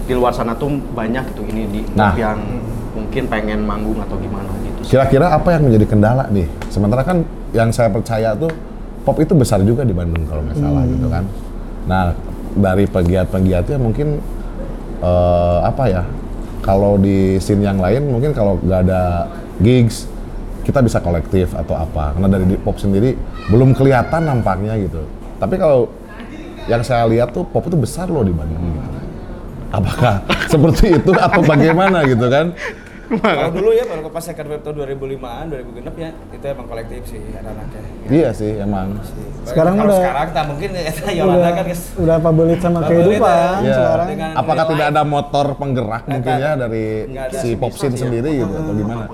di 0.05 0.13
luar 0.13 0.31
sana 0.31 0.53
tuh 0.53 0.69
banyak 0.93 1.33
gitu 1.33 1.41
ini 1.49 1.63
di 1.67 1.81
Nah. 1.97 2.13
yang 2.13 2.37
mungkin 2.93 3.25
pengen 3.27 3.65
manggung 3.65 3.97
atau 3.99 4.15
gimana 4.21 4.47
gitu. 4.63 4.95
Kira-kira 4.95 5.33
apa 5.33 5.49
yang 5.57 5.67
menjadi 5.67 5.85
kendala 5.89 6.23
nih? 6.29 6.47
Sementara 6.69 7.01
kan 7.01 7.25
yang 7.51 7.73
saya 7.73 7.89
percaya 7.89 8.37
tuh 8.37 8.53
pop 9.01 9.17
itu 9.19 9.33
besar 9.33 9.59
juga 9.65 9.81
di 9.81 9.91
Bandung 9.91 10.23
kalau 10.29 10.45
nggak 10.45 10.57
salah 10.57 10.83
gitu 10.85 11.07
kan. 11.09 11.23
Nah 11.89 12.13
dari 12.55 12.85
pegiat-pegiatnya 12.85 13.77
mungkin 13.81 14.21
eh, 15.01 15.57
apa 15.65 15.83
ya? 15.89 16.03
Kalau 16.61 16.97
di 16.97 17.37
scene 17.37 17.61
yang 17.61 17.77
lain 17.77 18.09
mungkin 18.09 18.33
kalau 18.33 18.57
nggak 18.57 18.89
ada 18.89 19.29
gigs 19.61 20.09
kita 20.65 20.81
bisa 20.81 20.97
kolektif 20.97 21.53
atau 21.53 21.77
apa. 21.77 22.13
Karena 22.17 22.29
dari 22.29 22.45
di 22.45 22.57
pop 22.57 22.77
sendiri 22.77 23.13
belum 23.49 23.73
kelihatan 23.73 24.25
nampaknya 24.25 24.73
gitu. 24.81 25.01
Tapi 25.37 25.55
kalau 25.57 25.89
yang 26.65 26.81
saya 26.81 27.05
lihat 27.05 27.29
tuh 27.29 27.45
pop 27.45 27.61
itu 27.69 27.77
besar 27.77 28.09
loh 28.09 28.25
di 28.25 28.33
Bandung. 28.33 28.61
Gitu. 28.61 28.94
Apakah 29.69 30.21
seperti 30.51 30.97
itu 30.97 31.11
atau 31.11 31.41
bagaimana 31.41 32.03
gitu 32.03 32.27
kan? 32.27 32.53
kalau 33.05 33.53
dulu 33.53 33.69
ya 33.69 33.85
kalau 33.85 34.09
pas 34.09 34.17
second 34.17 34.49
wave 34.49 34.65
tahun 34.65 34.97
2005an 34.97 35.45
2006 35.53 35.93
ya 35.93 36.09
itu 36.09 36.45
emang 36.49 36.65
kolektif 36.65 37.01
sih 37.05 37.21
anak-anaknya 37.21 37.81
Iya 38.09 38.29
sih 38.33 38.51
emang. 38.57 38.97
Sekarang 39.45 39.77
kalau 39.77 39.93
udah- 39.93 40.01
sekarang 40.01 40.27
tak 40.33 40.45
mungkin 40.49 40.69
ya 40.73 40.81
Yolanda 41.21 41.37
udah, 41.37 41.51
kan 41.53 41.63
guys 41.65 41.83
udah 41.95 42.17
pabelit 42.17 42.59
sama 42.59 42.79
kehidupan 42.81 43.61
ya. 43.61 43.75
sekarang. 43.77 44.07
Dengan 44.09 44.29
Apakah 44.33 44.65
tidak 44.65 44.87
ada 44.89 45.01
motor 45.05 45.45
penggerak 45.53 46.03
mungkin 46.09 46.33
ya 46.33 46.51
dari 46.57 46.85
Nggak 47.05 47.27
si 47.37 47.49
pop 47.53 47.73
scene 47.77 47.93
sendiri 47.93 48.41
gitu 48.41 48.53
atau 48.57 48.73
gimana? 48.73 49.05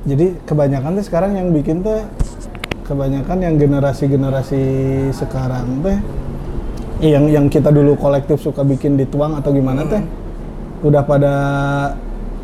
Jadi 0.00 0.26
kebanyakan 0.42 0.90
tuh 0.98 1.04
sekarang 1.06 1.32
yang 1.36 1.48
bikin 1.54 1.86
tuh 1.86 2.02
kebanyakan 2.82 3.38
yang 3.38 3.54
generasi-generasi 3.54 4.62
sekarang 5.14 5.78
teh 5.78 5.98
yang 7.00 7.24
yang 7.32 7.46
kita 7.48 7.72
dulu 7.72 7.96
kolektif 7.96 8.44
suka 8.44 8.60
bikin 8.60 9.00
dituang 9.00 9.32
atau 9.40 9.50
gimana 9.50 9.88
teh 9.88 10.04
udah 10.84 11.02
pada 11.04 11.34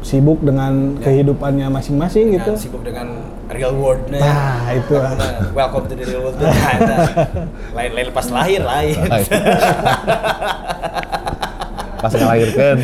sibuk 0.01 0.39
dengan 0.45 0.97
kehidupannya 1.03 1.67
masing-masing 1.73 2.37
gitu. 2.39 2.53
Sibuk 2.57 2.87
dengan 2.87 3.27
real 3.51 3.75
world-nya. 3.75 4.21
Nah, 4.23 4.71
itu. 4.73 4.95
Ah. 4.97 5.13
Nah, 5.21 5.33
welcome 5.57 5.85
to 5.91 5.95
the 5.99 6.05
real 6.07 6.23
world 6.31 6.37
Nah, 6.39 6.53
nah. 6.53 7.07
lain 7.75 7.91
lain 7.97 8.09
pas 8.15 8.27
lahir 8.31 8.63
lain. 8.63 8.97
Pas 11.97 12.13
ngelahirkan, 12.13 12.77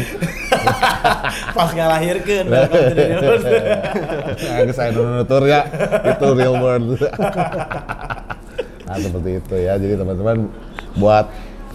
pas 1.52 1.70
ngalahirkan 1.70 2.44
welcome 2.48 2.82
to 2.90 2.94
the 2.96 3.04
real 3.06 3.22
world. 3.22 3.44
Nah, 4.40 4.72
saya 4.74 4.90
nutur 4.90 5.42
ya, 5.46 5.60
itu 6.10 6.26
real 6.32 6.56
world. 6.58 6.98
nah 8.82 8.96
seperti 8.98 9.30
itu 9.38 9.54
ya, 9.62 9.78
jadi 9.78 9.94
teman-teman 10.00 10.48
buat 10.98 11.28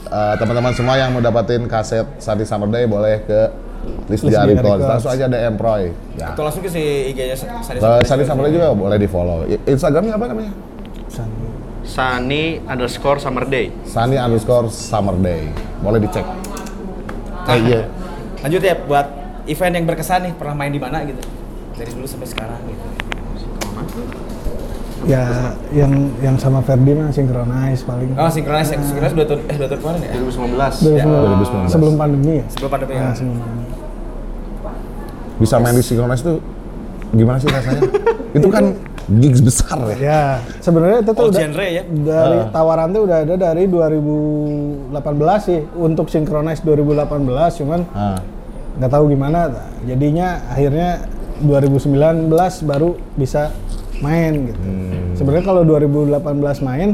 eh, 0.06 0.36
teman-teman 0.38 0.74
semua 0.78 0.96
yang 1.00 1.10
mau 1.16 1.22
dapetin 1.24 1.66
kaset 1.66 2.06
Sadi 2.22 2.46
Summer 2.46 2.70
Day 2.70 2.86
boleh 2.86 3.26
ke 3.26 3.40
List 4.12 4.28
List 4.28 4.36
Diary 4.36 4.54
Diary 4.54 4.68
Records, 4.68 4.84
langsung 4.84 5.12
aja 5.16 5.26
DM 5.32 5.56
Proy. 5.56 5.84
Ya. 6.20 6.36
atau 6.36 6.44
langsung 6.44 6.62
ke 6.62 6.70
si 6.70 6.84
IG-nya 7.14 7.36
Summer 8.28 8.44
Day 8.48 8.52
juga 8.54 8.68
boleh 8.76 8.98
di 9.00 9.08
follow. 9.08 9.48
Instagramnya 9.48 10.14
apa 10.20 10.26
namanya? 10.28 10.52
Sunny 11.88 12.60
underscore 12.68 13.16
summer 13.16 13.48
day. 13.48 13.72
Sunny 13.88 14.20
underscore 14.20 14.68
Summer 14.68 15.16
Day. 15.16 15.48
Boleh 15.80 16.04
dicek. 16.04 16.28
Eh, 17.48 17.60
iya. 17.64 17.82
lanjut 18.44 18.60
ya 18.60 18.76
buat 18.76 19.08
event 19.48 19.74
yang 19.80 19.86
berkesan 19.88 20.20
nih 20.28 20.34
pernah 20.36 20.54
main 20.54 20.70
di 20.70 20.78
mana 20.84 21.00
gitu 21.08 21.24
dari 21.80 21.92
dulu 21.96 22.04
sampai 22.04 22.28
sekarang 22.28 22.60
gitu 22.68 22.88
Ya 25.06 25.54
yang 25.70 25.94
yang 26.18 26.36
sama 26.36 26.58
Ferdi 26.60 26.90
mah 26.92 27.14
synchronize 27.14 27.86
paling. 27.86 28.18
oh 28.18 28.26
sinkronis 28.28 28.74
sinkronis 28.74 29.14
dua 29.14 29.26
tahun 29.26 29.40
eh 29.46 29.56
dua 29.56 29.68
tahun 29.70 29.80
kemarin 29.80 30.00
ya 30.02 30.12
2019. 30.18 31.06
2019. 31.06 31.70
2019. 31.70 31.70
Sebelum 31.70 31.96
pandemi 31.96 32.34
ya? 32.34 32.46
sebelum 32.50 32.72
pandemi 32.72 32.94
ya 32.94 33.08
sebelum 33.14 33.38
pandemi. 33.38 33.66
Bisa 35.38 35.56
main 35.62 35.76
di 35.76 35.84
Synchronize 35.86 36.24
tuh 36.24 36.38
gimana 37.14 37.38
sih 37.38 37.46
rasanya? 37.48 37.82
itu 38.34 38.48
kan 38.50 38.64
gigs 39.08 39.40
besar 39.40 39.78
ya. 39.88 39.96
Ya, 39.96 40.22
sebenarnya 40.60 41.00
itu 41.00 41.12
tuh 41.14 41.24
All 41.24 41.32
udah 41.32 41.40
genre 41.40 41.68
ya? 41.70 41.84
dari 41.88 42.40
tawaran 42.52 42.88
tuh 42.90 43.02
udah 43.06 43.18
ada 43.24 43.36
dari 43.40 43.64
2018 43.70 44.92
sih 45.40 45.60
untuk 45.78 46.10
synchronize 46.10 46.60
2018 46.62 47.08
cuman 47.56 47.80
Ah. 47.94 48.20
nggak 48.76 48.92
tahu 48.92 49.08
gimana 49.08 49.48
jadinya 49.86 50.42
akhirnya 50.50 51.06
2019 51.40 52.28
baru 52.64 52.98
bisa 53.14 53.54
main 54.00 54.34
gitu. 54.48 54.60
Hmm. 54.60 55.14
Sebenarnya 55.18 55.46
kalau 55.46 55.62
2018 55.64 56.22
main 56.62 56.90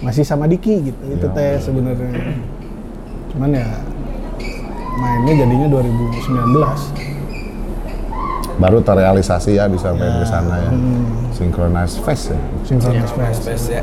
masih 0.00 0.24
sama 0.24 0.48
Diki 0.48 0.90
gitu. 0.90 1.02
Itu 1.08 1.26
Ya. 1.28 1.34
teh 1.34 1.52
sebenarnya. 1.60 2.10
Cuman 3.32 3.50
ya 3.52 3.66
mainnya 4.96 5.34
jadinya 5.44 5.68
2019. 5.68 6.92
Baru 8.60 8.78
terrealisasi 8.78 9.56
ya 9.56 9.66
bisa 9.66 9.90
main 9.92 10.20
di 10.20 10.26
sana 10.28 10.54
ya. 10.60 10.70
Hmm. 10.70 11.32
Synchronize 11.32 11.96
Fest 12.00 12.30
ya. 12.30 12.40
Synchronize 12.62 13.12
Fest. 13.16 13.40
Space 13.42 13.66
ya. 13.80 13.82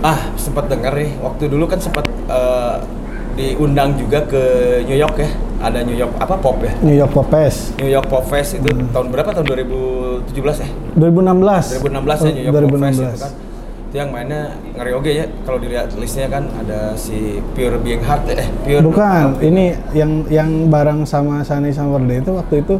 Ah, 0.00 0.32
sempat 0.36 0.68
dengar 0.68 0.92
nih. 0.96 1.12
Waktu 1.20 1.48
dulu 1.48 1.64
kan 1.68 1.78
sempat 1.78 2.04
eh, 2.08 2.76
diundang 3.36 3.94
juga 3.96 4.24
ke 4.24 4.42
New 4.88 4.96
York 4.96 5.16
ya. 5.20 5.30
Ada 5.56 5.80
New 5.82 5.96
York 5.96 6.12
apa 6.16 6.34
pop 6.36 6.60
ya? 6.60 6.72
New 6.80 6.92
York 6.92 7.10
Pop 7.10 7.26
Fest 7.26 7.74
New 7.76 7.88
York 7.88 8.06
Pop 8.06 8.24
Fest 8.24 8.50
itu 8.54 8.68
Hmm. 8.68 8.92
tahun 8.92 9.06
berapa? 9.08 9.30
Tahun 9.32 9.46
2017 9.46 10.56
ya? 10.60 10.68
2016. 10.94 11.80
2016 11.80 12.18
ya 12.20 12.30
New 12.30 12.44
York 12.44 12.54
Pop 12.54 12.78
Fest 12.78 12.98
itu 12.98 13.02
2016. 13.02 13.20
kan. 13.20 13.32
Itu 13.86 13.96
yang 13.96 14.10
mainnya 14.10 14.42
ngeri 14.74 14.92
oge 14.92 15.12
ya. 15.14 15.24
Kalau 15.42 15.58
dilihat 15.58 15.88
listnya 15.94 16.26
kan 16.26 16.44
ada 16.52 16.92
si 16.94 17.16
Pure 17.52 17.78
Being 17.78 18.02
Heart 18.02 18.24
eh 18.30 18.46
Pure 18.62 18.82
Bukan, 18.82 19.24
ini 19.40 19.64
yang 19.92 20.26
yang 20.26 20.50
bareng 20.66 21.04
sama 21.04 21.40
Sunny 21.40 21.70
Summer 21.70 22.00
Day 22.00 22.18
itu 22.18 22.30
waktu 22.30 22.54
itu 22.60 22.76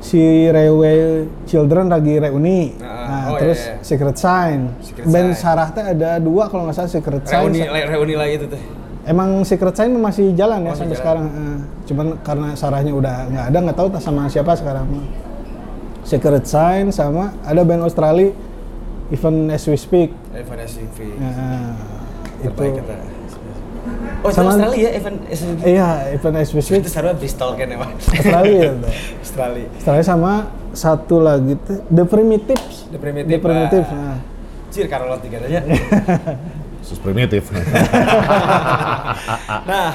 si 0.00 0.20
Railway 0.46 1.24
Children 1.44 1.88
lagi 1.88 2.16
reuni. 2.16 2.74
Nah, 2.76 2.98
Nah, 3.00 3.22
oh 3.26 3.36
terus 3.36 3.58
iya, 3.58 3.74
iya. 3.74 3.82
Secret 3.82 4.16
Sign. 4.16 4.60
Secret 4.78 5.02
Band. 5.04 5.34
Sarah 5.34 5.66
teh 5.68 5.82
ada 5.84 6.18
dua 6.18 6.46
kalau 6.46 6.62
nggak 6.62 6.76
salah 6.76 6.86
Secret 6.88 7.22
Sign. 7.24 7.50
reuni 7.50 7.60
reuni 7.66 8.14
lagi 8.14 8.34
itu 8.36 8.46
teh. 8.46 8.62
Emang 9.02 9.42
Secret 9.42 9.72
Sign 9.72 9.90
masih 9.94 10.32
jalan 10.32 10.60
ya 10.60 10.64
Masih 10.66 10.78
sampai 10.78 10.88
jalan. 10.90 11.00
sekarang. 11.00 11.26
eh. 11.26 11.58
cuman 11.82 12.06
karena 12.20 12.48
Sarahnya 12.52 12.92
udah 12.92 13.14
nggak 13.26 13.44
ada, 13.48 13.58
nggak 13.60 13.76
tahu 13.76 13.88
sama 13.98 14.22
siapa 14.26 14.52
sekarang. 14.52 14.86
Secret 16.02 16.44
Sign 16.44 16.90
sama 16.90 17.32
ada 17.40 17.60
band 17.60 17.82
Australia 17.82 18.30
Even 19.08 19.48
As 19.48 19.64
We 19.64 19.74
Speak. 19.74 20.12
Evan 20.30 20.58
SUV. 20.60 20.98
Nah, 21.16 21.74
itu. 22.38 22.46
Terbaik 22.46 22.72
kita. 22.78 22.94
Oh, 24.20 24.28
itu 24.28 24.36
Sama- 24.36 24.52
Australia 24.52 24.78
ya 24.78 24.90
Evan 24.92 25.14
SUV. 25.26 25.58
Iya, 25.66 25.88
Even 26.12 26.34
As 26.36 26.50
We 26.50 26.60
Speak 26.60 26.78
Itu 26.78 26.88
sebenarnya 26.88 27.16
Bristol 27.16 27.50
kan 27.54 27.68
emang. 27.68 27.90
Australia. 27.96 28.62
tuh. 28.76 28.92
Australia. 29.18 29.66
Setelahnya 29.76 30.06
sama 30.06 30.32
satu 30.72 31.16
lagi 31.18 31.58
tuh 31.58 31.82
The 31.88 32.04
Primitives. 32.04 32.86
The 32.86 32.98
Primitive. 32.98 33.28
The 33.28 33.38
Primitive. 33.40 33.86
ah. 33.88 33.96
Nah. 33.96 34.18
Cir 34.70 34.86
Karolot 34.86 35.18
tiga 35.18 35.40
aja. 35.40 35.58
Sus 36.80 36.98
primitif. 36.98 37.48
Nah, 39.62 39.90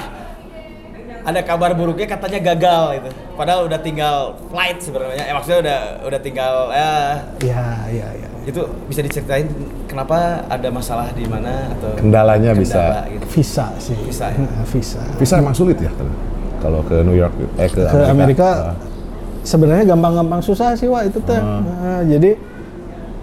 ada 1.22 1.40
kabar 1.42 1.74
buruknya 1.74 2.06
katanya 2.06 2.38
gagal 2.44 2.82
itu. 2.96 3.08
Padahal 3.34 3.66
udah 3.66 3.78
tinggal 3.78 4.16
flight 4.46 4.78
sebenarnya. 4.78 5.24
Eh 5.24 5.34
maksudnya 5.34 5.58
udah 5.60 5.78
udah 6.06 6.20
tinggal 6.20 6.54
Ya, 6.70 7.64
ya, 7.90 8.08
ya. 8.14 8.28
itu 8.46 8.62
bisa 8.86 9.02
diceritain 9.02 9.50
kenapa 9.84 10.46
ada 10.46 10.70
masalah 10.70 11.10
di 11.10 11.26
mana 11.26 11.66
atau 11.68 11.98
Kendalanya 11.98 12.54
bisa. 12.54 12.78
kendala 12.78 13.00
gitu. 13.10 13.24
Visa 13.32 13.66
sih. 13.76 13.96
Visa 13.98 14.30
ya? 14.30 14.38
Nah, 14.38 14.62
visa. 14.64 15.02
Visa 15.18 15.34
emang 15.36 15.50
sulit 15.52 15.76
ya 15.76 15.90
kalau 16.56 16.80
ke 16.82 17.02
New 17.02 17.14
York 17.14 17.34
eh 17.58 17.66
ke, 17.68 17.82
Ke 17.82 18.06
Amerika 18.06 18.48
Ah. 18.70 18.74
sebenarnya 19.42 19.84
gampang-gampang 19.88 20.38
susah 20.40 20.74
sih, 20.74 20.86
Wak, 20.86 21.10
itu 21.10 21.18
teh. 21.20 21.34
Ah. 21.34 21.58
Nah, 21.60 22.02
jadi 22.02 22.38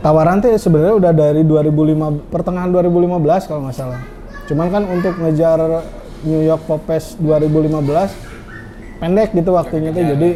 tawaran 0.04 0.44
teh 0.44 0.52
sebenarnya 0.60 1.00
udah 1.00 1.12
dari 1.16 1.48
2005 1.48 2.28
pertengahan 2.28 2.68
2015 2.76 3.48
kalau 3.48 3.64
nggak 3.64 3.78
salah. 3.80 4.04
Cuman 4.52 4.68
kan 4.68 4.84
untuk 4.92 5.16
ngejar 5.16 5.88
New 6.28 6.44
York 6.44 6.68
Pop 6.68 6.84
Fest 6.84 7.16
2015 7.24 9.00
pendek 9.00 9.32
gitu 9.32 9.56
waktunya 9.56 9.96
tuh. 9.96 10.04
Jadi 10.04 10.30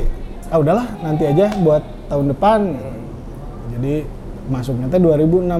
ah 0.47 0.57
udahlah 0.63 0.87
nanti 1.03 1.27
aja 1.27 1.51
buat 1.59 1.83
tahun 2.07 2.31
depan. 2.31 2.59
Jadi 3.75 4.07
masuknya 4.47 4.87
teh 4.87 5.03
2016 5.03 5.51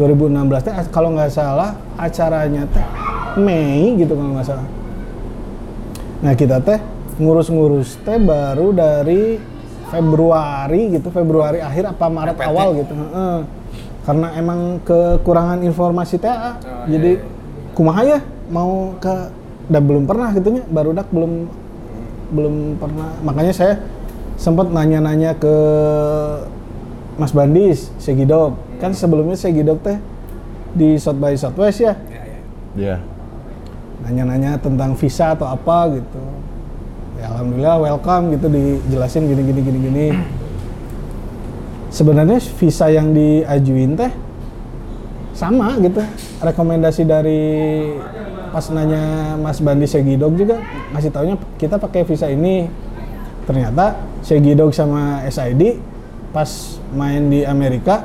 2016 0.00 0.64
teh 0.64 0.72
kalau 0.88 1.12
nggak 1.12 1.28
salah 1.28 1.76
acaranya 2.00 2.64
teh 2.72 2.84
Mei 3.36 4.00
gitu 4.00 4.16
kalau 4.16 4.32
nggak 4.32 4.48
salah. 4.48 4.64
Nah 6.24 6.32
kita 6.32 6.64
teh 6.64 6.80
ngurus-ngurus 7.20 8.00
teh 8.00 8.16
baru 8.16 8.72
dari 8.72 9.36
Februari 9.96 10.80
gitu 10.92 11.08
Februari 11.08 11.58
akhir 11.64 11.96
apa 11.96 12.06
Maret 12.06 12.36
awal 12.44 12.76
ya? 12.76 12.84
gitu 12.84 12.92
Heeh. 12.92 13.38
karena 14.04 14.28
emang 14.36 14.60
kekurangan 14.84 15.64
informasi 15.64 16.20
teh 16.20 16.28
ah. 16.28 16.60
jadi 16.84 17.18
kumaha 17.72 18.02
ya 18.04 18.18
mau 18.52 18.94
ke 19.00 19.32
dan 19.66 19.82
belum 19.82 20.04
pernah 20.06 20.30
gitunya 20.30 20.62
baru 20.68 20.94
dak 20.94 21.08
belum 21.10 21.32
belum 22.30 22.54
pernah 22.78 23.10
makanya 23.24 23.54
saya 23.56 23.74
sempat 24.36 24.68
nanya-nanya 24.70 25.34
ke 25.34 25.54
Mas 27.16 27.32
Bandis 27.32 27.88
Segidok 27.96 28.54
kan 28.78 28.92
sebelumnya 28.92 29.34
Segidok 29.34 29.80
teh 29.80 29.98
di 30.76 31.00
South 31.00 31.16
by 31.16 31.32
Southwest 31.34 31.80
ya 31.80 31.94
Iya. 32.76 33.00
nanya-nanya 34.04 34.60
tentang 34.60 34.92
visa 34.92 35.32
atau 35.32 35.48
apa 35.48 35.96
gitu 35.96 36.20
ya 37.16 37.26
alhamdulillah 37.32 37.76
welcome 37.80 38.36
gitu 38.36 38.46
dijelasin 38.52 39.28
gini 39.28 39.42
gini 39.44 39.60
gini 39.64 39.78
gini. 39.80 40.06
Sebenarnya 41.88 42.38
visa 42.60 42.92
yang 42.92 43.16
diajuin 43.16 43.96
teh 43.96 44.12
sama 45.32 45.76
gitu. 45.80 46.04
Rekomendasi 46.44 47.02
dari 47.08 47.42
pas 48.52 48.68
nanya 48.72 49.36
Mas 49.40 49.60
Bandi 49.60 49.88
Segidog 49.88 50.36
juga 50.36 50.60
ngasih 50.92 51.10
taunya 51.12 51.36
kita 51.56 51.80
pakai 51.80 52.04
visa 52.04 52.28
ini. 52.28 52.68
Ternyata 53.48 53.96
Segidog 54.20 54.74
sama 54.76 55.24
SID 55.28 55.80
pas 56.34 56.48
main 56.92 57.32
di 57.32 57.46
Amerika 57.48 58.04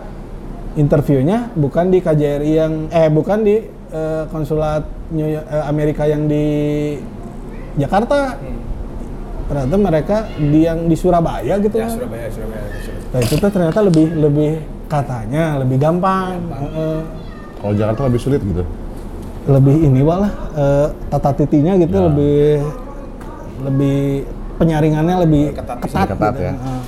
interviewnya 0.79 1.51
bukan 1.51 1.91
di 1.91 1.99
KJRI 1.99 2.51
yang 2.55 2.73
eh 2.87 3.11
bukan 3.11 3.43
di 3.43 3.59
eh, 3.91 4.23
konsulat 4.31 4.87
New 5.11 5.27
York- 5.27 5.49
eh, 5.51 5.63
Amerika 5.67 6.07
yang 6.07 6.31
di 6.31 6.45
Jakarta 7.75 8.39
ternyata 9.51 9.75
mereka 9.75 10.17
di 10.31 10.63
yang 10.63 10.87
di 10.87 10.95
Surabaya 10.95 11.59
gitu 11.59 11.75
Ya 11.75 11.83
kan. 11.83 11.91
Surabaya, 11.91 12.27
Surabaya. 12.29 12.65
Surabaya. 12.79 13.11
Nah 13.11 13.19
itu 13.19 13.33
tuh 13.35 13.49
ternyata 13.51 13.79
lebih 13.81 14.07
lebih 14.15 14.51
katanya 14.87 15.43
lebih 15.59 15.75
gampang, 15.77 16.39
Heeh. 16.49 16.99
Kalau 17.59 17.73
Jakarta 17.75 18.01
lebih 18.07 18.21
sulit 18.21 18.39
gitu. 18.41 18.63
lebih 19.43 19.73
ini 19.75 19.99
walah 19.99 20.31
eh, 20.53 20.87
tata 21.09 21.33
titinya 21.33 21.75
gitu 21.75 21.91
Ya. 21.91 22.03
lebih 22.07 22.41
lebih 23.61 23.99
penyaringannya 24.55 25.15
lebih 25.19 25.43
Ketat, 25.51 25.77
ketat, 25.79 26.07
ketat 26.07 26.31
gitu. 26.31 26.41
ya. 26.41 26.53
Heeh. 26.53 26.81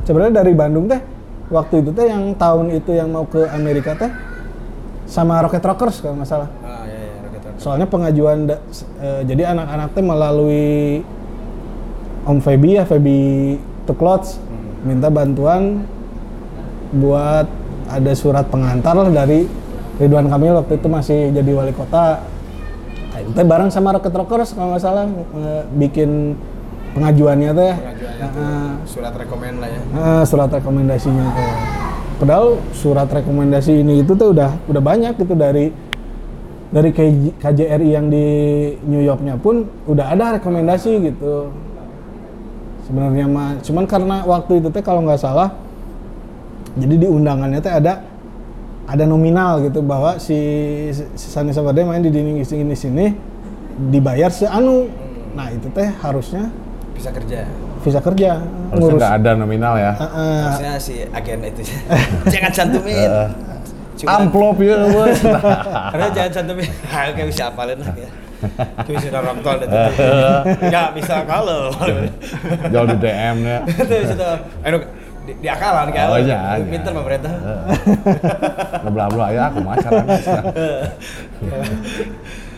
Sebenarnya 0.00 0.34
dari 0.40 0.52
Bandung 0.54 0.86
teh 0.86 1.00
waktu 1.48 1.82
itu 1.82 1.90
teh 1.92 2.06
yang 2.06 2.32
tahun 2.34 2.72
itu 2.72 2.90
yang 2.90 3.10
mau 3.10 3.26
ke 3.26 3.44
Amerika 3.50 3.92
teh 3.94 4.08
sama 5.04 5.42
Rocket 5.42 5.60
Rockers 5.60 6.00
kalau 6.00 6.16
nggak 6.16 6.30
salah. 6.30 6.48
Ah 6.62 6.82
ya 6.84 6.96
ya 6.96 7.14
Rocket 7.20 7.42
Rocket. 7.44 7.58
Soalnya 7.58 7.86
pengajuan 7.86 8.38
da- 8.46 8.62
eh, 8.98 9.22
jadi 9.24 9.42
anak-anak 9.50 9.88
teh 9.90 10.02
melalui 10.02 11.02
Om 12.26 12.38
Feby 12.44 12.80
ya 12.80 12.84
Feby 12.84 13.56
Tuklots 13.88 14.36
minta 14.84 15.08
bantuan 15.08 15.84
buat 16.90 17.46
ada 17.90 18.12
surat 18.14 18.46
pengantar 18.48 18.94
lah 18.96 19.10
dari 19.10 19.46
Ridwan 20.00 20.32
Kamil 20.32 20.56
waktu 20.56 20.80
itu 20.80 20.88
masih 20.88 21.28
jadi 21.34 21.50
wali 21.52 21.76
kota. 21.76 22.24
Nah, 23.10 23.18
itu 23.20 23.30
teh 23.36 23.44
bareng 23.44 23.68
sama 23.68 23.92
Rocket 23.92 24.14
Rockers 24.14 24.56
kalau 24.56 24.72
nggak 24.72 24.82
salah 24.82 25.04
bikin 25.76 26.38
pengajuannya 26.96 27.50
teh. 27.52 27.74
Pengajuannya 27.76 28.26
tuh 28.32 28.40
Nah, 28.40 28.72
surat 28.84 29.14
rekomen 29.16 29.54
lah 29.60 29.68
ya. 29.68 29.80
Nah, 29.92 30.22
surat 30.24 30.50
rekomendasinya 30.52 31.24
tuh. 31.34 31.52
Padahal 32.20 32.46
surat 32.76 33.08
rekomendasi 33.08 33.80
ini 33.80 34.04
itu 34.04 34.12
tuh 34.12 34.36
udah 34.36 34.52
udah 34.68 34.82
banyak 34.84 35.16
gitu 35.16 35.32
dari 35.32 35.72
dari 36.70 36.90
KJ 36.92 37.40
KJRI 37.42 37.88
yang 37.90 38.06
di 38.12 38.26
New 38.86 39.02
Yorknya 39.02 39.40
pun 39.40 39.66
udah 39.88 40.12
ada 40.12 40.36
rekomendasi 40.40 41.00
gitu. 41.00 41.48
Sebenarnya 42.90 43.26
mah 43.30 43.54
cuman 43.62 43.84
karena 43.86 44.16
waktu 44.26 44.58
itu 44.58 44.68
teh 44.74 44.82
kalau 44.82 45.06
nggak 45.06 45.22
salah 45.22 45.54
jadi 46.74 46.94
di 46.98 47.06
undangannya 47.06 47.62
teh 47.62 47.70
ada 47.70 48.02
ada 48.90 49.04
nominal 49.06 49.62
gitu 49.62 49.78
bahwa 49.78 50.18
si, 50.18 50.34
si 50.90 51.26
Sani 51.30 51.54
Sabade 51.54 51.86
main 51.86 52.02
di 52.02 52.10
dinding 52.10 52.42
sini 52.42 52.66
di 52.66 52.74
sini 52.74 53.06
dibayar 53.78 54.34
seanu. 54.34 54.90
Nah, 55.30 55.46
itu 55.54 55.70
teh 55.70 55.86
harusnya 56.02 56.50
Bisa 56.90 57.14
kerja. 57.14 57.46
visa 57.80 58.02
kerja 58.02 58.42
Harusnya 58.74 58.92
nggak 58.98 59.14
ada 59.22 59.30
nominal 59.38 59.78
ya. 59.78 59.94
Heeh. 59.94 60.38
Harusnya 60.42 60.72
si 60.82 60.94
agen 61.06 61.40
itu. 61.46 61.62
jangan 62.34 62.50
cantumin. 62.50 63.10
Cuma- 63.94 64.18
Amplop 64.20 64.58
ya 64.58 64.76
bos. 64.90 65.18
Karena 65.94 66.08
jangan 66.10 66.30
cantumin. 66.42 66.68
Kayak 67.14 67.28
bisa 67.30 67.42
apalin 67.54 67.78
lah 67.78 67.94
ya. 67.94 68.10
Kayak 68.40 69.00
bisa 69.04 69.18
orang 69.18 69.38
tol 69.40 69.58
itu. 69.58 69.76
Enggak 70.64 70.88
bisa 70.96 71.14
kalau. 71.24 71.68
Jauh 72.72 72.86
di 72.88 72.96
DM 72.98 73.36
ya. 73.44 73.58
Itu 73.84 74.14
tuh. 74.16 74.36
Ayo 74.64 74.76
di, 75.20 75.32
di 75.36 75.48
akalan 75.48 75.92
kan. 75.92 76.06
Oh, 76.08 76.18
iya, 76.18 76.38
iya. 76.56 76.64
Pinter 76.64 76.92
pemerintah. 76.96 77.32
Ngeblah-blah 78.80 79.28
ya 79.30 79.42
aku 79.48 79.58
macaran. 79.60 80.04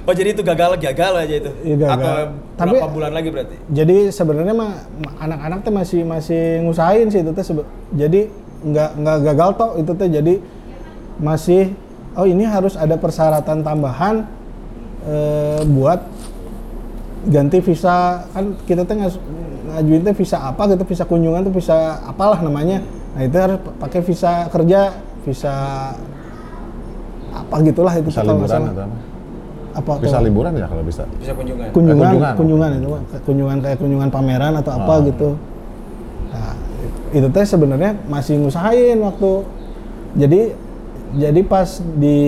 Oh 0.03 0.11
jadi 0.11 0.35
itu 0.35 0.43
gagal 0.43 0.83
gagal 0.83 1.13
aja 1.15 1.35
itu. 1.47 1.51
Iya, 1.63 1.77
gagal. 1.79 1.95
Atau 1.95 2.27
Tapi- 2.59 2.75
berapa 2.75 2.91
bulan 2.91 3.13
lagi 3.15 3.29
berarti? 3.31 3.55
jadi 3.71 4.11
sebenarnya 4.11 4.51
mah 4.51 4.73
ma- 4.99 5.17
anak-anak 5.23 5.59
teh 5.63 5.71
masih 5.71 6.01
masih 6.03 6.43
ngusahain 6.67 7.07
sih 7.07 7.23
itu 7.23 7.31
teh 7.31 7.45
jadi 7.95 8.21
nggak 8.63 8.91
nggak 8.99 9.19
gagal 9.31 9.51
toh 9.55 9.71
itu 9.79 9.93
teh 9.95 10.09
jadi 10.11 10.35
masih 11.19 11.71
oh 12.15 12.27
ini 12.27 12.43
harus 12.43 12.75
ada 12.75 12.99
persyaratan 12.99 13.63
tambahan 13.63 14.27
eh, 15.05 15.61
buat 15.67 16.01
ganti 17.25 17.59
visa 17.59 18.27
kan 18.29 18.59
kita 18.63 18.83
teh 18.83 18.97
ngajuin 18.99 20.03
teh 20.03 20.15
visa 20.15 20.43
apa 20.43 20.67
gitu 20.69 20.83
visa 20.85 21.05
kunjungan 21.05 21.43
tuh 21.43 21.55
visa 21.55 21.77
apalah 22.03 22.39
namanya 22.39 22.83
nah 23.13 23.23
itu 23.23 23.37
harus 23.37 23.59
pa- 23.59 23.77
pakai 23.81 24.01
visa 24.01 24.47
kerja 24.49 24.81
visa 25.23 25.55
apa 27.33 27.55
gitulah 27.63 27.95
itu 27.95 28.11
nggak 28.11 28.27
liburan 28.27 28.63
atau 28.67 28.85
apa? 28.85 28.97
apa 29.73 29.93
Bisa 30.05 30.19
tuh? 30.19 30.25
liburan 30.29 30.53
ya 30.53 30.67
kalau 30.69 30.85
bisa. 30.85 31.03
Bisa 31.17 31.33
kunjungan. 31.33 31.73
kunjungan, 31.73 31.97
Eh, 31.97 32.09
kunjungan. 32.13 32.35
kunjungan, 32.37 32.71
itu 32.77 32.89
kunjungan 33.25 33.59
kayak 33.65 33.79
kunjungan 33.81 34.09
pameran 34.13 34.53
atau 34.61 34.73
apa 34.77 34.93
Oh. 34.93 34.99
gitu. 35.01 35.29
Nah, 36.29 36.53
itu 37.09 37.29
teh 37.33 37.45
sebenarnya 37.47 37.97
masih 38.05 38.37
ngusahain 38.37 39.01
waktu 39.01 39.31
jadi 40.13 40.41
jadi 41.15 41.41
pas 41.41 41.81
di 41.97 42.19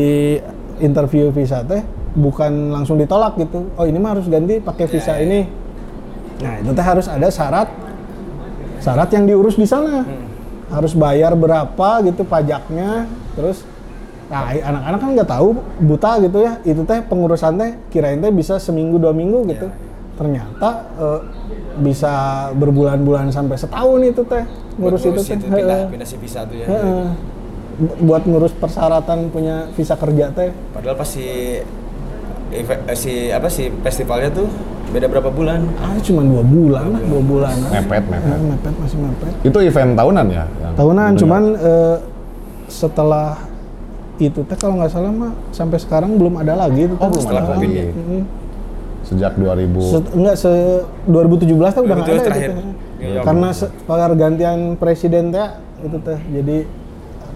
interview 0.78 1.28
visa 1.28 1.60
teh 1.60 1.84
bukan 2.14 2.70
langsung 2.70 2.96
ditolak 2.96 3.34
gitu. 3.36 3.68
Oh, 3.74 3.84
ini 3.84 3.98
mah 3.98 4.14
harus 4.14 4.26
ganti 4.26 4.58
pakai 4.58 4.86
visa 4.86 5.12
Ya, 5.12 5.16
ya. 5.16 5.22
ini. 5.22 5.40
Nah, 6.40 6.54
itu 6.58 6.70
teh 6.70 6.84
harus 6.84 7.06
ada 7.06 7.28
syarat 7.28 7.68
syarat 8.78 9.08
yang 9.10 9.24
diurus 9.24 9.54
di 9.54 9.64
sana. 9.64 10.02
Harus 10.66 10.92
bayar 10.92 11.34
berapa 11.34 11.88
gitu 12.02 12.22
pajaknya, 12.22 13.06
terus 13.34 13.62
Nah, 14.24 14.50
anak-anak 14.50 14.98
kan 14.98 15.10
nggak 15.14 15.30
tahu 15.30 15.48
buta 15.78 16.16
gitu 16.18 16.38
ya. 16.40 16.56
Itu 16.64 16.82
teh 16.82 17.04
pengurusan 17.04 17.54
teh 17.54 17.70
kirain 17.92 18.18
teh 18.18 18.32
bisa 18.32 18.56
seminggu 18.56 18.96
dua 18.96 19.12
minggu 19.12 19.44
gitu. 19.46 19.68
Ternyata 20.16 20.68
eh, 20.96 21.20
bisa 21.76 22.12
berbulan-bulan 22.52 23.28
sampai 23.28 23.60
setahun 23.60 24.00
itu 24.00 24.24
teh 24.24 24.42
ngurus, 24.80 25.04
Ngurus 25.04 25.28
itu 25.28 25.44
teh. 25.44 25.52
pindah, 25.52 25.92
pindah 25.92 26.08
si 26.08 26.16
visa 26.16 26.40
tuh 26.42 26.56
ya. 26.56 26.66
Bu- 27.74 27.98
Buat 28.00 28.24
ngurus 28.24 28.56
persyaratan 28.56 29.28
punya 29.28 29.68
visa 29.76 29.92
kerja 29.94 30.32
teh. 30.32 30.50
Padahal 30.72 30.96
pas 30.96 31.10
si 32.54 32.62
eh, 32.62 32.96
si 32.96 33.12
apa 33.28 33.48
si 33.50 33.68
festivalnya 33.82 34.30
tuh 34.30 34.46
beda 34.88 35.10
berapa 35.10 35.26
bulan? 35.26 35.66
Ah, 35.76 35.98
cuma 35.98 36.22
dua 36.22 36.40
bulan 36.40 36.86
lah, 36.88 37.02
dua 37.02 37.22
bulan. 37.22 37.54
Mepet, 37.66 38.04
mepet. 38.06 38.38
mepet 38.38 38.74
masih 38.78 38.98
mepet. 39.00 39.32
Itu 39.42 39.58
event 39.58 39.90
tahunan 39.92 40.26
ya? 40.30 40.44
yang 40.46 40.74
Tahunan, 40.74 41.10
cuman 41.18 41.42
eh, 41.58 41.96
setelah 42.66 43.42
itu 44.16 44.46
teh 44.46 44.54
kalau 44.54 44.78
nggak 44.78 44.94
salah 44.94 45.10
mah 45.10 45.34
sampai 45.50 45.82
sekarang 45.82 46.14
belum 46.14 46.38
ada 46.38 46.54
lagi 46.54 46.86
itu. 46.86 46.94
Oh, 46.96 47.10
belum 47.10 47.26
ada 47.26 47.58
lagi. 47.58 47.90
Mm-mm. 47.90 48.22
sejak 49.04 49.36
2000. 49.36 49.68
Se- 49.84 50.12
enggak 50.16 50.36
se 50.38 50.50
2017 51.04 51.44
teh 51.44 51.82
udah 51.82 51.92
nggak 51.92 52.08
2017 52.08 52.08
ada 52.08 52.14
itu 52.14 52.24
terakhir. 52.24 52.50
teh. 52.50 52.66
Iya, 53.04 53.20
Karena 53.20 53.48
se- 53.50 53.72
pergantian 53.84 54.58
presiden 54.78 55.24
teh 55.28 55.48
itu 55.82 55.98
teh. 56.00 56.18
Jadi 56.30 56.56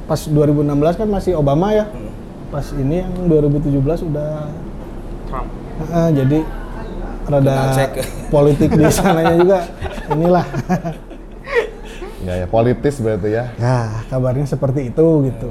pas 0.06 0.20
2016 0.22 0.64
kan 0.96 1.08
masih 1.10 1.32
Obama 1.34 1.74
ya. 1.74 1.90
Pas 2.48 2.64
ini 2.72 3.02
yang 3.02 3.12
2017 3.28 4.08
udah 4.08 4.48
Trump. 5.28 5.48
Heeh, 5.78 6.08
jadi 6.16 6.38
rada 7.28 7.54
politik 8.28 8.72
di 8.72 8.84
sananya 8.88 9.34
juga 9.36 9.58
inilah. 10.10 10.46
Ya, 12.24 12.44
ya 12.44 12.46
politis 12.46 12.98
berarti 13.00 13.30
ya. 13.30 13.44
ya, 13.56 14.04
kabarnya 14.10 14.44
seperti 14.44 14.90
itu 14.90 15.06
gitu. 15.28 15.48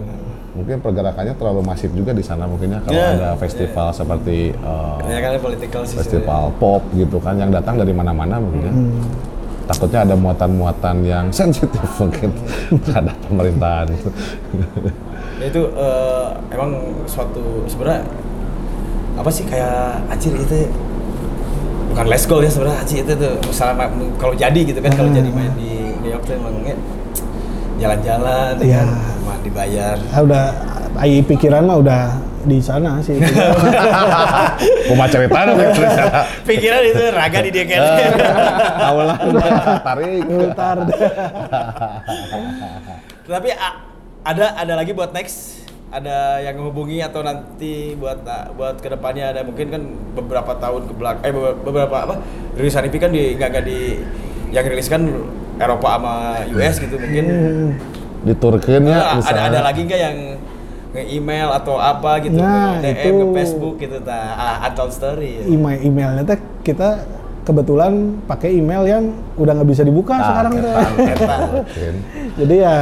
mungkin 0.57 0.81
pergerakannya 0.81 1.37
terlalu 1.37 1.61
masif 1.61 1.93
juga 1.93 2.17
di 2.17 2.25
sana 2.25 2.49
mungkinnya 2.49 2.81
kalau 2.81 2.97
Iya, 2.97 3.07
ada 3.13 3.29
festival 3.37 3.93
seperti 3.93 4.57
uh, 4.57 4.97
Ya 5.05 5.21
kan 5.21 5.37
political 5.37 5.85
sih. 5.85 6.01
festival 6.01 6.49
pop 6.57 6.81
gitu 6.97 7.21
kan 7.21 7.37
yang 7.37 7.53
datang 7.53 7.77
dari 7.77 7.93
mana-mana 7.93 8.41
mungkin 8.41 8.61
ya. 8.65 8.73
Takutnya 9.69 9.99
ada 10.01 10.15
muatan-muatan 10.17 11.05
yang 11.05 11.25
sensitif 11.37 11.77
mungkin 12.01 12.33
terhadap 12.81 13.13
pemerintahan 13.29 13.85
itu. 13.93 14.09
Ya 15.37 15.45
itu 15.45 15.61
eh, 15.77 16.25
emang 16.49 16.71
suatu 17.05 17.61
sebenarnya 17.69 18.01
apa 19.17 19.29
sih 19.29 19.43
kayak 19.43 19.73
acir 20.07 20.31
itu 20.31 20.69
bukan 21.89 22.05
let's 22.05 22.23
go 22.23 22.37
ya 22.37 22.47
sebenarnya 22.47 22.79
acir 22.79 23.01
itu 23.01 23.13
tuh 23.13 23.33
misalnya 23.41 23.89
kalau 24.15 24.33
jadi 24.33 24.59
gitu 24.63 24.77
kan 24.77 24.91
kalau 24.91 25.09
jadi 25.09 25.27
main 25.27 25.51
di 25.53 25.71
New 25.97 26.07
York 26.07 26.23
tuh 26.23 26.35
emangnya 26.35 26.77
jalan-jalan 27.77 28.53
ya 28.59 28.81
kan 28.81 28.87
mah 29.19 29.37
dibayar 29.41 29.97
Ah, 30.07 30.21
udah 30.21 30.43
ai 30.95 31.21
pikiran 31.21 31.61
mah 31.63 31.77
udah 31.77 32.01
di 32.43 32.57
sana 32.57 33.03
sih. 33.03 33.19
Cerita 34.87 35.39
nih 35.43 35.67
tulisannya. 35.67 36.21
pikiran 36.41 36.81
itu 36.81 37.03
raga 37.11 37.39
di 37.43 37.49
dia 37.51 37.65
kan 37.67 37.81
Awalan 38.87 39.17
tarik. 39.83 40.23
Mutar. 40.23 40.77
tapi 43.27 43.49
a- 43.51 43.77
ada 44.23 44.45
ada 44.55 44.73
lagi 44.73 44.91
buat 44.91 45.11
next 45.11 45.66
ada 45.87 46.43
yang 46.43 46.59
menghubungi 46.59 46.99
atau 46.99 47.23
nanti 47.23 47.95
buat 47.95 48.19
nah, 48.27 48.51
buat 48.51 48.75
ke 48.83 48.91
depannya 48.91 49.31
ada 49.31 49.41
mungkin 49.47 49.71
kan 49.71 49.81
beberapa 50.19 50.51
tahun 50.59 50.83
ke 50.83 50.93
belakang 50.99 51.23
eh 51.23 51.33
beberapa, 51.63 51.95
apa 52.03 52.15
rilisan 52.59 52.91
IP 52.91 52.95
kan 52.99 53.11
di 53.15 53.39
nggak 53.39 53.63
di 53.63 54.03
yang 54.51 54.67
rilis 54.67 54.91
kan 54.91 55.07
Eropa 55.57 55.97
sama 55.97 56.13
US 56.53 56.75
gitu 56.77 56.95
mungkin. 56.99 57.25
Diturkeun 58.27 58.83
ya 58.83 59.15
Nah, 59.15 59.23
ada 59.23 59.41
ada 59.47 59.59
lagi 59.63 59.87
nggak 59.87 60.01
yang 60.01 60.17
nge-email 60.91 61.49
atau 61.55 61.79
apa 61.79 62.19
gitu? 62.19 62.35
Nah, 62.35 62.83
DM 62.83 62.91
itu- 62.91 63.19
ke 63.23 63.25
Facebook 63.39 63.75
gitu 63.79 63.97
ta 64.03 64.19
ah, 64.35 64.55
untold 64.67 64.91
story. 64.91 65.39
Ya. 65.39 65.43
Email 65.47 65.77
emailnya 65.87 66.23
teh 66.27 66.39
kita 66.67 66.99
kebetulan 67.47 68.19
pakai 68.27 68.59
email 68.59 68.83
yang 68.83 69.03
udah 69.39 69.55
nggak 69.55 69.69
bisa 69.71 69.87
dibuka 69.87 70.19
Nah, 70.19 70.25
sekarang 70.27 70.51
mungkin. 70.51 71.93
Jadi 72.43 72.55
ya 72.59 72.75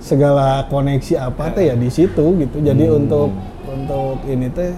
segala 0.00 0.64
koneksi 0.66 1.14
apa 1.20 1.52
teh 1.52 1.68
ya 1.68 1.74
di 1.74 1.86
situ 1.86 2.24
gitu. 2.36 2.56
Jadi 2.58 2.84
Hmm. 2.84 2.98
untuk 2.98 3.28
untuk 3.66 4.16
ini 4.24 4.48
teh 4.48 4.72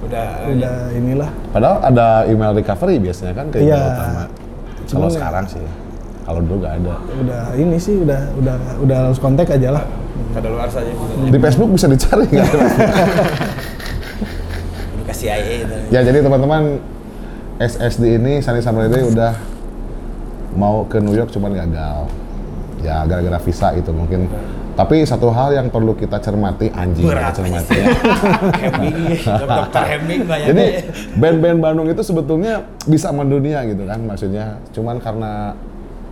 udah 0.00 0.26
udah 0.48 0.74
inilah. 0.92 1.30
Padahal 1.48 1.76
ada 1.82 2.06
email 2.24 2.52
recovery 2.52 2.98
biasanya 2.98 3.32
kan 3.32 3.46
ke 3.48 3.58
email 3.58 3.72
Iya. 3.72 3.82
utama. 3.88 4.22
Kalau 4.84 5.06
ya- 5.06 5.14
sekarang 5.14 5.44
sih. 5.46 5.64
Kalau 6.22 6.40
dulu 6.40 6.56
nggak 6.60 6.74
ada. 6.76 6.94
Udah 7.16 7.42
ini 7.54 7.76
sih 7.76 7.94
udah 7.98 8.20
udah 8.36 8.54
udah 8.78 8.96
harus 9.02 9.18
kontak 9.18 9.48
aja 9.48 9.70
lah. 9.72 9.84
kada 10.28 10.50
luar 10.50 10.68
saja 10.68 10.86
gitu. 10.86 11.24
Di 11.26 11.38
Facebook 11.40 11.70
bisa 11.72 11.86
dicari 11.88 12.26
nggak? 12.28 12.46
Dikasih 14.98 15.26
IA 15.26 15.36
itu. 15.58 15.76
ya 15.88 16.00
jadi 16.02 16.18
teman-teman 16.20 16.78
SSD 17.58 18.20
ini 18.20 18.38
Sani 18.38 18.60
Samarede 18.60 19.02
udah 19.04 19.32
mau 20.52 20.84
ke 20.84 20.98
New 20.98 21.10
York 21.12 21.30
cuman 21.30 21.56
gagal. 21.56 22.06
Ya 22.88 23.04
gara-gara 23.04 23.38
visa 23.44 23.68
itu 23.76 23.90
mungkin. 23.92 24.24
Tapi 24.78 25.02
satu 25.02 25.34
hal 25.34 25.58
yang 25.58 25.66
perlu 25.74 25.90
kita 25.98 26.22
cermati 26.22 26.70
anjing 26.70 27.02
kita 27.02 27.34
cermati 27.34 27.74
ya. 27.82 27.86
Dokter 29.42 29.84
Jadi 30.54 30.66
band-band 31.18 31.58
Bandung 31.58 31.90
itu 31.90 31.98
sebetulnya 32.06 32.62
bisa 32.86 33.10
mendunia 33.10 33.66
gitu 33.66 33.82
kan 33.84 33.98
maksudnya. 34.06 34.56
Cuman 34.70 35.02
karena 35.02 35.52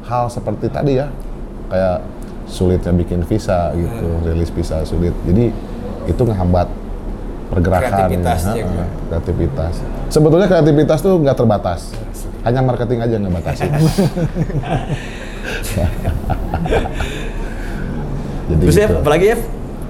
hal 0.02 0.26
seperti 0.26 0.66
tadi 0.66 0.98
ya 0.98 1.06
kayak 1.70 1.98
sulitnya 2.50 2.90
bikin 2.94 3.22
visa 3.22 3.70
gitu, 3.78 4.06
rilis 4.26 4.50
visa 4.50 4.82
sulit. 4.82 5.14
Jadi 5.26 5.54
itu 6.10 6.22
ngehambat 6.26 6.66
pergerakan 7.50 8.10
Kreativitasnya 8.10 8.54
ya, 8.66 8.86
kreativitas. 9.10 9.74
Sebetulnya 10.10 10.46
kreativitas 10.50 10.98
tuh 11.02 11.14
nggak 11.22 11.38
terbatas. 11.38 11.94
Hanya 12.42 12.62
marketing 12.62 12.98
aja 13.02 13.14
nggak 13.18 13.34
batasi. 13.42 13.66
Jadi 18.46 18.62
Terus 18.62 18.76
ya, 18.76 18.86
gitu. 18.86 18.96
apalagi 18.96 19.26
ya 19.26 19.36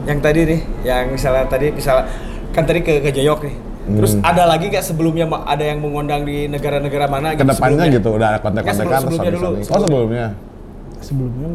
yang 0.07 0.21
tadi 0.23 0.41
nih, 0.45 0.61
yang 0.83 1.05
misalnya 1.11 1.45
tadi 1.45 1.67
misalnya 1.69 2.05
kan 2.51 2.63
tadi 2.63 2.81
ke 2.81 3.01
ke 3.01 3.11
Jayok 3.11 3.41
nih. 3.43 3.57
Terus 3.87 4.13
Hmm. 4.15 4.23
ada 4.25 4.43
lagi 4.47 4.67
nggak 4.67 4.83
sebelumnya 4.83 5.27
ada 5.45 5.63
yang 5.63 5.79
mengundang 5.79 6.23
di 6.23 6.47
negara-negara 6.47 7.07
mana? 7.07 7.33
ke 7.33 7.43
depannya 7.43 7.55
sebelumnya? 7.85 7.97
gitu 7.97 8.09
udah 8.13 8.27
ada 8.29 8.35
Ya, 8.35 8.43
kontak-kontakan 8.43 8.75
sebelum- 8.75 9.03
sebelumnya 9.05 9.31
dulu. 9.31 9.47
Sony-Sony. 9.47 9.71
Oh 9.71 9.81
sebelumnya. 9.81 10.27
Sebelumnya 10.99 11.49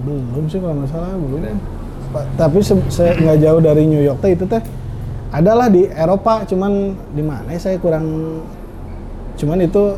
belum 0.00 0.44
sih 0.46 0.58
kalau 0.58 0.74
nggak 0.76 0.88
salah 0.88 1.10
belum. 1.14 1.40
Pa- 2.10 2.26
Tapi 2.36 2.58
se- 2.58 2.88
se- 2.88 3.16
nggak 3.16 3.38
jauh 3.38 3.60
dari 3.60 3.82
New 3.84 4.00
York 4.00 4.18
teh 4.18 4.32
itu 4.32 4.42
teh 4.44 4.62
adalah 5.30 5.66
di 5.66 5.86
Eropa 5.86 6.42
cuman 6.42 6.72
di 7.14 7.22
mana 7.22 7.46
ya 7.48 7.60
saya 7.60 7.78
kurang 7.78 8.02
cuman 9.36 9.58
itu 9.60 9.94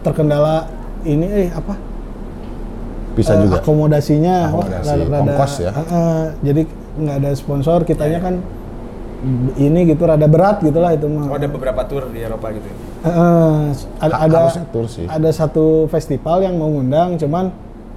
terkendala 0.00 0.70
ini 1.02 1.26
eh 1.26 1.48
apa 1.50 1.74
Bisa 3.16 3.32
eh, 3.32 3.40
juga. 3.40 3.56
akomodasinya 3.58 4.36
wah, 4.52 4.68
Akomodasi, 4.68 4.98
ongkos 5.10 5.52
ya. 5.58 5.70
eh, 5.70 5.86
eh, 5.88 6.22
jadi 6.44 6.62
nggak 6.96 7.16
ada 7.16 7.30
sponsor 7.32 7.78
kitanya 7.82 8.20
kan 8.20 8.34
ini 9.56 9.88
gitu 9.88 10.04
rada 10.04 10.24
berat 10.24 10.60
gitulah 10.60 10.92
itu 10.92 11.08
mah 11.08 11.26
Oh, 11.26 11.34
ada 11.34 11.48
beberapa 11.48 11.80
tour 11.82 12.06
di 12.06 12.20
Eropa 12.20 12.52
gitu. 12.52 12.62
ya? 12.62 12.76
Eh, 13.02 13.08
eh, 13.08 13.60
ada 13.98 14.14
Ha- 14.14 14.22
ada 14.22 14.38
tour 14.68 14.86
sih. 14.86 15.08
ada 15.08 15.30
satu 15.30 15.64
festival 15.86 16.42
yang 16.42 16.54
mau 16.54 16.68
ngundang 16.68 17.16
cuman 17.16 17.50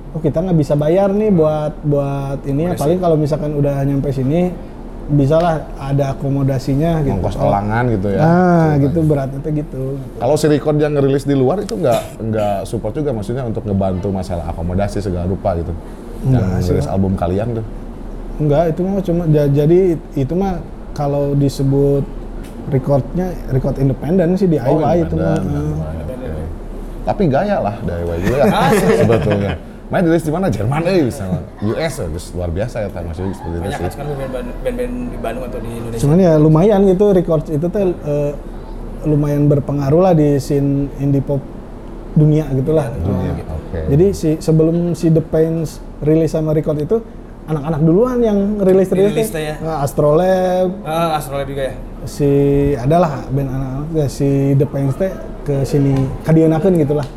oh 0.10 0.20
kita 0.20 0.40
nggak 0.40 0.58
bisa 0.58 0.74
bayar 0.74 1.12
nih 1.12 1.30
buat 1.30 1.76
buat 1.84 2.40
ini 2.44 2.62
ya 2.66 2.74
paling 2.74 2.98
kalau 2.98 3.14
misalkan 3.14 3.54
udah 3.54 3.84
nyampe 3.84 4.10
sini 4.10 4.50
bisalah 5.10 5.54
ada 5.76 6.14
akomodasinya 6.14 7.02
gitu 7.02 7.16
Ongkos 7.16 7.36
Oh, 7.36 7.50
elangan 7.50 7.84
gitu 7.90 8.08
ya. 8.08 8.20
nah 8.20 8.72
gitu 8.78 9.00
beratnya 9.02 9.42
gitu 9.44 9.98
Kalau 10.16 10.36
si 10.36 10.46
record 10.46 10.78
yang 10.78 10.94
ngerilis 10.94 11.24
di 11.24 11.34
luar 11.34 11.60
itu 11.60 11.74
nggak 11.74 12.02
nggak 12.24 12.58
support 12.64 12.94
juga 12.94 13.10
maksudnya 13.10 13.42
untuk 13.44 13.64
ngebantu 13.64 14.10
masalah 14.10 14.46
akomodasi 14.48 15.00
segala 15.00 15.26
rupa 15.26 15.54
gitu. 15.56 15.74
Nggak 16.22 16.38
yang 16.38 16.50
ngerilis 16.60 16.88
album 16.88 17.14
kalian 17.16 17.48
tuh. 17.54 17.66
enggak 18.38 18.64
itu 18.70 18.82
mah 18.82 19.02
cuma 19.02 19.24
ja- 19.28 19.50
jadi 19.50 19.80
itu 20.14 20.34
mah 20.34 20.64
kalau 20.92 21.34
disebut 21.34 22.08
recordnya 22.68 23.28
record 23.50 23.76
independen 23.76 24.34
sih 24.34 24.46
di 24.46 24.56
IY 24.56 24.78
itu 25.02 25.16
mah. 25.16 25.36
Oke. 25.36 26.44
Tapi 27.02 27.24
gaya 27.26 27.58
lah 27.60 27.76
dari 27.82 28.00
IY 28.02 28.18
juga 28.22 28.44
sebetulnya. 29.02 29.54
Main 29.90 30.06
dirilis 30.06 30.22
di 30.22 30.30
mana? 30.30 30.46
Jerman 30.48 30.86
eh 30.86 31.02
misalnya. 31.04 31.42
US 31.60 31.94
ya, 31.96 32.06
terus 32.06 32.26
luar 32.32 32.50
biasa 32.50 32.76
ya 32.80 32.90
kan 32.90 33.04
maksudnya 33.04 33.34
seperti 33.34 33.50
itu 33.50 33.60
Banyak 33.60 33.74
sih. 33.74 33.82
kan 33.82 33.92
sekarang 33.92 34.14
band-band 34.62 34.78
di 35.10 35.18
Bandung 35.18 35.44
atau 35.44 35.60
di 35.60 35.70
Indonesia. 35.72 36.00
cuman 36.00 36.18
ya 36.20 36.34
lumayan 36.38 36.80
gitu 36.86 37.06
record 37.10 37.44
itu 37.48 37.66
teh 37.66 37.84
eh, 37.84 38.32
lumayan 39.04 39.44
berpengaruh 39.46 40.02
lah 40.02 40.14
di 40.14 40.38
scene 40.38 40.72
indie 40.98 41.20
pop 41.20 41.42
dunia 42.12 42.46
gitulah 42.52 42.86
Dunia, 42.92 43.34
Oke. 43.50 43.80
Jadi 43.88 44.06
si 44.12 44.30
sebelum 44.38 44.94
si 44.94 45.08
The 45.08 45.22
Pains 45.22 45.70
rilis 46.00 46.32
sama 46.32 46.52
record 46.52 46.78
itu 46.78 46.98
anak-anak 47.46 47.82
duluan 47.82 48.18
yang 48.20 48.38
rilis 48.60 48.90
rilis 48.90 49.30
ya? 49.32 49.58
Nah, 49.58 49.82
Astrolab 49.82 50.70
Ah, 50.82 51.18
Astrolab 51.18 51.46
juga 51.46 51.66
ya. 51.66 51.74
si 52.04 52.30
adalah 52.76 53.26
band 53.28 53.46
anak-anak 53.48 53.88
ya, 53.96 54.06
si 54.08 54.28
The 54.54 54.66
Pains 54.66 54.94
teh 54.96 55.10
ke 55.44 55.62
sini 55.64 55.98
kadienakeun 56.22 56.78
gitulah. 56.78 57.10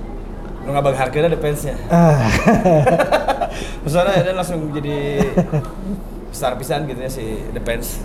Lu 0.63 0.69
nggak 0.71 0.85
bagi 0.85 0.99
harganya 0.99 1.29
ada 1.35 1.39
fansnya. 1.43 1.75
Ah. 1.91 2.19
Maksudnya 3.83 4.23
dia 4.23 4.35
langsung 4.35 4.61
jadi 4.71 4.97
besar 6.31 6.57
pisan 6.57 6.89
gitu 6.89 7.01
ya 7.03 7.11
si 7.11 7.25
The 7.53 7.61
Pants. 7.61 8.01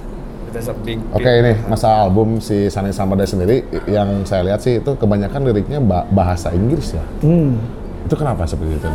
Oke 1.14 1.28
ini 1.28 1.54
masa 1.70 2.08
album 2.08 2.42
si 2.42 2.66
Sani 2.72 2.90
Sampada 2.90 3.28
sendiri 3.30 3.62
yang 3.86 4.26
saya 4.26 4.42
lihat 4.42 4.64
sih 4.64 4.82
itu 4.82 4.92
kebanyakan 4.98 5.46
liriknya 5.46 5.78
ba- 5.78 6.08
bahasa 6.10 6.50
Inggris 6.50 6.98
ya. 6.98 7.04
Hmm. 7.22 7.62
Itu 8.10 8.18
kenapa 8.18 8.48
seperti 8.48 8.80
itu? 8.80 8.90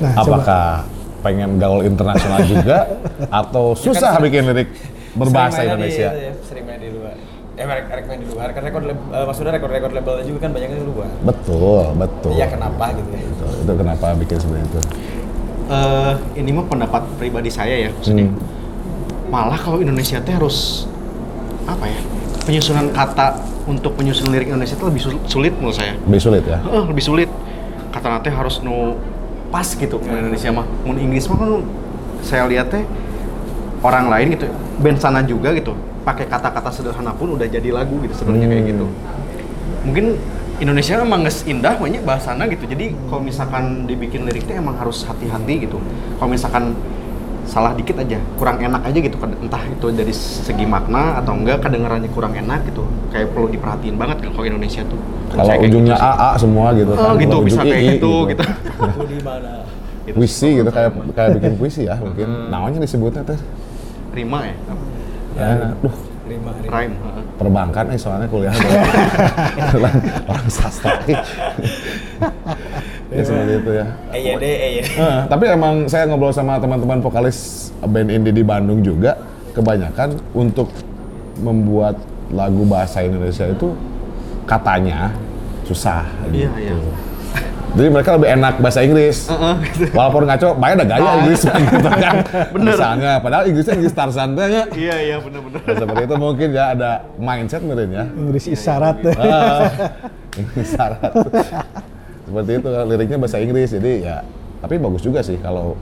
Nah, 0.00 0.12
Apakah 0.16 0.88
pengen 1.20 1.60
gaul 1.60 1.84
internasional 1.84 2.40
juga 2.48 2.88
atau 3.44 3.76
susah 3.76 4.16
bikin 4.24 4.46
lirik 4.48 4.72
berbahasa 5.12 5.68
Indonesia? 5.68 6.16
Di, 6.16 6.22
ya, 6.30 6.32
sering 6.48 6.64
main 6.64 6.80
di 6.80 6.88
luar. 6.88 7.12
Eh, 7.62 7.66
mereka 7.68 7.94
main 8.04 8.18
di 8.18 8.26
luar. 8.26 8.50
Kan 8.50 8.62
rekor, 8.66 8.82
lab- 8.82 9.06
eh, 9.08 9.22
maksudnya 9.22 9.54
rekor-rekor 9.54 9.90
labelnya 9.94 10.24
juga 10.26 10.38
kan 10.42 10.50
banyak 10.50 10.68
di 10.74 10.82
luar. 10.82 11.06
Betul, 11.22 11.94
betul. 11.94 12.30
Iya 12.34 12.46
kenapa 12.50 12.90
gitu 12.90 13.06
ya? 13.08 13.22
Itu, 13.22 13.46
itu 13.62 13.72
kenapa 13.72 14.06
bikin 14.18 14.36
seperti 14.36 14.62
itu? 14.66 14.80
Eh, 15.70 16.12
ini 16.36 16.50
mah 16.50 16.66
pendapat 16.66 17.06
pribadi 17.16 17.48
saya 17.48 17.74
ya 17.78 17.88
maksudnya. 17.88 18.26
Hmm. 18.26 18.34
Malah 19.30 19.56
kalau 19.56 19.78
Indonesia 19.78 20.18
teh 20.18 20.34
harus 20.34 20.90
apa 21.64 21.86
ya? 21.86 22.00
Penyusunan 22.42 22.90
kata 22.90 23.38
untuk 23.64 23.94
penyusunan 23.94 24.34
lirik 24.34 24.50
Indonesia 24.50 24.74
itu 24.74 24.82
lebih 24.82 24.98
sul- 25.00 25.22
sulit 25.24 25.54
menurut 25.54 25.78
saya. 25.78 25.94
Lebih 26.02 26.18
sulit 26.20 26.42
ya? 26.42 26.58
Heeh, 26.58 26.82
lebih 26.84 27.04
sulit. 27.06 27.30
Kata 27.88 28.06
nanti 28.10 28.28
harus 28.28 28.58
nu 28.58 28.98
pas 29.48 29.64
gitu 29.64 29.96
ke 29.96 30.10
Indonesia 30.10 30.50
mah. 30.50 30.66
Mun 30.82 30.98
Inggris 30.98 31.30
mah 31.30 31.38
kan 31.38 31.50
saya 32.26 32.50
lihat 32.50 32.74
teh 32.74 32.82
orang 33.82 34.10
lain 34.10 34.34
gitu, 34.34 34.46
band 34.78 34.98
sana 34.98 35.22
juga 35.22 35.50
gitu, 35.52 35.74
pakai 36.02 36.26
kata-kata 36.26 36.70
sederhana 36.70 37.12
pun 37.12 37.32
udah 37.32 37.46
jadi 37.46 37.70
lagu 37.70 37.98
gitu 38.00 38.14
sebenarnya 38.16 38.48
kayak 38.48 38.60
Hmm. 38.60 38.70
gitu. 38.70 38.86
Mungkin 39.82 40.06
Indonesia 40.58 40.94
emang 40.96 41.22
nges 41.22 41.42
indah 41.44 41.74
banyak 41.74 42.02
bahasana 42.02 42.46
gitu. 42.46 42.64
Jadi 42.64 42.94
kalau 43.06 43.18
misalkan 43.20 43.64
dibikin 43.84 44.22
liriknya 44.22 44.58
emang 44.58 44.76
harus 44.76 45.02
hati-hati 45.02 45.54
gitu. 45.60 45.78
Kalau 46.16 46.30
misalkan 46.30 46.74
salah 47.42 47.74
dikit 47.74 47.98
aja 47.98 48.16
kurang 48.38 48.62
enak 48.62 48.86
aja 48.86 48.98
gitu 49.02 49.18
kan 49.18 49.34
entah 49.34 49.58
itu 49.66 49.90
dari 49.90 50.14
segi 50.14 50.62
makna 50.62 51.18
atau 51.18 51.34
enggak 51.34 51.58
kedengarannya 51.60 52.06
kurang 52.08 52.32
enak 52.32 52.62
gitu 52.64 52.86
kayak 53.10 53.34
perlu 53.34 53.50
diperhatiin 53.50 53.98
banget 53.98 54.22
kalau 54.24 54.46
Indonesia 54.46 54.86
tuh 54.86 54.96
Kalau 55.26 55.42
Saya 55.42 55.58
kayak 55.58 55.66
ujungnya 55.66 55.96
gitu. 55.98 56.06
AA 56.06 56.30
semua 56.38 56.66
gitu 56.72 56.92
oh 56.92 57.02
kan. 57.02 57.14
gitu 57.18 57.34
Kalau 57.34 57.42
bisa 57.42 57.60
kayak 57.60 57.84
gitu 57.90 58.12
gitu, 58.30 58.42
Aku 58.86 59.02
di 59.04 59.18
mana? 59.20 59.52
Gitu. 60.02 60.14
Puisi 60.14 60.48
gitu 60.54 60.70
kayak 60.70 60.90
kayak 61.12 61.30
bikin 61.36 61.52
puisi 61.58 61.82
ya 61.84 61.94
mungkin. 61.98 62.28
Namanya 62.48 62.78
disebutnya 62.78 63.22
teh. 63.26 63.38
rima 64.12 64.38
ya 64.44 64.54
Ya, 65.32 65.72
duh, 65.76 65.94
Terima, 66.22 66.50
terima. 66.54 66.70
rhyme 66.70 66.94
heeh. 66.94 67.22
perbankan 67.34 67.84
nih 67.88 67.98
soalnya 67.98 68.28
kuliah 68.28 68.52
orang 70.30 70.46
sastra 70.46 70.92
ya 73.12 73.20
seperti 73.20 73.52
itu 73.58 73.70
ya 73.74 73.86
EYD, 74.12 74.44
EYD. 74.44 74.86
Eh, 74.94 75.18
tapi 75.26 75.44
emang 75.46 75.84
saya 75.84 76.06
ngobrol 76.06 76.30
sama 76.30 76.56
teman-teman 76.56 77.00
vokalis 77.00 77.38
band 77.82 78.08
indie 78.08 78.32
di 78.32 78.40
Bandung 78.40 78.80
juga 78.80 79.18
kebanyakan 79.52 80.16
untuk 80.32 80.72
membuat 81.36 81.96
lagu 82.28 82.64
bahasa 82.64 83.02
Indonesia 83.02 83.44
itu 83.44 83.76
katanya 84.44 85.12
susah 85.64 86.08
Iya, 86.28 86.48
gitu. 86.50 86.72
iya. 86.72 86.76
Jadi 87.72 87.88
mereka 87.88 88.10
lebih 88.20 88.28
enak 88.36 88.54
bahasa 88.60 88.80
Inggris. 88.84 89.32
Walaupun 89.96 90.28
ngaco, 90.28 90.48
banyak 90.60 90.76
ada 90.76 90.86
gaya 90.86 91.10
Inggris 91.24 91.40
gitu 91.48 91.88
kan. 91.88 92.14
Bener. 92.52 92.74
Misalnya, 92.76 93.12
padahal 93.24 93.44
Inggrisnya 93.48 93.74
Inggris 93.80 93.94
Tarzan 93.96 94.36
ya. 94.36 94.64
iya 94.76 94.96
iya 95.00 95.16
bener-bener 95.16 95.60
Nah, 95.64 95.76
seperti 95.80 96.02
itu 96.04 96.14
mungkin 96.20 96.48
ya 96.52 96.64
ada 96.76 96.90
mindset 97.16 97.64
mungkin 97.64 97.88
ya. 97.88 98.04
Inggris 98.12 98.44
isyarat 98.44 98.96
deh. 99.00 99.14
Ah, 99.16 99.68
Inggris 100.36 100.68
syarat. 100.68 101.12
Seperti 102.28 102.50
itu 102.60 102.68
liriknya 102.68 103.18
bahasa 103.18 103.36
Inggris 103.40 103.68
jadi 103.72 103.92
ya 104.04 104.16
tapi 104.62 104.78
bagus 104.78 105.02
juga 105.02 105.20
sih 105.26 105.36
kalau 105.42 105.74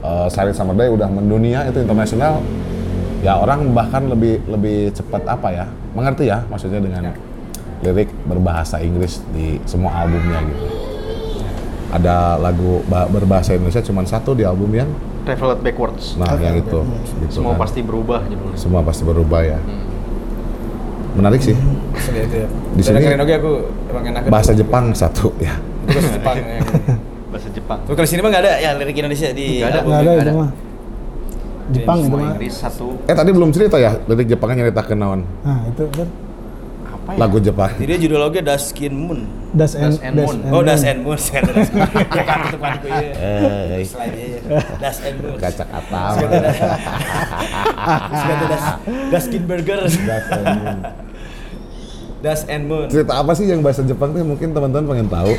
uh, 0.00 0.26
Sarit 0.32 0.56
Summerday 0.56 0.88
udah 0.88 1.04
mendunia 1.04 1.68
itu 1.68 1.84
internasional 1.84 2.40
ya 3.20 3.36
orang 3.36 3.76
bahkan 3.76 4.08
lebih 4.08 4.40
lebih 4.48 4.88
cepat 4.96 5.28
apa 5.28 5.48
ya 5.52 5.66
mengerti 5.92 6.32
ya 6.32 6.40
maksudnya 6.48 6.80
dengan 6.80 7.12
lirik 7.84 8.08
berbahasa 8.24 8.80
Inggris 8.80 9.20
di 9.36 9.60
semua 9.68 9.92
albumnya 10.00 10.40
gitu. 10.48 10.64
Ada 11.88 12.16
lagu 12.36 12.82
ba- 12.84 13.06
berbahasa 13.06 13.52
Indonesia 13.52 13.78
cuma 13.80 14.02
satu 14.02 14.32
di 14.32 14.42
album 14.42 14.70
yang 14.70 14.90
Traveled 15.22 15.58
Backwards 15.58 16.14
nah 16.14 16.34
yang 16.34 16.54
itu 16.56 16.82
gitu 17.20 17.30
semua 17.32 17.52
kan. 17.52 17.62
pasti 17.62 17.80
berubah 17.80 18.22
judulnya 18.24 18.54
semua 18.56 18.80
pasti 18.80 19.02
berubah 19.02 19.40
ya. 19.42 19.58
Menarik 21.12 21.40
sih. 21.40 21.56
Itu 21.56 22.12
ya. 22.36 22.48
Di 22.74 22.80
sini 22.80 22.98
keren 23.00 23.18
oke 23.18 23.34
aku 23.34 23.52
emang 23.88 24.04
enak. 24.06 24.20
Bahasa 24.26 24.52
Jepang 24.52 24.92
satu 24.92 25.32
ya. 25.38 25.56
Itu 25.82 25.96
bahasa 25.96 26.10
Jepang. 26.12 26.36
ya. 26.36 26.60
bahasa 27.26 27.48
Jepang 27.50 27.78
Tuh 27.82 27.94
kalau 27.94 28.04
sini 28.04 28.20
mah 28.20 28.30
nggak 28.30 28.42
ada 28.42 28.52
ya 28.56 28.70
lirik 28.74 28.96
Indonesia 28.96 29.28
di 29.30 29.46
Nggak 29.58 29.66
ada. 29.66 29.78
album. 29.78 29.90
Nggak 29.90 30.02
ada 30.02 30.12
ada. 30.20 30.32
mah. 30.36 30.50
Jepang 31.66 31.96
itu 31.96 32.04
semua 32.04 32.18
mah. 32.20 32.30
Inggris 32.30 32.54
satu 32.54 32.86
Eh 33.04 33.14
tadi 33.14 33.30
belum 33.30 33.50
cerita 33.50 33.76
ya 33.76 33.90
lirik 34.00 34.26
Jepangnya 34.28 34.56
nyerita 34.60 34.82
ke 34.82 34.94
naon 34.94 35.20
Nah 35.40 35.58
itu 35.66 35.82
kan 35.88 36.08
apa 37.06 37.14
ya 37.14 37.22
lagu 37.22 37.38
Jepang. 37.38 37.70
Jadi 37.78 37.92
judul 38.02 38.18
lagu 38.18 38.34
Daskin 38.42 38.90
Moon. 38.90 39.20
Das 39.54 39.78
and, 39.78 39.94
Das 39.94 40.02
and 40.02 40.14
Moon. 40.18 40.36
Oh, 40.50 40.62
Das 40.66 40.82
and 40.82 41.06
Moon. 41.06 41.14
Saya 41.14 41.46
ada 41.46 41.52
Das 41.62 41.70
Moon. 41.70 41.86
Ya 41.86 42.22
kan 42.26 42.38
itu 42.50 42.88
ya. 42.90 42.98
Eh, 43.14 43.86
Slide 43.86 44.16
ya. 44.18 44.58
Das 44.82 44.98
and 45.06 45.16
Moon. 45.22 45.38
kacak 45.38 45.68
atal. 45.70 46.14
Sekarang 48.10 48.48
Das 48.50 48.64
Daskin 49.14 49.42
Burger. 49.46 49.80
Das 52.26 52.40
and 52.50 52.66
Moon. 52.66 52.90
Cerita 52.90 53.22
apa 53.22 53.32
sih 53.38 53.46
yang 53.46 53.62
bahasa 53.62 53.86
Jepang 53.86 54.10
tuh 54.10 54.26
mungkin 54.26 54.50
teman-teman 54.50 54.98
pengen 54.98 55.06
tahu. 55.06 55.32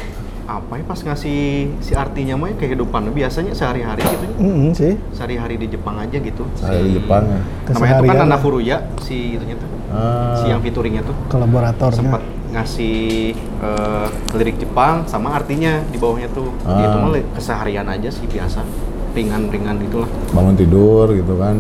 Apa 0.48 0.74
ya 0.74 0.84
pas 0.84 0.96
ngasih 0.98 1.40
si 1.78 1.92
artinya 1.92 2.34
mah 2.34 2.48
ya 2.48 2.56
kehidupan 2.58 3.12
biasanya 3.12 3.52
sehari-hari 3.52 4.00
gitu 4.02 4.24
ya. 4.24 4.32
Mm, 4.40 4.70
sih 4.72 4.94
sehari-hari 5.12 5.56
di 5.58 5.68
Jepang 5.68 5.96
aja 5.98 6.16
gitu 6.16 6.48
Saya 6.56 6.80
di 6.80 6.96
Jepang 6.96 7.28
ya. 7.28 7.40
namanya 7.70 8.00
tuh 8.00 8.08
kan 8.16 8.28
lah. 8.30 8.40
Furuya 8.40 8.78
si 8.98 9.36
itunya 9.36 9.56
tuh 9.56 9.68
Ah. 9.88 10.36
si 10.36 10.48
yang 10.48 10.60
featuringnya 10.60 11.00
tuh 11.02 11.16
kolaboratornya. 11.28 11.96
sempat 11.98 12.20
ngasih 12.50 13.32
eh, 13.36 14.08
lirik 14.34 14.56
Jepang 14.58 15.04
sama 15.04 15.32
artinya 15.34 15.84
di 15.86 15.96
bawahnya 15.96 16.28
tuh 16.30 16.48
Ah. 16.64 16.80
itu 16.82 16.98
mah 16.98 17.12
keseharian 17.34 17.84
aja 17.86 18.08
sih 18.08 18.24
biasa 18.26 18.64
ringan-ringan 19.12 19.80
gitulah 19.82 20.08
Bangun 20.32 20.56
tidur 20.56 21.12
gitu 21.12 21.36
kan. 21.36 21.60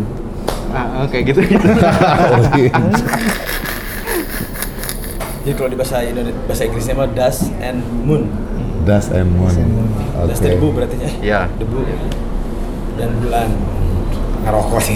ah, 0.69 1.03
eh, 1.03 1.07
kayak 1.09 1.23
gitu 1.29 1.39
gitu 1.45 1.67
Jadi 5.39 5.55
kalau 5.55 5.71
di 5.71 5.77
bahasa 5.77 6.03
Indonesia 6.03 6.35
bahasa 6.43 6.63
Inggrisnya 6.63 6.91
mah 6.93 7.07
Das 7.09 7.37
and 7.61 7.79
Moon. 8.03 8.27
Das 8.87 9.11
and 9.11 9.27
Moon. 9.35 9.51
Oke. 9.51 10.31
Das 10.31 10.39
itu 10.39 10.47
debu 10.55 10.67
berarti 10.71 10.95
ya. 10.95 11.11
ya 11.19 11.39
Debu 11.59 11.83
dan 12.95 13.09
bulan. 13.19 13.47
Ngerokok 14.47 14.79
sih. 14.79 14.95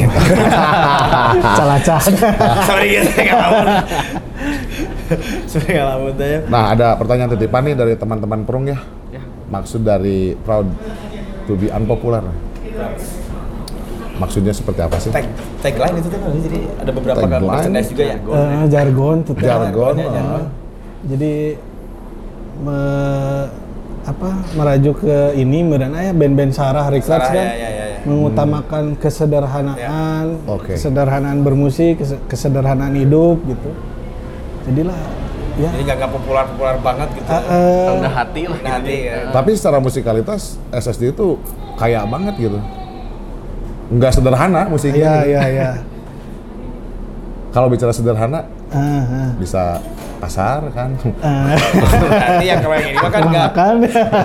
Calacak. 1.59 1.99
Sorry 2.63 2.87
gitu 2.95 3.09
nggak 3.19 3.35
lamun. 3.35 3.67
Sorry 5.51 5.69
nggak 5.75 6.15
teh 6.15 6.27
ya. 6.31 6.39
Nah 6.47 6.63
ada 6.71 6.95
pertanyaan 6.95 7.35
titipan 7.35 7.67
nih 7.67 7.75
dari 7.75 7.93
teman-teman 7.99 8.47
perung 8.47 8.63
ya. 8.71 8.79
ya 9.11 9.19
Maksud 9.51 9.83
dari 9.83 10.39
proud 10.39 10.71
to 11.51 11.59
be 11.59 11.67
unpopular. 11.67 12.23
Maksudnya 14.15 14.55
seperti 14.55 14.87
apa 14.87 14.95
sih? 15.03 15.11
Tag 15.11 15.27
tagline 15.59 15.99
itu 15.99 16.07
tuh 16.07 16.19
jadi 16.39 16.59
ada 16.79 16.91
beberapa 16.95 17.25
kan 17.27 17.41
merchandise 17.43 17.89
juga 17.91 18.03
ya. 18.07 18.15
Eh, 18.15 18.65
jargon 18.71 19.17
tuh 19.27 19.33
teh. 19.35 19.43
Jargon. 19.43 19.67
Jargonnya, 19.99 20.05
ah. 20.07 20.13
jargon. 20.15 20.43
Jadi 21.11 21.33
me- 22.63 23.60
apa 24.01 24.29
merajuk 24.53 24.95
ke 24.99 25.17
ini 25.35 25.61
meureun 25.61 25.93
aya 25.93 26.09
band-band 26.11 26.49
Sarah 26.51 26.89
Records 26.89 27.21
Sarah, 27.21 27.29
kan 27.29 27.45
ya, 27.45 27.53
ya, 27.53 27.69
ya, 27.69 27.85
ya. 27.93 27.97
mengutamakan 28.03 28.97
kesederhanaan, 28.97 30.41
Oke. 30.45 30.73
kesederhanaan 30.73 31.39
bermusik, 31.41 32.01
kese- 32.01 32.17
kesederhanaan 32.25 32.93
hidup 32.93 33.37
gitu. 33.45 33.69
Jadilah 34.65 34.97
ya 35.53 35.69
Jadi 35.69 35.83
nggak 35.83 35.97
nggak 35.99 36.11
populer 36.11 36.45
populer 36.47 36.75
banget 36.79 37.09
gitu. 37.13 37.29
rendah 37.29 38.13
hati 38.15 38.41
lah 38.43 38.57
Rendah 38.57 38.73
hati, 38.73 38.95
ya. 39.03 39.15
Tapi 39.29 39.49
secara 39.53 39.77
musikalitas 39.77 40.41
SSD 40.71 41.11
itu 41.11 41.37
kaya 41.75 42.01
banget 42.03 42.33
gitu. 42.39 42.57
Nggak 43.91 44.11
sederhana 44.13 44.65
musiknya. 44.65 45.21
ya 45.21 45.21
gitu. 45.21 45.29
ya 45.31 45.41
ya. 45.45 45.69
Kalau 47.51 47.67
bicara 47.67 47.91
sederhana 47.91 48.47
Ah, 48.71 48.79
ah. 49.03 49.29
bisa 49.35 49.83
pasar 50.21 50.61
kan. 50.69 50.89
Ah, 51.19 51.57
Berarti 51.57 52.45
yang 52.45 52.59
kalau 52.59 52.75
yang 52.75 52.87
ini 52.87 52.97
mah 52.97 53.09
kan 53.09 53.21
nggak 53.23 53.47
makan. 53.49 53.75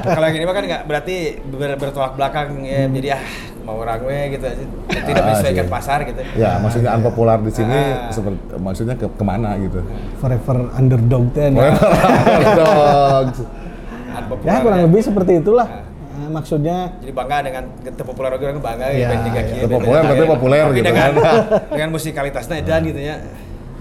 kalau 0.07 0.25
yang 0.25 0.37
ini 0.37 0.45
mah 0.45 0.55
kan 0.55 0.65
nggak 0.67 0.83
berarti 0.85 1.17
ber, 1.43 1.71
bertolak 1.75 2.13
belakang 2.15 2.49
ya 2.61 2.85
jadi 2.87 3.09
ah 3.15 3.23
mau 3.63 3.77
orang 3.79 3.99
we 4.01 4.15
gitu 4.31 4.47
tidak 4.87 5.17
Ah, 5.17 5.27
menyesuaikan 5.27 5.65
iya. 5.65 5.73
pasar 5.73 5.99
gitu 6.05 6.21
Ya, 6.35 6.51
maksudnya 6.57 6.91
unpopular 6.93 7.39
di 7.39 7.51
sini 7.51 7.75
Ah. 7.75 8.07
seperti 8.09 8.39
maksudnya 8.57 8.95
ke 8.95 9.07
ke 9.09 9.25
mana 9.25 9.57
gitu. 9.57 9.81
Forever 10.17 10.57
underdog 10.73 11.25
teh. 11.33 11.49
nah. 11.49 11.75
Dogs. 12.55 13.39
Unpopular 14.15 14.49
Ya 14.49 14.57
kurang 14.61 14.79
ya. 14.79 14.85
lebih 14.87 15.01
seperti 15.03 15.33
itulah. 15.39 15.69
Eh, 16.17 16.31
maksudnya 16.31 16.77
jadi 16.97 17.13
bangga 17.13 17.37
dengan 17.43 17.63
terpopuler 17.91 18.31
orang 18.31 18.57
bangga 18.59 18.87
Ya, 18.89 19.13
ya, 19.13 19.33
ya. 19.35 19.43
Terpopuler 19.63 20.01
tapi 20.03 20.25
populer 20.27 20.65
gitu 20.73 20.87
dengan, 20.87 21.11
kan. 21.13 21.35
dengan 21.73 21.89
musikalitasnya 21.91 22.57
dan 22.63 22.81
gitu 22.83 23.01
ya 23.03 23.17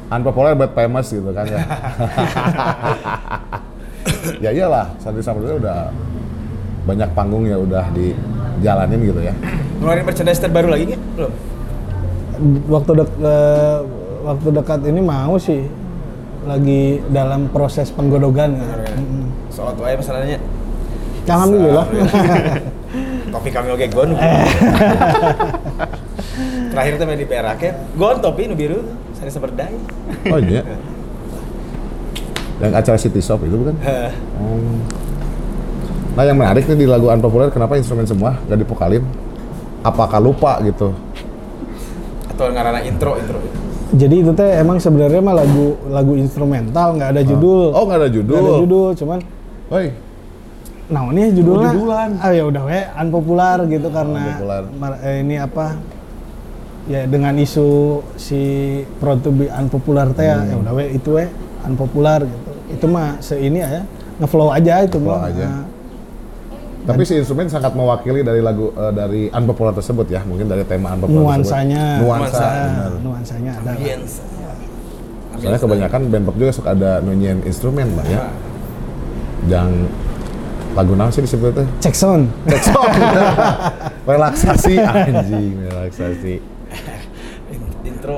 Unpopular 0.05 0.53
but 0.53 0.71
famous 0.77 1.09
gitu 1.09 1.33
kan 1.33 1.45
ya. 1.49 1.59
ya 4.43 4.49
iyalah, 4.53 4.85
Sandi 5.01 5.21
Samudera 5.25 5.57
udah 5.57 5.79
banyak 6.85 7.09
panggung 7.17 7.49
ya 7.49 7.57
udah 7.57 7.89
dijalanin 7.97 9.01
gitu 9.01 9.21
ya. 9.25 9.33
ngeluarin 9.81 10.05
merchandise 10.05 10.37
terbaru 10.37 10.69
lagi 10.69 10.93
nggak 10.93 11.01
belum 11.17 11.31
waktu 12.69 12.91
dek 13.01 13.09
eh, 13.19 13.77
waktu 14.21 14.47
dekat 14.53 14.79
ini 14.85 15.01
mau 15.01 15.35
sih 15.41 15.65
lagi 16.45 17.01
dalam 17.09 17.49
proses 17.49 17.89
penggodogan. 17.89 18.53
Mm. 18.53 19.25
soal 19.49 19.73
tuh 19.73 19.83
aja 19.89 19.97
masalahnya 19.97 20.37
Alhamdulillah. 21.25 21.85
topi 23.33 23.49
kami 23.49 23.67
oke 23.73 23.85
gon 23.89 24.09
terakhir 26.69 26.93
tuh 26.95 27.05
main 27.05 27.15
di 27.15 27.25
perak 27.25 27.57
ya 27.59 27.71
gon 27.93 28.17
topi 28.19 28.45
nu 28.45 28.53
biru 28.53 28.79
saya 29.13 29.29
seberdai 29.29 29.71
Oh 30.27 30.37
iya. 30.37 30.61
Yang 32.55 32.71
acara 32.73 32.97
City 32.97 33.19
Shop 33.19 33.39
itu 33.41 33.51
bukan? 33.53 33.75
Oh. 34.37 34.79
Nah 36.13 36.23
yang 36.23 36.35
menarik 36.35 36.63
nih 36.65 36.77
di 36.77 36.87
lagu 36.87 37.07
Unpopular 37.07 37.47
kenapa 37.49 37.75
instrumen 37.75 38.03
semua 38.03 38.39
gak 38.41 38.55
dipokalin? 38.55 39.03
Apakah 39.81 40.17
lupa 40.17 40.59
gitu? 40.61 40.95
atau 42.27 42.51
ngarana 42.51 42.83
intro 42.83 43.15
intro 43.15 43.39
Jadi 43.95 44.15
itu 44.19 44.31
teh 44.31 44.59
emang 44.59 44.75
sebenarnya 44.75 45.23
mah 45.23 45.35
lagu 45.37 45.79
lagu 45.87 46.13
instrumental 46.15 46.91
nggak 46.93 47.15
ada 47.15 47.23
judul. 47.23 47.71
Oh 47.71 47.87
nggak 47.87 47.95
ada 47.97 48.07
Nggak 48.07 48.17
judul. 48.17 48.43
ada 48.43 48.59
judul, 48.59 48.89
cuman 48.93 49.19
Woi, 49.65 49.87
nah 50.85 51.01
ini 51.09 51.31
judulnya. 51.31 51.69
Oh, 51.69 51.73
judulan. 51.73 52.09
Ah 52.19 52.29
ya 52.29 52.43
udah 52.43 52.63
we 52.65 52.79
unpopular 52.93 53.57
gitu 53.65 53.87
karena 53.87 54.19
Unpopular. 54.27 54.61
mar- 54.75 54.99
eh, 54.99 55.23
ini 55.23 55.35
apa? 55.39 55.79
Ya 56.85 57.01
dengan 57.03 57.33
isu 57.35 57.65
si 58.13 58.41
proud 58.99 59.19
to 59.19 59.29
be 59.29 59.49
unpopular 59.49 60.05
teh 60.11 60.21
ya, 60.23 60.37
Hmm. 60.37 60.47
ya 60.47 60.55
udah 60.59 60.73
we 60.73 60.85
itu 60.93 61.09
we 61.11 61.25
unpopular 61.63 62.21
gitu. 62.21 62.51
Itu 62.71 62.85
mah 62.85 63.17
seini 63.19 63.57
ya 63.57 63.81
ngeflow 64.15 64.49
aja 64.49 64.81
itu 64.81 64.95
Ngeflow 64.95 65.17
mah. 65.17 65.27
aja. 65.27 65.47
Nah, 65.47 65.65
Tapi 66.85 67.01
si 67.01 67.17
instrumen 67.17 67.49
sangat 67.49 67.73
mewakili 67.73 68.21
dari 68.21 68.37
lagu 68.39 68.69
eh, 68.71 68.93
dari 68.93 69.21
unpopular 69.27 69.73
tersebut 69.73 70.05
ya, 70.07 70.21
mungkin 70.21 70.45
dari 70.45 70.61
tema 70.63 70.93
unpopular 70.93 71.17
Nuansanya. 71.33 71.97
tersebut. 71.97 72.05
Nuansa. 72.05 72.37
Nuansa. 72.37 72.45
benar. 72.45 72.91
nuansanya 73.01 73.51
ada. 73.55 73.69
Ambience. 73.71 74.13
Soalnya 75.35 75.59
kebanyakan 75.59 76.01
band 76.07 76.23
pop 76.23 76.35
juga 76.37 76.51
suka 76.53 76.69
ada 76.71 77.01
nunyian 77.01 77.41
instrumen 77.41 77.89
lah 77.91 78.05
ya. 78.05 78.21
Yang 79.47 79.89
lagu 80.71 80.93
naon 80.93 81.09
sih 81.09 81.25
disebutnya? 81.25 81.65
Cek 81.81 81.91
sound. 81.91 82.29
relaksasi 84.05 84.73
anjing, 84.77 85.65
relaksasi. 85.65 86.33
In- 88.05 88.13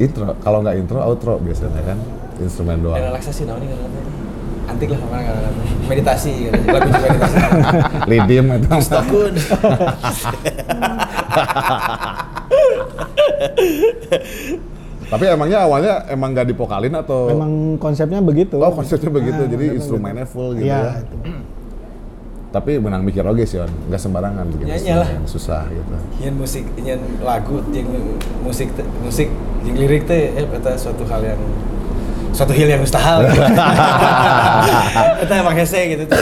Intro. 0.00 0.24
Intro, 0.24 0.24
kalau 0.40 0.58
nggak 0.60 0.76
intro, 0.76 0.98
outro 1.00 1.32
biasanya 1.38 1.82
kan 1.84 1.98
instrumen 2.36 2.78
doang. 2.80 2.98
relaksasi 3.00 3.42
namanya 3.44 3.74
kan 3.74 3.90
antik 4.64 4.88
lah 4.88 4.96
ke 4.96 5.06
mana 5.06 5.22
kan 5.22 5.54
meditasi 5.84 6.32
kan 6.48 6.52
lagu 6.64 6.88
juga 6.88 7.04
meditasi 7.04 7.36
Lidim 8.10 8.46
itu. 8.50 8.68
Stokun 8.80 9.34
Tapi 15.04 15.24
emangnya 15.28 15.58
awalnya 15.60 15.94
emang 16.08 16.32
nggak 16.32 16.48
dipokalin 16.48 16.94
atau? 16.96 17.28
Memang 17.28 17.52
konsepnya 17.76 18.18
begitu. 18.18 18.56
Oh 18.56 18.72
konsepnya 18.72 19.12
begitu, 19.12 19.36
Ah, 19.36 19.46
jadi 19.46 19.64
konsepnya 19.68 19.78
instrumennya 19.78 20.26
full 20.26 20.56
gitu 20.56 20.64
Iya, 20.64 20.80
ya. 20.80 20.92
itu. 21.04 21.16
Tapi 22.54 22.78
menang 22.78 23.02
mikir 23.02 23.20
oke 23.20 23.42
sih, 23.42 23.58
nggak 23.58 23.98
sembarangan 23.98 24.46
bikin 24.48 24.70
Nyanyi 24.70 24.94
lah. 24.94 25.10
instrumen, 25.10 25.26
susah 25.26 25.62
gitu. 25.66 25.90
yang 26.20 26.34
musik 26.34 26.62
yang 26.78 27.02
lagu 27.20 27.58
yang 27.68 27.90
musik 28.40 28.70
teh- 28.72 28.86
musik 29.00 29.26
yang 29.60 29.74
lirik 29.74 30.06
teh 30.06 30.30
eh 30.30 30.46
eta 30.46 30.72
suatu 30.74 31.02
hal 31.02 31.18
yang 31.24 31.40
suatu 32.30 32.50
hal 32.50 32.68
yang 32.68 32.78
mustahil 32.78 33.26
eta 35.18 35.34
emang 35.34 35.54
hese 35.54 35.80
gitu 35.88 36.02
tuh 36.04 36.18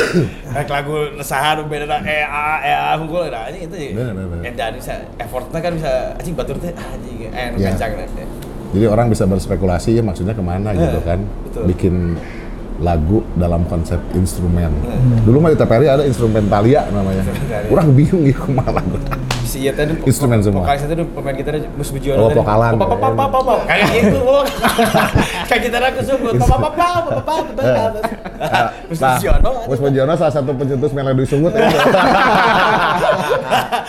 Rek 0.48 0.68
lagu 0.68 0.94
resahan 1.14 1.64
beda 1.64 1.84
da 1.84 1.98
e 2.00 2.18
a 2.18 2.44
e 2.60 2.70
a 2.70 2.90
unggul 2.94 3.26
nah 3.26 3.48
ini 3.48 3.64
itu 3.64 3.92
bener. 3.92 4.40
edan 4.42 4.72
bisa 4.74 4.92
effortnya 5.16 5.58
kan 5.58 5.72
bisa 5.74 5.90
anjing 6.14 6.32
batur 6.32 6.56
teh 6.56 6.72
ah, 6.72 6.86
anjing 6.90 7.18
eh 7.26 7.46
nu 7.50 7.56
Ya. 7.58 7.70
kencang 7.70 7.92
nah. 7.94 8.08
Jadi 8.72 8.86
orang 8.86 9.12
bisa 9.12 9.24
berspekulasi 9.26 9.92
ya 9.92 10.02
maksudnya 10.02 10.32
ke 10.32 10.40
mana 10.40 10.72
gitu 10.72 10.96
Eh, 10.96 11.04
kan. 11.04 11.20
Bikin 11.66 12.16
lagu 12.82 13.22
dalam 13.32 13.62
konsep 13.64 13.96
instrumen. 14.12 14.74
Hmm. 14.74 15.22
Dulu 15.22 15.38
mah 15.38 15.50
di 15.50 15.58
TPRI 15.58 15.86
ada 15.88 16.02
instrumentalia 16.02 16.84
namanya. 16.90 17.22
Instrumentalia. 17.22 17.70
Orang 17.70 17.86
bingung 17.94 18.22
gitu 18.22 18.42
ke 18.42 18.50
mana 18.50 18.70
lagu. 18.76 18.98
si 19.42 19.68
iya 19.68 19.76
tadi 19.76 19.92
Instrumen 20.00 20.40
semua. 20.40 20.64
vokalis 20.64 20.80
itu 20.82 21.04
pemain 21.12 21.36
gitar 21.36 21.60
mus 21.76 21.92
bujuan 21.92 22.16
Oh, 22.16 22.32
vokalan. 22.32 22.72
kayak 23.68 23.84
gitu 24.00 24.20
kayak 25.52 25.60
gitar 25.60 25.82
aku 25.92 26.00
papa 26.40 26.88
mus 28.88 28.96
bujuan 28.96 29.40
Mus 29.68 29.76
Mujiono 29.76 30.12
salah 30.16 30.32
satu 30.32 30.56
pencetus 30.56 30.96
melodi 30.96 31.28
sungut 31.28 31.52
ya. 31.52 31.68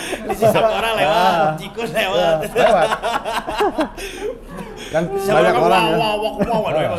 di 0.04 0.36
sisa 0.36 0.60
orang 0.60 0.94
lewat 1.00 1.56
jikus 1.58 1.90
lewat 1.96 2.38
Lewat. 2.52 2.90
Kan 4.94 5.10
banyak 5.10 5.56
orang 5.58 5.84
ya. 5.98 6.94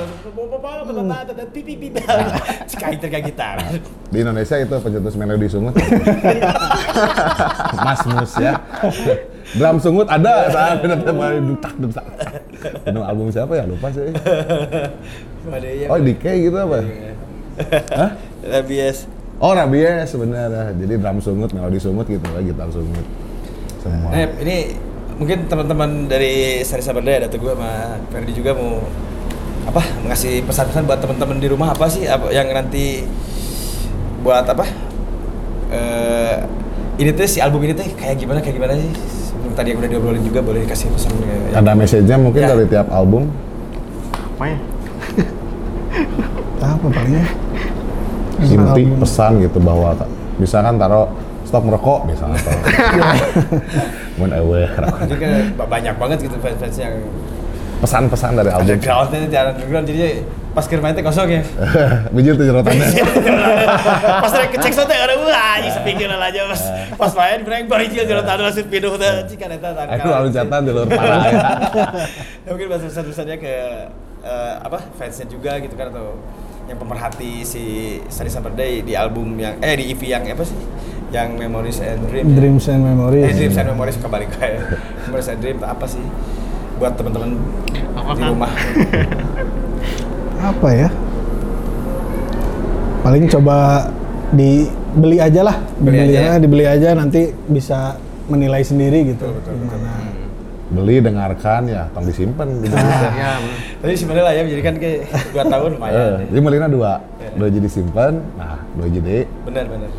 pipi 1.55 1.95
sekali 2.67 2.99
kayak 2.99 3.25
gitar 3.31 3.55
Di 4.11 4.19
Indonesia 4.19 4.57
itu 4.59 4.75
pencetus 4.75 5.15
melodi 5.15 5.47
sungut. 5.47 5.79
Mas 7.87 8.03
Mus 8.11 8.33
ya. 8.43 8.59
Drum 9.55 9.79
sungut 9.79 10.11
ada 10.11 10.51
saat 10.51 10.83
baru 10.83 11.39
dutak 11.55 11.75
dutak. 11.79 12.03
Itu 12.83 12.99
album 12.99 13.31
siapa 13.31 13.55
ya 13.55 13.65
lupa 13.71 13.95
sih. 13.95 14.11
ya 15.55 15.87
Oh 15.87 15.99
DK 16.03 16.25
gitu 16.51 16.57
apa? 16.59 16.83
Hah? 17.95 18.11
Rabies 18.43 19.07
Oh 19.39 19.55
Rabies 19.55 20.11
sebenarnya. 20.11 20.75
Jadi 20.75 20.95
drum 20.99 21.19
sungut, 21.23 21.51
melodi 21.55 21.79
sungut 21.79 22.11
gitu 22.11 22.27
lah, 22.35 22.43
gitar 22.43 22.67
sungut. 22.75 23.07
Semua. 23.83 24.11
Nah, 24.11 24.27
ini 24.41 24.75
mungkin 25.15 25.47
teman-teman 25.47 26.11
dari 26.11 26.61
Sari 26.67 26.83
Saberde 26.83 27.23
ada 27.23 27.29
teguh 27.31 27.55
sama 27.55 28.03
Ferdi 28.11 28.35
juga 28.35 28.51
mau 28.55 28.83
apa 29.65 29.81
ngasih 30.05 30.45
pesan-pesan 30.45 30.85
buat 30.85 31.01
teman-teman 31.01 31.39
di 31.41 31.49
rumah 31.49 31.73
apa 31.73 31.87
sih 31.89 32.05
apa 32.05 32.29
yang 32.35 32.51
nanti 32.51 33.07
buat 34.21 34.45
apa 34.45 34.67
eh 35.71 36.37
ini 36.99 37.11
tuh 37.11 37.27
si 37.27 37.39
album 37.39 37.63
ini 37.65 37.75
tuh 37.75 37.87
kayak 37.95 38.17
gimana 38.19 38.39
kayak 38.43 38.57
gimana 38.59 38.75
sih 38.79 38.91
Sebelum 39.35 39.51
tadi 39.59 39.75
yang 39.75 39.79
udah 39.83 39.91
diobrolin 39.91 40.23
juga 40.23 40.41
boleh 40.41 40.63
dikasih 40.63 40.95
pesan 40.95 41.11
ya. 41.21 41.59
Ada 41.59 41.75
message-nya 41.75 42.17
mungkin 42.23 42.47
Ya. 42.47 42.55
dari 42.55 42.65
tiap 42.71 42.87
album. 42.87 43.27
Apa 44.39 44.45
ya? 44.47 44.59
Apa 46.63 46.87
palingnya? 46.87 47.27
inti 48.41 48.83
pesan 48.99 49.43
gitu 49.43 49.59
bahwa 49.59 49.95
misalkan 50.39 50.79
taruh 50.79 51.07
stop 51.55 51.71
merokok 51.71 52.11
misalnya 52.11 52.35
atau 52.43 52.51
mun 54.19 54.31
eueuh 54.35 54.67
rokok. 54.75 55.07
jadi 55.07 55.19
kan 55.23 55.31
banyak 55.71 55.95
banget 56.03 56.19
gitu 56.27 56.35
fans-fans 56.43 56.77
yang 56.83 56.99
pesan-pesan 57.79 58.35
dari 58.35 58.51
album 58.51 58.75
underground 58.75 59.09
itu 59.15 59.27
di 59.31 59.39
underground 59.39 59.87
jadi 59.87 60.07
pas 60.51 60.67
kir 60.67 60.83
main 60.83 60.95
teh 60.99 61.03
kosong 61.07 61.31
ya. 61.31 61.43
Bijil 62.15 62.35
tuh 62.35 62.47
jerotannya 62.51 62.91
pas 64.27 64.33
rek 64.35 64.59
kecek 64.59 64.75
sote 64.75 64.99
ada 64.99 65.15
wah 65.15 65.59
anjing 65.63 65.71
sepikir 65.79 66.11
aja 66.11 66.41
pas 66.51 66.63
pas 66.99 67.13
main 67.23 67.39
breng 67.47 67.71
bari 67.71 67.87
jil 67.87 68.03
jero 68.03 68.27
tanu 68.27 68.51
langsung 68.51 68.67
pindah 68.67 68.91
teh 68.99 69.11
cikan 69.31 69.55
eta 69.55 69.71
aku 69.79 70.07
lalu 70.11 70.35
catatan 70.35 70.61
di 70.67 70.71
luar 70.75 70.87
parah 70.91 71.23
ya. 71.23 71.39
Ya 72.47 72.49
mungkin 72.51 72.67
bahasa 72.67 72.91
pesan-pesannya 72.91 73.37
ke 73.39 73.55
eh, 74.27 74.55
apa 74.59 74.79
fansnya 74.99 75.31
juga 75.31 75.63
gitu 75.63 75.79
kan 75.79 75.95
atau 75.95 76.19
yang 76.65 76.81
pemerhati 76.81 77.45
si 77.45 77.65
Sari 78.09 78.33
Summer 78.33 78.53
Day 78.57 78.81
di 78.81 78.97
album 78.97 79.37
yang 79.37 79.61
eh 79.61 79.77
di 79.77 79.93
EP 79.93 80.01
yang 80.01 80.25
apa 80.25 80.43
sih 80.43 80.57
yang 81.15 81.39
Memories 81.39 81.79
and 81.79 82.03
Dreams 82.05 82.27
ya? 82.27 82.35
Dreams 82.35 82.65
and 82.67 82.83
Memories. 82.83 83.25
eh, 83.25 83.35
Dreams 83.37 83.57
and 83.57 83.69
Memories 83.71 83.97
kembali 83.97 84.27
ke 84.29 84.49
Memories 85.07 85.29
and 85.29 85.39
Dreams 85.39 85.63
apa 85.63 85.87
sih 85.87 86.03
buat 86.75 86.93
teman-teman 86.93 87.39
di 88.11 88.23
rumah 88.25 88.51
Apa 90.45 90.69
ya? 90.71 90.89
Paling 93.01 93.25
coba 93.29 93.87
dibeli 94.31 95.17
aja 95.19 95.41
lah, 95.43 95.57
Beli 95.77 95.95
dibeli 96.01 96.11
aja. 96.11 96.21
aja, 96.27 96.33
dibeli 96.37 96.65
aja 96.67 96.89
nanti 96.93 97.21
bisa 97.47 97.95
menilai 98.27 98.61
sendiri 98.61 99.07
gitu. 99.07 99.29
Betul, 99.31 99.55
betul, 99.55 99.79
betul. 99.79 100.13
beli 100.67 100.97
dengarkan 100.99 101.71
ya 101.71 101.87
tong 101.95 102.03
disimpan 102.03 102.49
gitu 102.59 102.75
Ya, 102.75 103.39
Tapi 103.79 103.95
sebenarnya 103.95 104.25
lah 104.27 104.33
ya 104.35 104.43
menjadikan 104.43 104.75
kayak 104.75 105.07
dua 105.31 105.45
tahun 105.47 105.69
Eh, 105.69 105.75
lumayan. 105.77 106.11
jadi 106.27 106.41
melina 106.43 106.67
dua 106.67 106.99
dua 107.37 107.49
jadi 107.49 107.69
simpan 107.69 108.19
nah 108.35 108.59
dua 108.75 108.89
jadi 108.89 109.29
Benar 109.45 109.65
benar. 109.71 109.91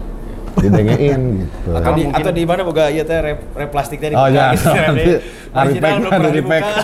Didengein 0.59 1.21
gitu 1.43 1.69
Atau 1.75 1.91
di 1.95 2.03
atau 2.07 2.31
di 2.31 2.43
mana 2.47 2.61
boga 2.63 2.87
ieu 2.87 3.03
teh 3.03 3.19
rep, 3.19 3.39
rep 3.55 3.69
plastik 3.71 3.99
tadi. 3.99 4.15
Oh, 4.15 4.27
ya, 4.31 4.55
gitu, 4.55 4.71
pack 5.55 5.67
belum 5.71 6.09
kan, 6.09 6.19
pernah 6.19 6.31
dari 6.31 6.43
pack. 6.43 6.63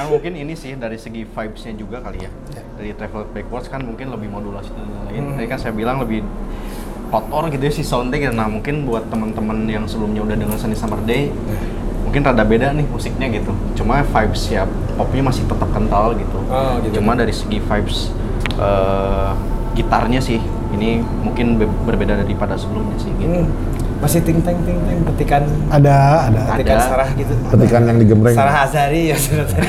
kan 0.00 0.06
mungkin 0.08 0.32
ini 0.32 0.54
sih 0.56 0.72
dari 0.80 0.96
segi 0.96 1.28
vibes-nya 1.28 1.72
juga 1.76 2.00
kali 2.00 2.24
ya. 2.24 2.30
Dari 2.78 2.90
travel 2.96 3.28
backwards 3.34 3.68
kan 3.68 3.84
mungkin 3.84 4.08
lebih 4.14 4.32
modulasi 4.32 4.70
dan 4.72 4.86
lain-lain. 4.88 5.36
Tadi 5.36 5.46
kan 5.50 5.58
saya 5.60 5.72
bilang 5.76 6.00
lebih 6.00 6.24
kotor 7.10 7.50
gitu 7.50 7.62
ya 7.66 7.72
si 7.74 7.82
soundnya 7.82 8.18
gitu. 8.22 8.34
Nah 8.34 8.46
mungkin 8.46 8.86
buat 8.86 9.10
teman-teman 9.10 9.66
yang 9.66 9.84
sebelumnya 9.84 10.22
udah 10.24 10.36
dengar 10.38 10.56
Sunny 10.56 10.78
Summer 10.78 11.02
Day, 11.04 11.28
mungkin 12.06 12.22
rada 12.22 12.46
beda 12.46 12.72
nih 12.72 12.86
musiknya 12.88 13.28
gitu. 13.28 13.52
Cuma 13.76 14.00
vibes 14.00 14.42
ya 14.48 14.64
popnya 14.96 15.22
masih 15.26 15.44
tetap 15.44 15.68
kental 15.74 16.16
gitu. 16.16 16.38
Oh, 16.48 16.78
gitu. 16.80 17.02
Cuma 17.02 17.12
dari 17.18 17.34
segi 17.34 17.58
vibes 17.60 18.14
eh, 18.56 19.32
gitarnya 19.72 20.18
sih 20.18 20.38
ini 20.70 20.98
mungkin 21.22 21.56
be- 21.56 21.70
berbeda 21.84 22.18
daripada 22.18 22.54
sebelumnya 22.54 22.96
sih 22.96 23.10
gitu. 23.16 23.42
Hmm. 23.42 23.48
Masih 24.00 24.24
ting 24.24 24.40
teng 24.40 24.56
ting 24.64 24.80
teng 24.80 24.96
petikan 25.04 25.44
Ada, 25.68 26.32
ada. 26.32 26.40
petikan 26.56 26.72
Ada. 26.72 26.88
sarah 26.88 27.10
gitu. 27.12 27.32
petikan 27.52 27.82
yang 27.84 27.98
digembreng 28.00 28.32
Sarah 28.32 28.64
Azari 28.64 29.12
ya 29.12 29.16
sudah 29.16 29.44
tadi. 29.44 29.68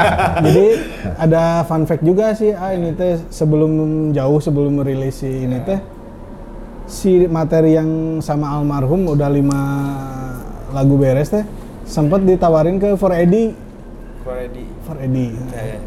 Jadi 0.44 0.66
ada 1.16 1.42
fun 1.64 1.88
fact 1.88 2.04
juga 2.04 2.36
sih, 2.36 2.52
ah 2.52 2.76
ini 2.76 2.92
teh 2.92 3.16
sebelum 3.32 3.72
jauh 4.12 4.36
sebelum 4.36 4.84
rilis 4.84 5.24
si 5.24 5.48
ini 5.48 5.64
teh 5.64 5.80
si 6.84 7.24
materi 7.24 7.72
yang 7.72 7.88
sama 8.20 8.52
almarhum 8.52 9.08
udah 9.08 9.32
lima 9.32 9.60
lagu 10.70 11.00
beres 11.00 11.32
teh 11.32 11.44
sempat 11.88 12.20
ditawarin 12.20 12.76
ke 12.76 12.94
For 12.94 13.10
Eddie, 13.10 13.56
Ready. 14.22 14.64
For 14.84 14.94
Eddie. 14.94 15.32
Ya, 15.50 15.62
ya. 15.74 15.78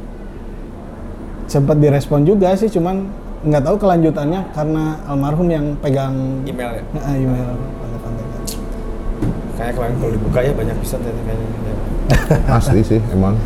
Sempat 1.45 1.77
direspon 1.77 2.25
juga 2.25 2.57
sih, 2.57 2.67
cuman 2.67 3.05
nggak 3.43 3.63
tahu 3.63 3.75
kelanjutannya 3.75 4.41
karena 4.55 4.83
almarhum 5.03 5.47
yang 5.51 5.65
pegang 5.83 6.15
Email 6.47 6.79
ya. 6.79 6.83
Nah, 6.95 7.13
email. 7.15 7.49
Kayak 9.53 9.71
kemarin 9.77 9.95
kalau 10.01 10.11
dibuka 10.11 10.39
ya 10.41 10.51
banyak 10.55 10.77
bisa 10.81 10.95
kayaknya. 10.97 11.73
asli 12.59 12.81
sih 12.83 12.99
emang 13.15 13.37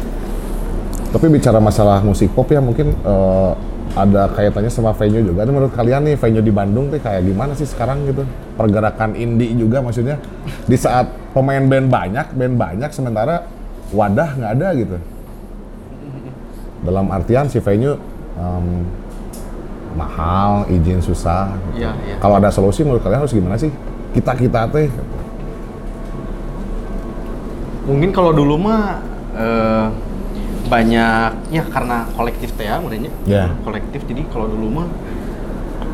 tapi 1.07 1.25
bicara 1.31 1.61
masalah 1.61 2.03
musik 2.03 2.33
pop 2.35 2.49
ya 2.51 2.59
mungkin 2.59 2.91
eh, 2.91 3.51
ada 3.97 4.29
kaitannya 4.29 4.69
sama 4.69 4.93
venue 4.93 5.25
juga. 5.25 5.41
Ini 5.47 5.51
menurut 5.55 5.73
kalian 5.73 6.05
nih 6.05 6.15
venue 6.19 6.43
di 6.45 6.53
Bandung 6.53 6.93
tuh 6.93 7.01
kayak 7.01 7.25
gimana 7.25 7.57
sih 7.57 7.65
sekarang 7.65 8.05
gitu? 8.05 8.21
Pergerakan 8.53 9.17
indie 9.17 9.55
juga 9.57 9.81
maksudnya 9.81 10.21
di 10.69 10.77
saat 10.77 11.09
pemain 11.33 11.63
band 11.65 11.89
banyak, 11.89 12.27
band 12.37 12.55
banyak 12.59 12.91
sementara 12.93 13.47
wadah 13.89 14.29
nggak 14.37 14.51
ada 14.59 14.67
gitu. 14.77 14.97
Dalam 16.85 17.09
artian 17.09 17.49
si 17.49 17.57
venue 17.57 17.97
em, 18.37 18.85
mahal, 19.95 20.65
izin 20.67 20.99
susah. 20.99 21.53
Iya, 21.77 21.93
iya. 22.03 22.15
Kalau 22.19 22.35
ada 22.41 22.49
solusi 22.49 22.83
menurut 22.83 23.05
kalian 23.05 23.23
harus 23.23 23.31
gimana 23.31 23.55
sih? 23.55 23.71
Kita 24.11 24.33
kita 24.33 24.67
teh 24.67 24.89
Mungkin 27.87 28.11
kalau 28.11 28.35
dulu 28.35 28.59
mah 28.59 28.99
eh, 29.37 29.87
banyak 30.67 31.31
ya 31.55 31.63
karena 31.71 32.03
kolektif 32.19 32.51
teh 32.59 32.67
ya 32.67 32.83
modelnya. 32.83 33.11
Ya. 33.23 33.47
Kolektif 33.63 34.03
jadi 34.03 34.27
kalau 34.27 34.51
dulu 34.51 34.83
mah 34.83 34.87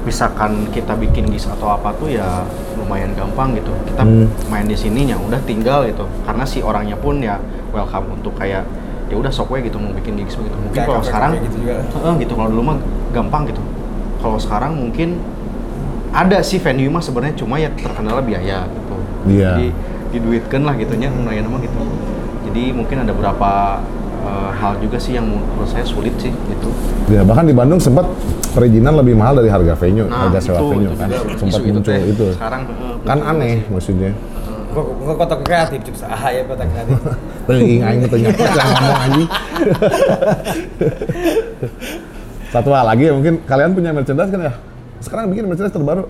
misalkan 0.03 0.67
kita 0.73 0.97
bikin 0.99 1.31
gis 1.31 1.47
atau 1.47 1.71
apa 1.71 1.93
tuh 1.95 2.09
ya 2.09 2.43
lumayan 2.81 3.13
gampang 3.13 3.53
gitu. 3.55 3.69
Kita 3.85 4.01
Hmm. 4.01 4.25
main 4.49 4.65
di 4.65 4.73
sininya 4.73 5.15
udah 5.21 5.37
tinggal 5.45 5.85
gitu. 5.85 6.09
Karena 6.25 6.43
si 6.43 6.65
orangnya 6.65 6.97
pun 6.97 7.21
ya 7.21 7.37
welcome 7.69 8.17
untuk 8.17 8.33
kayak 8.35 8.65
ya 9.13 9.15
udah 9.21 9.29
sok 9.29 9.53
gitu 9.61 9.77
mau 9.77 9.93
bikin 9.93 10.17
gigs 10.17 10.33
begitu. 10.33 10.57
Mungkin 10.57 10.81
kalau 10.81 11.03
sekarang 11.05 11.37
gitu 11.45 11.61
juga. 11.61 11.85
Heeh, 11.85 12.13
gitu 12.25 12.33
kalau 12.33 12.49
dulu 12.49 12.61
mah 12.73 12.77
gampang 13.13 13.45
gitu. 13.53 13.61
Kalau 14.23 14.39
sekarang 14.39 14.71
mungkin 14.73 15.19
ada 16.09 16.39
sih 16.39 16.57
venue 16.57 16.87
mah 16.87 17.01
sebenarnya 17.01 17.35
cuma 17.35 17.57
ya 17.57 17.67
terkendala 17.69 18.21
biaya 18.21 18.65
gitu. 18.65 18.95
Iya. 19.27 19.51
Jadi 19.51 19.67
diduitkan 20.13 20.61
lah 20.63 20.73
gitunya 20.73 21.09
lumayan 21.09 21.45
mah 21.45 21.59
gitu. 21.59 21.77
Jadi 22.47 22.63
mungkin 22.71 23.01
ada 23.01 23.11
beberapa 23.11 23.81
eh, 24.23 24.49
hal 24.55 24.79
juga 24.79 24.95
sih 24.95 25.13
yang 25.13 25.27
menurut 25.27 25.67
saya 25.67 25.83
sulit 25.83 26.15
sih 26.15 26.31
gitu. 26.31 26.69
Ya 27.09 27.21
bahkan 27.21 27.43
di 27.43 27.51
Bandung 27.51 27.77
sempat 27.77 28.07
perizinan 28.53 28.95
lebih 28.95 29.13
mahal 29.13 29.35
dari 29.35 29.49
harga 29.49 29.73
venue, 29.75 30.05
Nah, 30.05 30.29
harga 30.29 30.39
sewa 30.39 30.61
itu, 30.61 30.65
venue 30.71 30.87
itu 30.87 30.95
kan. 30.95 31.07
juga 31.09 31.35
Sempat 31.35 31.51
isu 31.51 31.59
itu 31.59 31.73
muncul 31.75 31.91
teh. 31.91 31.99
itu. 32.07 32.27
Sekarang, 32.37 32.61
eh, 32.63 32.95
kan 33.03 33.19
aneh 33.19 33.55
sih. 33.59 33.67
maksudnya. 33.67 34.11
Kok 34.71 34.85
kok 35.05 35.15
kota 35.19 35.35
kreatif 35.41 35.79
cuk 35.83 35.95
saha 35.99 36.27
ya 36.31 36.41
kota 36.45 36.63
kreatif. 36.63 36.97
Teuing 37.43 37.81
aing 37.83 38.01
teu 38.07 38.17
nyatet 38.17 38.49
yang 38.49 38.69
ngomong 38.71 38.99
anjing. 39.01 39.29
Satu 42.53 42.69
hal 42.69 42.85
lagi 42.85 43.09
ya 43.09 43.13
mungkin 43.13 43.41
kalian 43.43 43.73
punya 43.73 43.89
merchandise 43.89 44.29
kan 44.29 44.39
ya? 44.39 44.53
Sekarang 45.01 45.25
bikin 45.27 45.49
merchandise 45.49 45.73
terbaru 45.73 46.05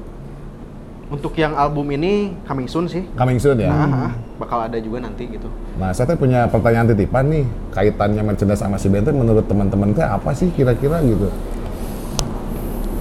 Untuk 1.07 1.37
yang 1.37 1.53
album 1.53 1.87
ini 1.89 2.33
coming 2.43 2.65
soon 2.65 2.83
sih. 2.85 3.05
coming 3.13 3.37
soon 3.37 3.55
ya. 3.55 3.69
Nah, 3.69 4.11
bakal 4.35 4.65
ada 4.65 4.75
juga 4.75 4.97
nanti 4.99 5.29
gitu. 5.29 5.45
Nah, 5.77 5.93
saya 5.93 6.09
tuh 6.09 6.17
punya 6.17 6.49
pertanyaan 6.49 6.89
titipan 6.89 7.29
nih, 7.29 7.45
kaitannya 7.69 8.21
merchandise 8.23 8.57
sama 8.57 8.75
si 8.75 8.89
band 8.89 9.05
tuh 9.05 9.13
menurut 9.13 9.45
teman-teman 9.45 9.93
teh 9.93 10.01
apa 10.01 10.33
sih 10.33 10.49
kira-kira 10.49 10.99
gitu? 10.99 11.29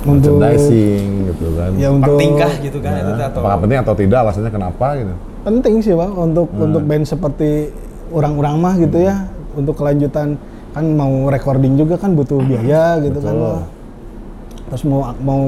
Untuk 0.04 0.36
Merchandising 0.36 1.08
gitu 1.26 1.46
kan. 1.56 1.70
ya 1.74 1.88
untuk 1.88 2.14
Penting 2.14 2.30
kah 2.36 2.52
gitu 2.60 2.78
kan 2.78 2.90
itu 2.92 3.06
Nah, 3.06 3.16
teh, 3.16 3.26
atau 3.26 3.40
apakah 3.40 3.58
penting 3.58 3.78
atau 3.80 3.94
tidak, 3.96 4.18
alasannya 4.20 4.52
kenapa 4.52 4.86
gitu? 4.94 5.14
penting 5.42 5.74
sih 5.80 5.94
pak 5.96 6.10
untuk 6.12 6.46
Hmm. 6.48 6.62
untuk 6.62 6.82
band 6.84 7.02
seperti 7.02 7.50
orang-orang 8.08 8.54
mah 8.60 8.74
gitu 8.76 8.98
ya 9.00 9.26
untuk 9.52 9.74
kelanjutan 9.74 10.36
kan 10.72 10.84
mau 10.96 11.28
recording 11.28 11.76
juga 11.76 12.00
kan 12.00 12.16
butuh 12.16 12.40
biaya 12.40 12.96
gitu 13.04 13.18
kan 13.20 13.34
Betul. 13.36 13.44
Pak. 13.44 13.62
terus 14.72 14.82
mau 14.88 15.00
mau 15.20 15.42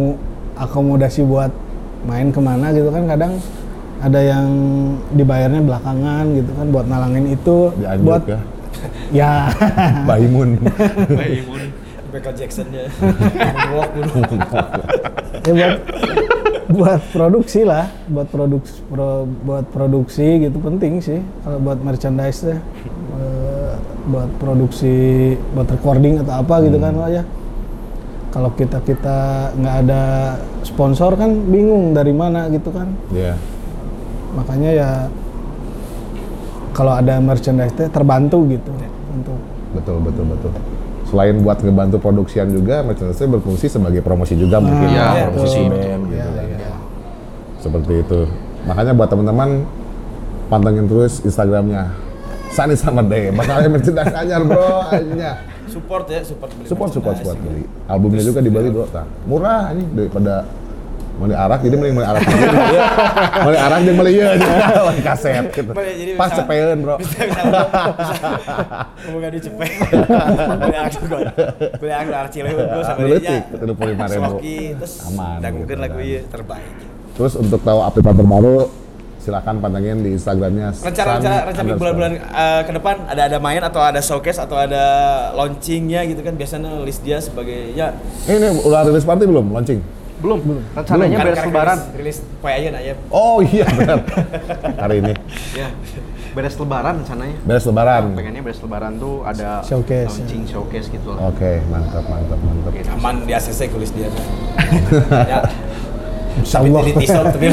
akomodasi 0.54 1.24
buat 1.24 1.48
main 2.04 2.28
ke 2.28 2.40
mana 2.40 2.70
gitu 2.76 2.92
kan 2.92 3.08
kadang 3.08 3.32
ada 4.04 4.20
yang 4.20 4.46
dibayarnya 5.16 5.64
belakangan 5.64 6.24
gitu 6.36 6.50
kan 6.52 6.66
buat 6.68 6.86
nalangin 6.86 7.32
itu 7.32 7.72
Dianjuk 7.80 8.04
buat 8.04 8.22
ya. 8.28 8.38
ya 9.24 9.32
Baimun. 10.08 10.60
Michael 12.14 12.34
Jackson 12.38 12.70
ya. 12.70 12.86
Ya 15.42 15.50
buat 15.50 15.80
buat 16.70 17.00
produksi 17.10 17.60
lah 17.66 17.90
buat 18.08 18.28
produksi 18.30 18.80
buat 19.44 19.66
produksi 19.68 20.48
gitu 20.48 20.56
penting 20.62 21.02
sih 21.02 21.20
kalau 21.42 21.58
buat 21.60 21.78
merchandise 21.82 22.40
teh 22.44 22.54
Eh, 22.54 22.60
buat 24.04 24.28
produksi 24.36 24.94
buat 25.52 25.64
recording 25.66 26.20
atau 26.20 26.40
apa 26.40 26.54
gitu 26.62 26.76
kan 26.76 26.92
Pak 26.92 27.10
ya 27.10 27.22
kalau 28.30 28.50
kita 28.52 28.78
kita 28.82 29.18
nggak 29.54 29.76
ada 29.86 30.02
sponsor 30.60 31.14
kan 31.14 31.30
bingung 31.46 31.92
dari 31.92 32.10
mana 32.10 32.50
gitu 32.50 32.68
kan 32.68 32.90
Iya. 33.10 33.38
makanya 34.34 34.70
ya 34.70 34.90
kalau 36.74 36.92
ada 36.92 37.22
merchandise 37.22 37.72
teh 37.72 37.86
terbantu 37.88 38.42
gitu 38.50 38.70
untuk 39.14 39.38
Betul, 39.74 39.98
betul, 40.06 40.22
betul. 40.30 40.52
Selain 41.10 41.34
buat 41.42 41.58
ngebantu 41.58 41.98
produksian 41.98 42.46
juga, 42.46 42.86
merchandise 42.86 43.26
berfungsi 43.26 43.66
sebagai 43.66 44.06
promosi 44.06 44.38
juga 44.38 44.62
mungkin 44.62 44.86
Iya, 44.86 45.02
ya, 45.02 45.24
promosi 45.26 45.60
betul. 45.66 45.74
band 45.74 46.02
gitu 46.06 46.14
Iya, 46.14 46.26
kan. 46.30 46.46
iya. 46.46 46.72
Seperti 47.58 47.92
itu. 48.06 48.20
Makanya 48.64 48.92
buat 48.94 49.08
teman-teman 49.10 49.50
pantengin 50.46 50.86
terus 50.86 51.18
Instagramnya 51.20 51.90
Sani 52.54 52.78
Summer 52.78 53.02
Day. 53.02 53.34
Bakal 53.34 53.66
merchandise 53.66 54.14
anyar 54.14 54.46
bro, 54.46 54.86
aja. 54.86 55.42
Support 55.66 56.06
ya, 56.06 56.22
support 56.22 56.50
beli 56.54 56.66
Support, 56.70 56.90
support, 56.94 57.14
support 57.18 57.38
beli. 57.42 57.66
Albumnya 57.90 58.22
juga 58.22 58.38
dibeli 58.38 58.70
bro, 58.70 58.86
tah. 58.86 59.02
Murah 59.26 59.74
ini 59.74 59.82
daripada 59.90 60.46
mau 61.14 61.30
arak 61.30 61.62
jadi 61.62 61.78
mending 61.78 61.94
mau 61.94 62.02
arak 62.02 62.26
mau 63.46 63.54
arak 63.70 63.78
meuli 63.86 64.18
ieu 64.18 64.26
lawan 64.34 64.98
kaset 64.98 65.46
gitu. 65.50 65.70
Jadi 65.70 66.12
Pas 66.18 66.30
cepeun 66.30 66.78
bro. 66.82 66.94
Bisa 66.98 67.22
bisa. 67.26 67.42
Gak 69.02 69.30
dicepet. 69.34 69.70
Beli 70.58 70.74
gue. 71.06 71.20
Beli 71.78 71.92
arah 71.94 72.30
Cileun 72.30 72.54
gue 72.54 72.82
sama 72.82 72.98
dia. 73.06 73.18
cik, 73.18 73.42
itu 73.50 73.64
25 73.66 73.74
ribu. 73.74 74.10
Semoki 74.10 74.58
terus 74.78 74.94
Aman, 75.06 75.38
danggukeun 75.38 75.70
gitu 75.70 75.82
lagu 75.82 75.98
kan. 75.98 76.06
ieu 76.06 76.20
terbaik. 76.30 76.70
Terus 77.14 77.32
untuk 77.38 77.60
tahu 77.62 77.78
update 77.78 78.06
terbaru 78.10 78.56
silakan 79.24 79.56
pantengin 79.58 79.98
di 79.98 80.12
Instagramnya. 80.12 80.76
Rencana 80.76 81.16
rencana 81.16 81.36
rencana 81.48 81.70
bulan-bulan 81.74 82.12
eh, 82.14 82.60
ke 82.62 82.72
depan 82.72 82.94
ada 83.06 83.22
ada 83.24 83.38
main 83.38 83.62
atau 83.62 83.80
ada 83.80 83.98
showcase 83.98 84.36
atau 84.36 84.54
ada 84.54 84.84
launchingnya 85.32 86.04
gitu 86.04 86.20
kan 86.20 86.34
biasanya 86.34 86.76
list 86.78 87.00
dia 87.00 87.16
sebagai 87.18 87.72
ya 87.72 87.96
Eh, 88.24 88.36
ini 88.36 88.52
udah 88.60 88.84
rilis 88.84 89.02
party 89.02 89.24
belum 89.24 89.48
launching? 89.50 89.80
Belum, 90.14 90.40
rencananya 90.72 91.16
kan- 91.18 91.26
beres 91.26 91.36
kan 91.38 91.48
lebaran. 91.48 91.78
rilis, 91.90 92.16
rilis 92.20 92.38
poe 92.38 92.48
ayeuna 92.48 92.80
ya. 92.80 92.94
Oh 93.08 93.40
iya 93.40 93.64
benar. 93.66 93.98
Hari 94.82 94.96
ini 94.98 95.12
Ya. 95.52 95.68
Beres 96.32 96.54
lebaran 96.54 96.94
rencananya. 96.98 97.36
beres 97.42 97.64
lebaran. 97.64 98.02
Pengennya 98.12 98.42
beres 98.42 98.58
lebaran 98.58 98.92
tuh 98.96 99.22
ada 99.22 99.60
Showcase, 99.62 100.08
launching 100.10 100.44
showcase 100.44 100.86
gitu 100.88 101.12
lah. 101.12 101.28
Oke, 101.28 101.60
mantap 101.66 102.04
mantap 102.04 102.38
mantap. 102.40 102.72
Aman 102.90 103.14
di 103.22 103.32
ACC 103.32 103.68
kulis 103.68 103.88
dia 103.90 104.08
ya. 105.32 105.40
Insya 106.34 106.58
Allah. 106.62 106.82
di 106.82 106.92
t-shirt 106.98 107.26
tapi 107.30 107.46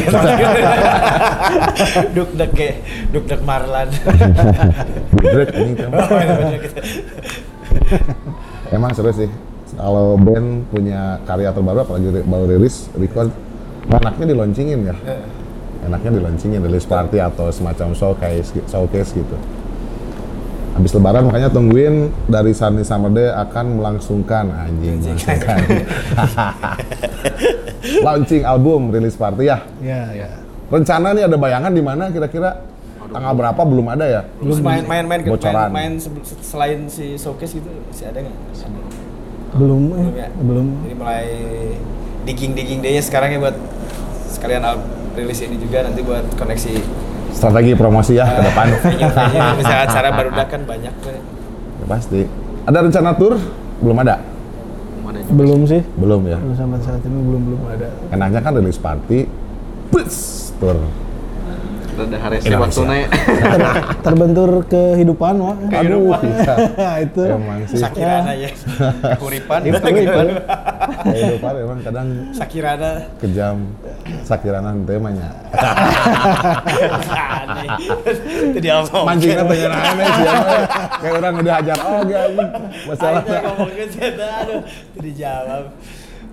duk 2.18 2.30
dek 2.34 2.52
ke 2.58 2.70
duk 3.14 3.24
dek 3.30 3.42
Marlan. 3.46 3.88
Budrek 5.14 5.54
ini 5.58 5.74
kan. 5.78 5.90
Emang 8.74 8.92
seru 8.96 9.12
sih. 9.14 9.30
Kalau 9.78 10.20
band 10.20 10.68
punya 10.70 11.22
karya 11.24 11.54
terbaru 11.56 11.80
apalagi 11.86 12.10
baru 12.28 12.46
rilis 12.58 12.92
record 12.98 13.32
enaknya 13.88 14.26
di 14.32 14.36
launchingin 14.36 14.80
ya. 14.90 14.96
Enaknya 15.88 16.10
di 16.18 16.22
launchingin 16.22 16.62
rilis 16.62 16.86
party 16.86 17.18
atau 17.22 17.50
semacam 17.54 17.94
showcase 17.96 18.54
showcase 18.68 19.14
gitu. 19.16 19.38
Habis 20.72 20.92
lebaran 20.94 21.24
makanya 21.24 21.48
tungguin 21.48 22.10
dari 22.26 22.52
Sunny 22.52 22.82
Summer 22.82 23.10
Day 23.10 23.30
akan 23.30 23.76
melangsungkan 23.76 24.50
anjing 24.50 24.98
melangsungkan. 25.00 25.58
launching 28.02 28.42
album 28.44 28.90
rilis 28.90 29.14
party 29.14 29.46
ya. 29.46 29.62
ya 29.80 30.02
ya 30.16 30.28
Rencana 30.68 31.12
nih 31.12 31.28
ada 31.28 31.36
bayangan 31.36 31.70
di 31.70 31.80
mana 31.80 32.08
kira-kira 32.08 32.64
tanggal 33.04 33.32
berapa 33.36 33.60
belum 33.60 33.86
ada 33.90 34.06
ya? 34.06 34.22
Terus 34.40 34.58
main 34.58 34.82
main 34.82 35.04
main 35.04 35.20
main, 35.20 35.22
Bocoran. 35.28 35.68
main 35.70 35.92
sebel- 36.00 36.24
selain 36.40 36.88
si 36.88 37.14
showcase 37.14 37.54
gitu 37.54 37.68
masih 37.84 38.06
ada 38.08 38.18
nggak? 38.22 38.36
belum 39.52 39.82
eh, 39.92 40.00
Belum 40.00 40.14
ya? 40.16 40.28
belum 40.34 40.66
Jadi 40.82 40.94
mulai 40.96 41.28
digging 42.24 42.52
digging 42.56 42.80
deh 42.80 42.96
sekalian 42.98 43.36
ya 43.36 43.40
buat 43.42 43.58
sekalian 44.32 44.62
al- 44.64 44.86
rilis 45.12 45.44
ini 45.44 45.60
juga 45.60 45.84
nanti 45.84 46.00
buat 46.00 46.24
koneksi 46.34 46.72
Strategi 47.32 47.72
promosi 47.74 48.14
ya 48.16 48.26
ke 48.28 48.42
depan. 48.44 48.68
venue-venue 48.78 49.50
misalnya 49.60 49.84
acara 49.86 50.10
baru 50.12 50.30
kan 50.36 50.62
banyak. 50.64 50.94
Ya, 51.02 51.86
pasti. 51.88 52.22
Ada 52.64 52.78
rencana 52.86 53.10
tour? 53.18 53.34
Belum 53.82 53.98
ada? 53.98 54.16
Belum 54.22 55.06
ada 55.10 55.20
juga. 55.20 55.34
belum 55.34 55.60
sih 55.66 55.82
Belum 55.98 56.22
ya. 56.24 56.38
belum 56.38 56.54
sampai 56.54 56.80
saat 56.80 57.02
ini 57.02 57.18
belum 57.18 57.42
belum 57.50 57.62
ada 57.66 57.88
Enaknya 58.14 58.40
kan 58.40 58.52
rilis 58.54 58.78
party, 58.78 59.26
bus 59.90 60.16
tour. 60.62 60.78
Ada 61.92 62.18
hari 62.18 62.38
sih 62.40 62.50
Indonesia. 62.50 62.82
waktunya. 62.82 63.08
Ter- 63.12 63.84
terbentur 64.02 64.50
kehidupan 64.66 65.36
Wak. 65.38 65.58
Aduh, 65.76 66.16
iya. 66.24 66.92
itu 67.04 67.22
Emang 67.28 67.60
sih. 67.68 67.78
Sakirana 67.78 68.34
ya. 68.34 68.50
Kuripan, 69.22 69.60
itu 69.68 69.78
kehidupan. 69.78 70.26
Kehidupan 71.04 71.54
emang 71.62 71.80
kadang 71.84 72.08
Sakirana 72.32 72.92
kejam. 73.20 73.58
Sakirana 74.24 74.72
temanya. 74.88 75.30
aneh. 77.12 77.68
Itu 78.50 78.58
dia 78.64 78.74
ngomong. 78.82 79.06
Mancingnya 79.06 79.44
tanya 79.46 79.70
aneh 79.76 80.08
sih. 80.08 80.26
Kayak 81.02 81.14
orang 81.20 81.34
udah 81.44 81.54
hajar 81.60 81.78
oh 81.84 82.00
gak 82.08 82.22
anjing. 82.32 82.50
Masalahnya. 82.88 83.40
Ngomongin 83.46 83.88
cerita, 83.92 84.28
aduh, 84.42 84.60
itu 84.66 85.00
dijawab. 85.12 85.64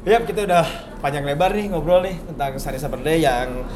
Yap, 0.09 0.23
kita 0.25 0.41
udah 0.49 0.65
panjang 1.05 1.27
lebar 1.27 1.53
nih 1.53 1.67
ngobrol 1.69 2.01
nih 2.01 2.17
tentang 2.33 2.57
Sari 2.57 2.79
Saturday 2.81 3.21
yang 3.21 3.67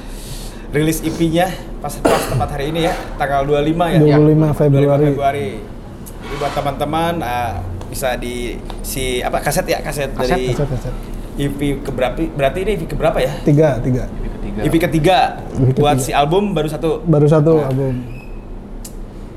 rilis 0.73 1.05
EP-nya 1.05 1.53
pas 1.85 1.93
pas 2.01 2.23
tepat 2.25 2.49
hari 2.57 2.73
ini 2.73 2.89
ya, 2.89 2.95
tanggal 3.20 3.45
25 3.45 3.77
ya. 3.93 4.16
25 4.16 4.57
Februari. 4.57 4.87
25 4.89 5.09
Februari. 5.12 5.49
Jadi 6.23 6.35
buat 6.41 6.53
teman-teman 6.57 7.12
ah, 7.20 7.61
bisa 7.93 8.16
di 8.16 8.57
si 8.81 9.20
apa 9.20 9.37
kaset 9.45 9.68
ya 9.68 9.85
kaset, 9.85 10.09
Kaset, 10.16 10.33
dari 10.33 10.45
kaset, 10.57 10.68
kaset. 10.73 10.95
EP 11.37 11.61
keberapa? 11.85 12.16
Berarti 12.33 12.59
ini 12.64 12.70
EP 12.81 12.83
keberapa 12.89 13.18
ya? 13.20 13.33
Tiga, 13.45 13.77
tiga. 13.85 14.09
Ketiga. 14.09 14.61
EP 14.64 14.75
ketiga. 14.81 15.18
EP 15.53 15.77
Buat 15.77 16.01
ketiga. 16.01 16.07
si 16.09 16.11
album 16.16 16.57
baru 16.57 16.68
satu. 16.73 17.05
Baru 17.05 17.29
satu 17.29 17.61
album. 17.61 18.01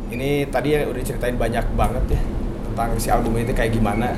Ini 0.07 0.47
tadi 0.47 0.71
ya 0.71 0.87
udah 0.87 1.03
ceritain 1.03 1.35
banyak 1.35 1.65
banget 1.75 2.15
ya 2.15 2.21
tentang 2.71 2.89
si 2.95 3.07
album 3.11 3.35
itu 3.35 3.51
kayak 3.51 3.75
gimana. 3.75 4.15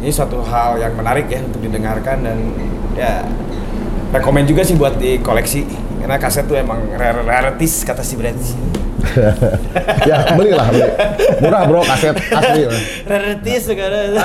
Ini 0.00 0.08
suatu 0.08 0.40
hal 0.40 0.80
yang 0.80 0.96
menarik 0.96 1.28
ya 1.28 1.40
untuk 1.44 1.60
didengarkan 1.60 2.24
dan 2.24 2.38
ya 2.96 3.24
rekomend 4.14 4.46
juga 4.46 4.62
sih 4.62 4.78
buat 4.78 4.94
dikoleksi 4.94 5.66
karena 5.98 6.22
kaset 6.22 6.46
tuh 6.46 6.54
emang 6.54 6.86
rare 6.94 7.26
rarities 7.26 7.82
kata 7.82 8.06
si 8.06 8.14
Brad. 8.14 8.38
ya 10.08 10.32
belilah 10.32 10.64
beli. 10.70 10.88
Murah 11.44 11.62
bro 11.68 11.82
kaset 11.84 12.16
asli. 12.16 12.62
rarities 13.04 13.68
sekarang. 13.68 14.16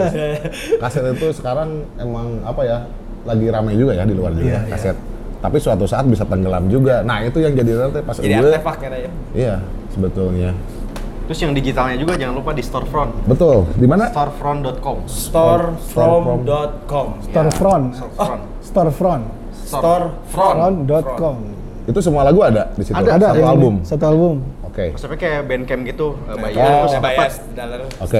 kaset 0.82 1.04
itu 1.10 1.26
sekarang 1.36 1.84
emang 1.98 2.40
apa 2.46 2.62
ya 2.64 2.78
lagi 3.26 3.46
ramai 3.50 3.74
juga 3.76 3.92
ya 3.98 4.06
di 4.08 4.14
luar 4.16 4.32
juga 4.32 4.56
Iya, 4.56 4.60
kaset. 4.72 4.96
Tapi 5.38 5.56
suatu 5.62 5.86
saat 5.86 6.06
bisa 6.06 6.24
tenggelam 6.26 6.66
juga. 6.70 7.02
Nah 7.02 7.22
itu 7.22 7.38
yang 7.42 7.54
jadi 7.54 7.88
nanti 7.88 8.00
pas 8.02 8.16
Jadi 8.18 8.34
gue. 8.34 8.50
artefak 8.50 8.78
ya 8.82 8.88
ya. 8.94 9.10
Iya 9.34 9.54
sebetulnya. 9.92 10.50
Terus 11.28 11.44
yang 11.44 11.52
digitalnya 11.52 11.96
juga 12.00 12.16
jangan 12.16 12.40
lupa 12.40 12.56
di 12.56 12.64
storefront. 12.64 13.12
Betul. 13.28 13.68
Di 13.76 13.84
mana? 13.84 14.08
Storefront.com. 14.08 15.04
Storefrom.com. 15.04 17.06
Storefront. 17.20 17.28
Storefront. 17.28 17.84
Storefront. 17.92 18.42
Storefront. 18.68 19.24
Front.com. 20.28 21.36
Itu 21.88 22.04
semua 22.04 22.20
lagu 22.28 22.44
ada 22.44 22.68
di 22.76 22.84
situ. 22.84 22.92
Ada, 22.92 23.16
ada. 23.16 23.26
Satu 23.32 23.40
yang 23.40 23.48
album. 23.48 23.74
Satu 23.80 24.04
album. 24.04 24.34
Oke. 24.68 24.92
Maksudnya 24.92 25.18
kayak 25.18 25.40
bandcamp 25.48 25.82
gitu, 25.88 26.08
eh, 26.28 26.32
Oh, 26.32 26.36
bayar 26.38 26.68
terus 26.68 26.92
saya 26.92 27.02
bayar 27.02 27.30
sedalar. 27.32 27.80
Oke. 28.04 28.18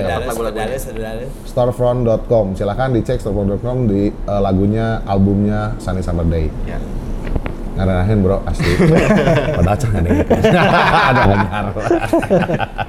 Sedalar. 0.80 1.16
Storefront.com. 1.44 2.46
Silahkan 2.56 2.88
dicek 2.96 3.20
storefront.com 3.20 3.76
di 3.86 4.08
eh, 4.08 4.40
lagunya, 4.40 5.04
albumnya 5.04 5.76
Sunny 5.76 6.00
Summer 6.00 6.24
Day. 6.24 6.48
Ya. 6.64 6.80
Ngarahin 7.78 8.18
bro, 8.26 8.42
asli. 8.42 8.74
Padahal 9.62 9.78
cang 9.78 9.92
ada 9.94 10.10
gitu. 10.10 10.32
ada 11.14 11.20
benar. 11.30 11.64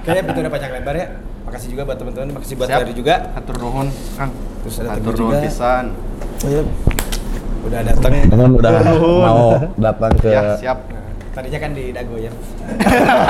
Kayaknya 0.02 0.22
itu 0.34 0.40
udah 0.42 0.52
panjang 0.58 0.72
lebar 0.74 0.96
ya. 0.98 1.08
Makasih 1.46 1.68
juga 1.78 1.82
buat 1.86 1.98
teman-teman, 2.02 2.28
makasih 2.34 2.56
buat 2.58 2.70
Siap. 2.74 2.80
Ferry 2.82 2.94
juga. 2.98 3.16
Atur 3.38 3.56
nuhun, 3.62 3.88
Kang. 4.18 4.34
Terus 4.66 4.76
ada 4.82 4.98
Atur 4.98 5.14
nuhun 5.14 5.38
pisan. 5.46 5.86
Iya. 6.42 6.64
Udah 7.66 7.80
datang. 7.84 8.12
Teman 8.30 8.50
udah 8.56 8.72
mau 9.24 9.48
datang 9.76 10.12
ke 10.20 10.30
Ya, 10.32 10.42
siap. 10.56 10.80
Tadinya 11.30 11.60
kan 11.62 11.72
di 11.78 11.94
Dago 11.94 12.16
ya. 12.18 12.32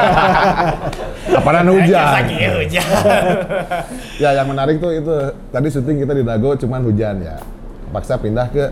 apaan 1.40 1.68
hujan. 1.68 2.06
Lagi 2.16 2.36
hujan. 2.48 2.88
Ya 4.24 4.36
yang 4.36 4.52
menarik 4.52 4.84
tuh 4.84 4.92
itu 4.92 5.14
tadi 5.52 5.68
syuting 5.72 6.04
kita 6.04 6.14
di 6.16 6.24
Dago 6.24 6.56
cuman 6.56 6.82
hujan 6.88 7.22
ya. 7.22 7.36
Paksa 7.92 8.18
pindah 8.20 8.48
ke 8.50 8.72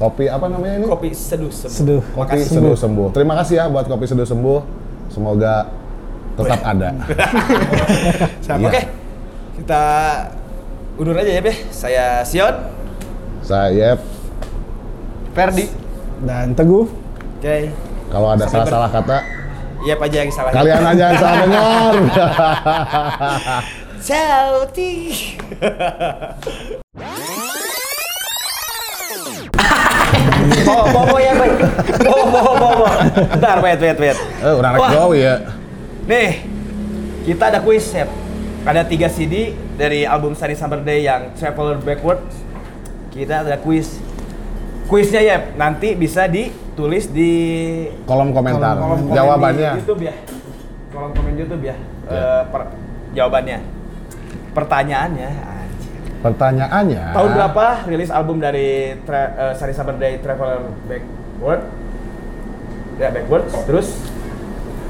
kopi 0.00 0.26
apa 0.26 0.48
namanya 0.48 0.80
ini? 0.82 0.86
Kopi 0.88 1.12
seduh 1.12 1.52
sembuh. 1.52 1.76
Seduh. 1.76 2.02
Kopi 2.16 2.36
Makasih. 2.36 2.56
Seduh 2.56 2.76
Sembuh. 2.76 3.08
Terima 3.12 3.34
kasih 3.38 3.54
ya 3.60 3.64
buat 3.68 3.86
Kopi 3.86 4.04
Seduh 4.08 4.26
Sembuh. 4.28 4.60
Semoga 5.12 5.68
tetap 6.38 6.60
ada. 6.64 6.88
Siap. 8.44 8.56
Iya. 8.60 8.68
Oke. 8.70 8.82
Kita 9.60 9.84
undur 10.96 11.16
aja 11.16 11.30
ya, 11.30 11.42
Beh. 11.44 11.56
Saya 11.68 12.04
Sion. 12.24 12.54
Saya 13.44 13.98
Ferdi. 15.30 15.66
Dan 16.20 16.52
Teguh. 16.52 16.86
Oke. 17.40 17.72
kalau 18.10 18.28
ada 18.28 18.44
salah-salah 18.44 18.90
kata 18.90 19.18
Iya 19.80 19.96
aja 19.96 20.16
yang 20.20 20.28
salah. 20.28 20.50
kalian 20.52 20.82
aja 20.84 21.04
yang 21.08 21.16
salah 21.16 21.36
dengar. 21.46 21.94
Sauti. 23.98 24.92
Bawa, 30.60 30.84
bawa 30.92 31.18
ya, 31.18 31.32
baik. 31.32 31.54
Bawa, 32.00 32.24
bawa, 32.28 32.52
bawa. 32.54 32.90
Bentar, 33.30 33.56
wait, 33.60 33.78
wait, 33.80 33.98
wait. 33.98 34.18
eh, 34.18 34.52
orang 34.52 34.72
rek 34.74 34.80
Wah. 34.80 34.90
gawe 34.92 35.16
ya. 35.16 35.34
Nih, 36.04 36.30
kita 37.24 37.44
ada 37.48 37.58
quiz 37.60 37.86
ya. 37.88 38.04
Ada 38.60 38.84
tiga 38.84 39.08
CD 39.08 39.56
dari 39.74 40.04
album 40.04 40.36
Sunny 40.36 40.52
Summer 40.52 40.80
Day 40.80 41.00
yang 41.02 41.32
Traveler 41.34 41.80
Backwards. 41.80 42.36
Kita 43.10 43.40
ada 43.42 43.56
quiz. 43.56 43.96
Quiznya 44.90 45.22
ya 45.22 45.36
nanti 45.54 45.94
bisa 45.94 46.26
ditulis 46.26 47.06
di 47.06 47.30
Kolom 48.02 48.34
komentar. 48.34 48.74
kolom 48.74 49.06
komen 49.06 49.14
Jawabannya. 49.14 49.70
di 49.70 49.78
YouTube 49.78 50.02
ya. 50.02 50.14
Kolom 50.90 51.10
komen 51.14 51.32
YouTube 51.38 51.62
ya. 51.62 51.76
Ya. 52.04 52.10
Eh, 52.10 52.42
per- 52.50 52.74
jawabannya. 53.12 53.58
Pertanyaannya. 54.50 55.30
anjir. 55.30 55.94
Pertanyaannya. 56.20 57.02
Tahun 57.14 57.30
berapa 57.30 57.66
rilis 57.86 58.10
album 58.10 58.42
dari 58.42 58.98
tra- 59.06 59.30
eh, 59.32 59.52
Sunny 59.54 59.70
Summer 59.70 59.94
Day 59.94 60.18
Traveler 60.18 60.58
Backward? 60.84 61.62
Ya 62.98 63.08
Backwards. 63.08 63.54
Terus 63.62 63.88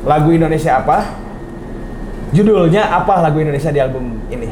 lagu 0.03 0.33
Indonesia 0.33 0.81
apa? 0.81 1.13
Judulnya 2.33 2.89
apa 2.89 3.21
lagu 3.21 3.37
Indonesia 3.37 3.69
di 3.69 3.79
album 3.79 4.17
ini? 4.29 4.49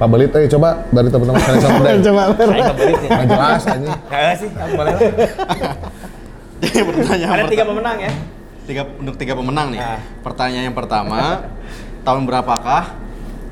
Pak 0.00 0.08
Belit, 0.08 0.32
eh 0.32 0.48
coba 0.48 0.68
dari 0.88 1.12
teman-teman 1.12 1.40
kalian 1.44 1.60
sama 1.60 1.78
deh. 1.84 1.92
Coba 2.00 2.22
Saya 2.32 2.48
nggak 2.48 2.76
belit 2.80 2.96
nih. 2.96 3.10
Nggak 3.12 3.26
jelas 3.28 3.62
ini. 3.68 3.88
Nggak 3.92 4.32
sih, 4.32 4.48
kamu 4.48 4.72
boleh 4.72 4.92
lah. 4.96 5.02
Pertanyaan 6.60 7.36
Ada 7.36 7.44
tiga 7.48 7.64
pemenang 7.68 7.98
ya. 8.00 8.12
tiga 8.64 8.82
untuk 8.96 9.14
tiga 9.18 9.34
pemenang 9.36 9.68
nih. 9.74 9.80
Nah. 9.82 10.00
Pertanyaan 10.22 10.64
yang 10.70 10.76
pertama, 10.76 11.20
tahun 12.00 12.22
berapakah 12.24 12.96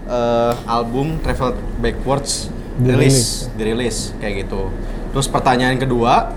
eh, 0.08 0.52
album 0.64 1.20
Travel 1.20 1.52
Backwards 1.84 2.48
dirilis, 2.78 3.52
dirilis 3.52 4.16
kayak 4.16 4.48
gitu. 4.48 4.72
Terus 5.12 5.28
pertanyaan 5.28 5.76
kedua, 5.76 6.32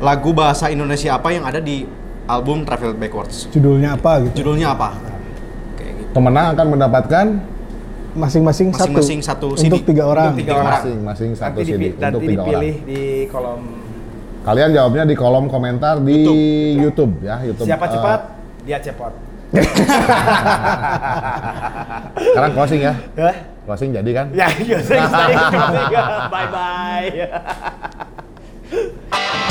lagu 0.00 0.32
bahasa 0.32 0.72
Indonesia 0.72 1.12
apa 1.12 1.28
yang 1.28 1.44
ada 1.44 1.60
di 1.60 1.84
album 2.24 2.64
Travel 2.64 2.96
Backwards? 2.96 3.52
Judulnya 3.52 4.00
apa 4.00 4.24
gitu? 4.24 4.44
Judulnya 4.44 4.72
apa? 4.72 4.96
Kayak 5.76 5.92
gitu. 6.00 6.10
Pemenang 6.16 6.56
akan 6.56 6.66
mendapatkan 6.72 7.26
Masing-masing 8.14 8.70
satu. 8.70 9.02
Satu 9.22 9.48
CD. 9.58 9.74
Untuk 9.74 9.82
tiga 9.90 10.06
orang. 10.06 10.30
Untuk 10.32 10.46
tiga 10.46 10.54
orang. 10.62 10.72
masing-masing 10.78 11.30
satu 11.34 11.58
Nanti, 11.58 11.66
CD 11.66 11.82
dipi- 11.90 11.98
nanti 11.98 12.14
untuk 12.14 12.22
tiga 12.22 12.42
orang. 12.42 12.62
dipilih 12.62 12.74
di 12.86 13.00
kolom 13.28 13.60
Kalian 14.44 14.76
jawabnya 14.76 15.08
di 15.08 15.16
kolom 15.16 15.48
komentar 15.48 16.04
di 16.04 16.20
YouTube, 16.76 17.16
ya, 17.24 17.40
YouTube. 17.40 17.64
siapa 17.64 17.88
eh, 17.88 17.92
cepat 17.96 18.20
dia 18.68 18.76
cepot. 18.76 19.08
sekarang 22.28 22.52
closing 22.52 22.84
ya. 22.84 22.92
Closing 23.64 23.96
jadi 23.96 24.10
kan? 24.12 24.26
Ya, 24.36 24.44
iya, 24.60 24.78
saya 24.84 25.08
Bye 26.34 26.48
bye. 26.52 27.08